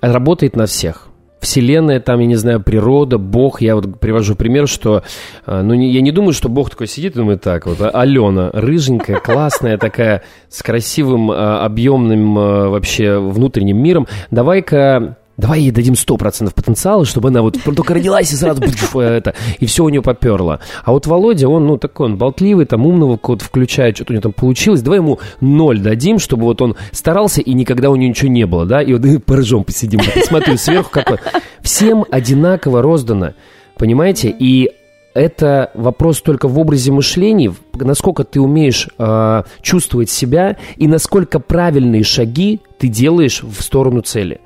работает 0.00 0.56
на 0.56 0.66
всех. 0.66 1.08
Вселенная, 1.44 2.00
там, 2.00 2.20
я 2.20 2.26
не 2.26 2.34
знаю, 2.36 2.60
природа, 2.60 3.18
Бог. 3.18 3.60
Я 3.60 3.76
вот 3.76 4.00
привожу 4.00 4.34
пример, 4.34 4.66
что, 4.66 5.04
а, 5.46 5.62
ну, 5.62 5.74
я 5.74 6.00
не 6.00 6.10
думаю, 6.10 6.32
что 6.32 6.48
Бог 6.48 6.70
такой 6.70 6.88
сидит 6.88 7.14
думает 7.14 7.42
так, 7.42 7.66
вот, 7.66 7.78
Алена, 7.80 8.50
рыженькая, 8.52 9.20
классная 9.20 9.78
такая, 9.78 10.22
с 10.48 10.62
красивым, 10.62 11.30
а, 11.30 11.64
объемным 11.64 12.34
вообще 12.34 13.18
внутренним 13.18 13.82
миром, 13.82 14.08
давай-ка 14.30 15.16
давай 15.36 15.60
ей 15.60 15.70
дадим 15.70 15.94
100% 15.94 16.54
потенциала, 16.54 17.04
чтобы 17.04 17.28
она 17.28 17.42
вот 17.42 17.58
только 17.62 17.94
родилась 17.94 18.32
и 18.32 18.36
сразу 18.36 18.62
это, 19.00 19.34
и 19.58 19.66
все 19.66 19.84
у 19.84 19.88
нее 19.88 20.02
поперло. 20.02 20.60
А 20.84 20.92
вот 20.92 21.06
Володя, 21.06 21.48
он, 21.48 21.66
ну, 21.66 21.76
такой, 21.76 22.06
он 22.06 22.16
болтливый, 22.16 22.66
там 22.66 22.86
умного 22.86 23.16
кого-то 23.16 23.44
включает, 23.44 23.96
что-то 23.96 24.12
у 24.12 24.14
него 24.14 24.22
там 24.22 24.32
получилось, 24.32 24.82
давай 24.82 24.98
ему 24.98 25.18
ноль 25.40 25.80
дадим, 25.80 26.18
чтобы 26.18 26.44
вот 26.44 26.62
он 26.62 26.76
старался, 26.92 27.40
и 27.40 27.52
никогда 27.54 27.90
у 27.90 27.96
него 27.96 28.10
ничего 28.10 28.30
не 28.30 28.46
было, 28.46 28.64
да, 28.66 28.82
и 28.82 28.92
вот 28.92 29.04
и 29.04 29.18
по 29.18 29.34
посидим, 29.64 30.00
посмотрю 30.14 30.56
сверху, 30.56 30.90
как 30.90 31.10
вот. 31.10 31.20
Всем 31.62 32.04
одинаково 32.10 32.82
роздано, 32.82 33.32
понимаете, 33.76 34.34
и 34.36 34.70
это 35.14 35.70
вопрос 35.74 36.20
только 36.20 36.48
в 36.48 36.58
образе 36.58 36.90
мышления, 36.92 37.54
насколько 37.74 38.24
ты 38.24 38.40
умеешь 38.40 38.88
э, 38.98 39.42
чувствовать 39.62 40.10
себя 40.10 40.56
и 40.76 40.88
насколько 40.88 41.38
правильные 41.38 42.02
шаги 42.02 42.60
ты 42.78 42.88
делаешь 42.88 43.42
в 43.42 43.62
сторону 43.62 44.00
цели 44.02 44.40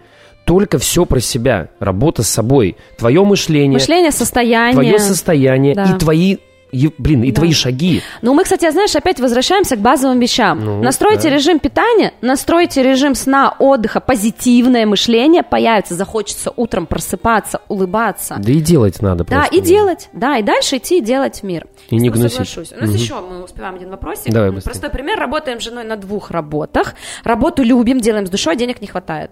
только 0.49 0.79
все 0.79 1.05
про 1.05 1.21
себя. 1.21 1.69
Работа 1.79 2.23
с 2.23 2.29
собой. 2.31 2.79
Твое 2.97 3.23
мышление. 3.23 3.75
Мышление, 3.75 4.11
состояние. 4.11 4.73
Твое 4.73 4.99
состояние 4.99 5.75
да. 5.75 5.85
и 5.85 5.99
твои 5.99 6.39
и, 6.71 6.91
блин, 6.99 7.23
и 7.23 7.31
да. 7.31 7.37
твои 7.37 7.53
шаги. 7.53 8.03
Ну, 8.23 8.35
мы, 8.35 8.45
кстати, 8.45 8.71
знаешь, 8.71 8.95
опять 8.95 9.21
возвращаемся 9.21 9.77
к 9.77 9.81
базовым 9.81 10.19
вещам. 10.21 10.65
Ну, 10.65 10.83
настройте 10.83 11.31
да. 11.31 11.37
режим 11.37 11.59
питания, 11.59 12.13
настройте 12.21 12.83
режим 12.83 13.15
сна, 13.15 13.55
отдыха, 13.59 14.01
позитивное 14.01 14.87
мышление 14.87 15.43
появится, 15.43 15.95
захочется 15.95 16.53
утром 16.57 16.87
просыпаться, 16.87 17.61
улыбаться. 17.69 18.37
Да 18.39 18.53
и 18.53 18.61
делать 18.61 19.01
надо 19.01 19.25
Да, 19.25 19.41
просто. 19.41 19.57
и 19.57 19.61
делать, 19.61 20.09
да, 20.13 20.37
и 20.37 20.43
дальше 20.43 20.77
идти 20.77 20.99
и 20.99 21.01
делать 21.01 21.43
мир. 21.43 21.67
И 21.89 21.97
не 21.97 22.11
гнусить. 22.11 22.33
Соглашусь. 22.33 22.73
У 22.73 22.81
нас 22.81 22.91
угу. 22.91 22.99
еще, 22.99 23.15
мы 23.21 23.45
успеваем 23.45 23.77
один 23.77 23.91
вопросик. 23.91 24.33
Давай 24.33 24.51
быстрее. 24.51 24.71
Простой 24.71 24.91
пример, 24.91 25.19
работаем 25.19 25.61
с 25.61 25.65
женой 25.65 25.85
на 25.85 25.97
двух 25.97 26.31
работах, 26.31 26.95
работу 27.25 27.63
любим, 27.63 28.01
делаем 28.01 28.27
с 28.27 28.31
душой, 28.31 28.57
денег 28.57 28.81
не 28.81 28.87
хватает. 28.87 29.31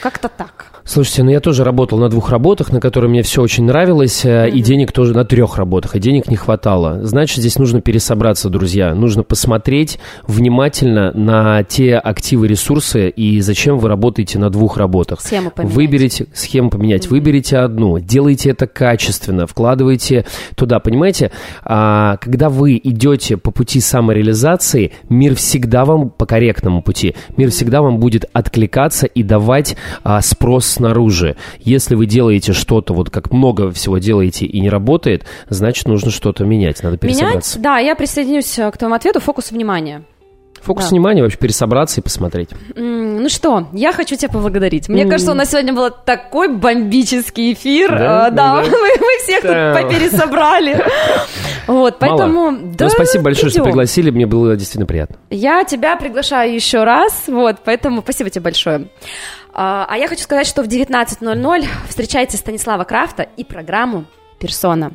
Как-то 0.00 0.28
так. 0.28 0.66
Слушайте, 0.84 1.22
ну 1.22 1.30
я 1.30 1.40
тоже 1.40 1.64
работал 1.64 1.98
на 1.98 2.08
двух 2.08 2.30
работах, 2.30 2.70
на 2.70 2.80
которые 2.80 3.10
мне 3.10 3.22
все 3.22 3.42
очень 3.42 3.64
нравилось, 3.64 4.24
mm-hmm. 4.24 4.50
и 4.50 4.60
денег 4.60 4.92
тоже 4.92 5.14
на 5.14 5.24
трех 5.24 5.56
работах, 5.56 5.96
и 5.96 5.98
денег 5.98 6.28
не 6.28 6.36
хватало. 6.36 6.65
Значит, 6.66 7.38
здесь 7.38 7.58
нужно 7.60 7.80
пересобраться, 7.80 8.48
друзья. 8.48 8.92
Нужно 8.92 9.22
посмотреть 9.22 10.00
внимательно 10.26 11.12
на 11.12 11.62
те 11.62 11.94
активы, 11.96 12.48
ресурсы 12.48 13.08
и 13.08 13.40
зачем 13.40 13.78
вы 13.78 13.88
работаете 13.88 14.40
на 14.40 14.50
двух 14.50 14.76
работах. 14.76 15.20
Схему 15.20 15.50
поменять. 15.50 15.74
Выберите, 15.76 16.26
схему 16.34 16.70
поменять, 16.70 17.06
mm-hmm. 17.06 17.10
выберите 17.10 17.58
одну, 17.58 18.00
делайте 18.00 18.50
это 18.50 18.66
качественно, 18.66 19.46
вкладывайте 19.46 20.26
туда. 20.56 20.80
Понимаете, 20.80 21.30
а, 21.62 22.16
когда 22.16 22.48
вы 22.48 22.80
идете 22.82 23.36
по 23.36 23.52
пути 23.52 23.78
самореализации, 23.80 24.92
мир 25.08 25.36
всегда 25.36 25.84
вам 25.84 26.10
по 26.10 26.26
корректному 26.26 26.82
пути, 26.82 27.14
мир 27.36 27.50
всегда 27.50 27.80
вам 27.80 27.98
будет 28.00 28.24
откликаться 28.32 29.06
и 29.06 29.22
давать 29.22 29.76
а, 30.02 30.20
спрос 30.20 30.66
снаружи. 30.66 31.36
Если 31.60 31.94
вы 31.94 32.06
делаете 32.06 32.52
что-то, 32.52 32.92
вот 32.92 33.10
как 33.10 33.30
много 33.30 33.70
всего 33.70 33.98
делаете 33.98 34.46
и 34.46 34.58
не 34.58 34.68
работает, 34.68 35.26
значит, 35.48 35.86
нужно 35.86 36.10
что-то 36.10 36.44
менять, 36.44 36.55
надо 36.82 36.98
пересобраться. 36.98 37.58
Менять? 37.58 37.62
Да, 37.62 37.78
я 37.78 37.94
присоединюсь 37.94 38.58
э, 38.58 38.70
к 38.70 38.78
твоему 38.78 38.94
ответу. 38.94 39.20
Фокус 39.20 39.50
внимания. 39.50 40.02
Фокус 40.62 40.84
да. 40.84 40.90
внимания 40.90 41.22
вообще 41.22 41.38
пересобраться 41.38 42.00
и 42.00 42.02
посмотреть. 42.02 42.50
Ну 42.74 43.28
что, 43.28 43.68
я 43.72 43.92
хочу 43.92 44.16
тебя 44.16 44.28
поблагодарить. 44.28 44.88
Мне 44.88 45.04
mm. 45.04 45.10
кажется, 45.10 45.32
у 45.32 45.34
нас 45.34 45.50
сегодня 45.50 45.72
был 45.72 45.90
такой 45.90 46.48
бомбический 46.48 47.52
эфир. 47.52 47.90
Да, 47.90 48.26
а, 48.26 48.30
да, 48.30 48.56
да. 48.56 48.62
Мы, 48.70 48.70
мы 48.70 49.22
всех 49.22 49.42
да. 49.44 49.74
тут 49.74 49.82
попересобрали. 49.82 50.84
Вот, 51.66 51.98
поэтому... 51.98 52.52
Ну, 52.52 52.72
да, 52.76 52.84
ну, 52.84 52.90
спасибо 52.90 53.24
большое, 53.24 53.50
идем. 53.50 53.62
что 53.62 53.64
пригласили, 53.64 54.10
мне 54.10 54.24
было 54.24 54.54
действительно 54.54 54.86
приятно. 54.86 55.16
Я 55.30 55.64
тебя 55.64 55.96
приглашаю 55.96 56.54
еще 56.54 56.84
раз, 56.84 57.24
вот, 57.26 57.56
поэтому 57.64 58.02
спасибо 58.02 58.30
тебе 58.30 58.42
большое. 58.42 58.86
А, 59.52 59.84
а 59.90 59.96
я 59.96 60.06
хочу 60.06 60.22
сказать, 60.22 60.46
что 60.46 60.62
в 60.62 60.68
19.00 60.68 61.66
встречайте 61.88 62.36
Станислава 62.36 62.84
Крафта 62.84 63.26
и 63.36 63.42
программу 63.42 64.04
«Персона». 64.38 64.92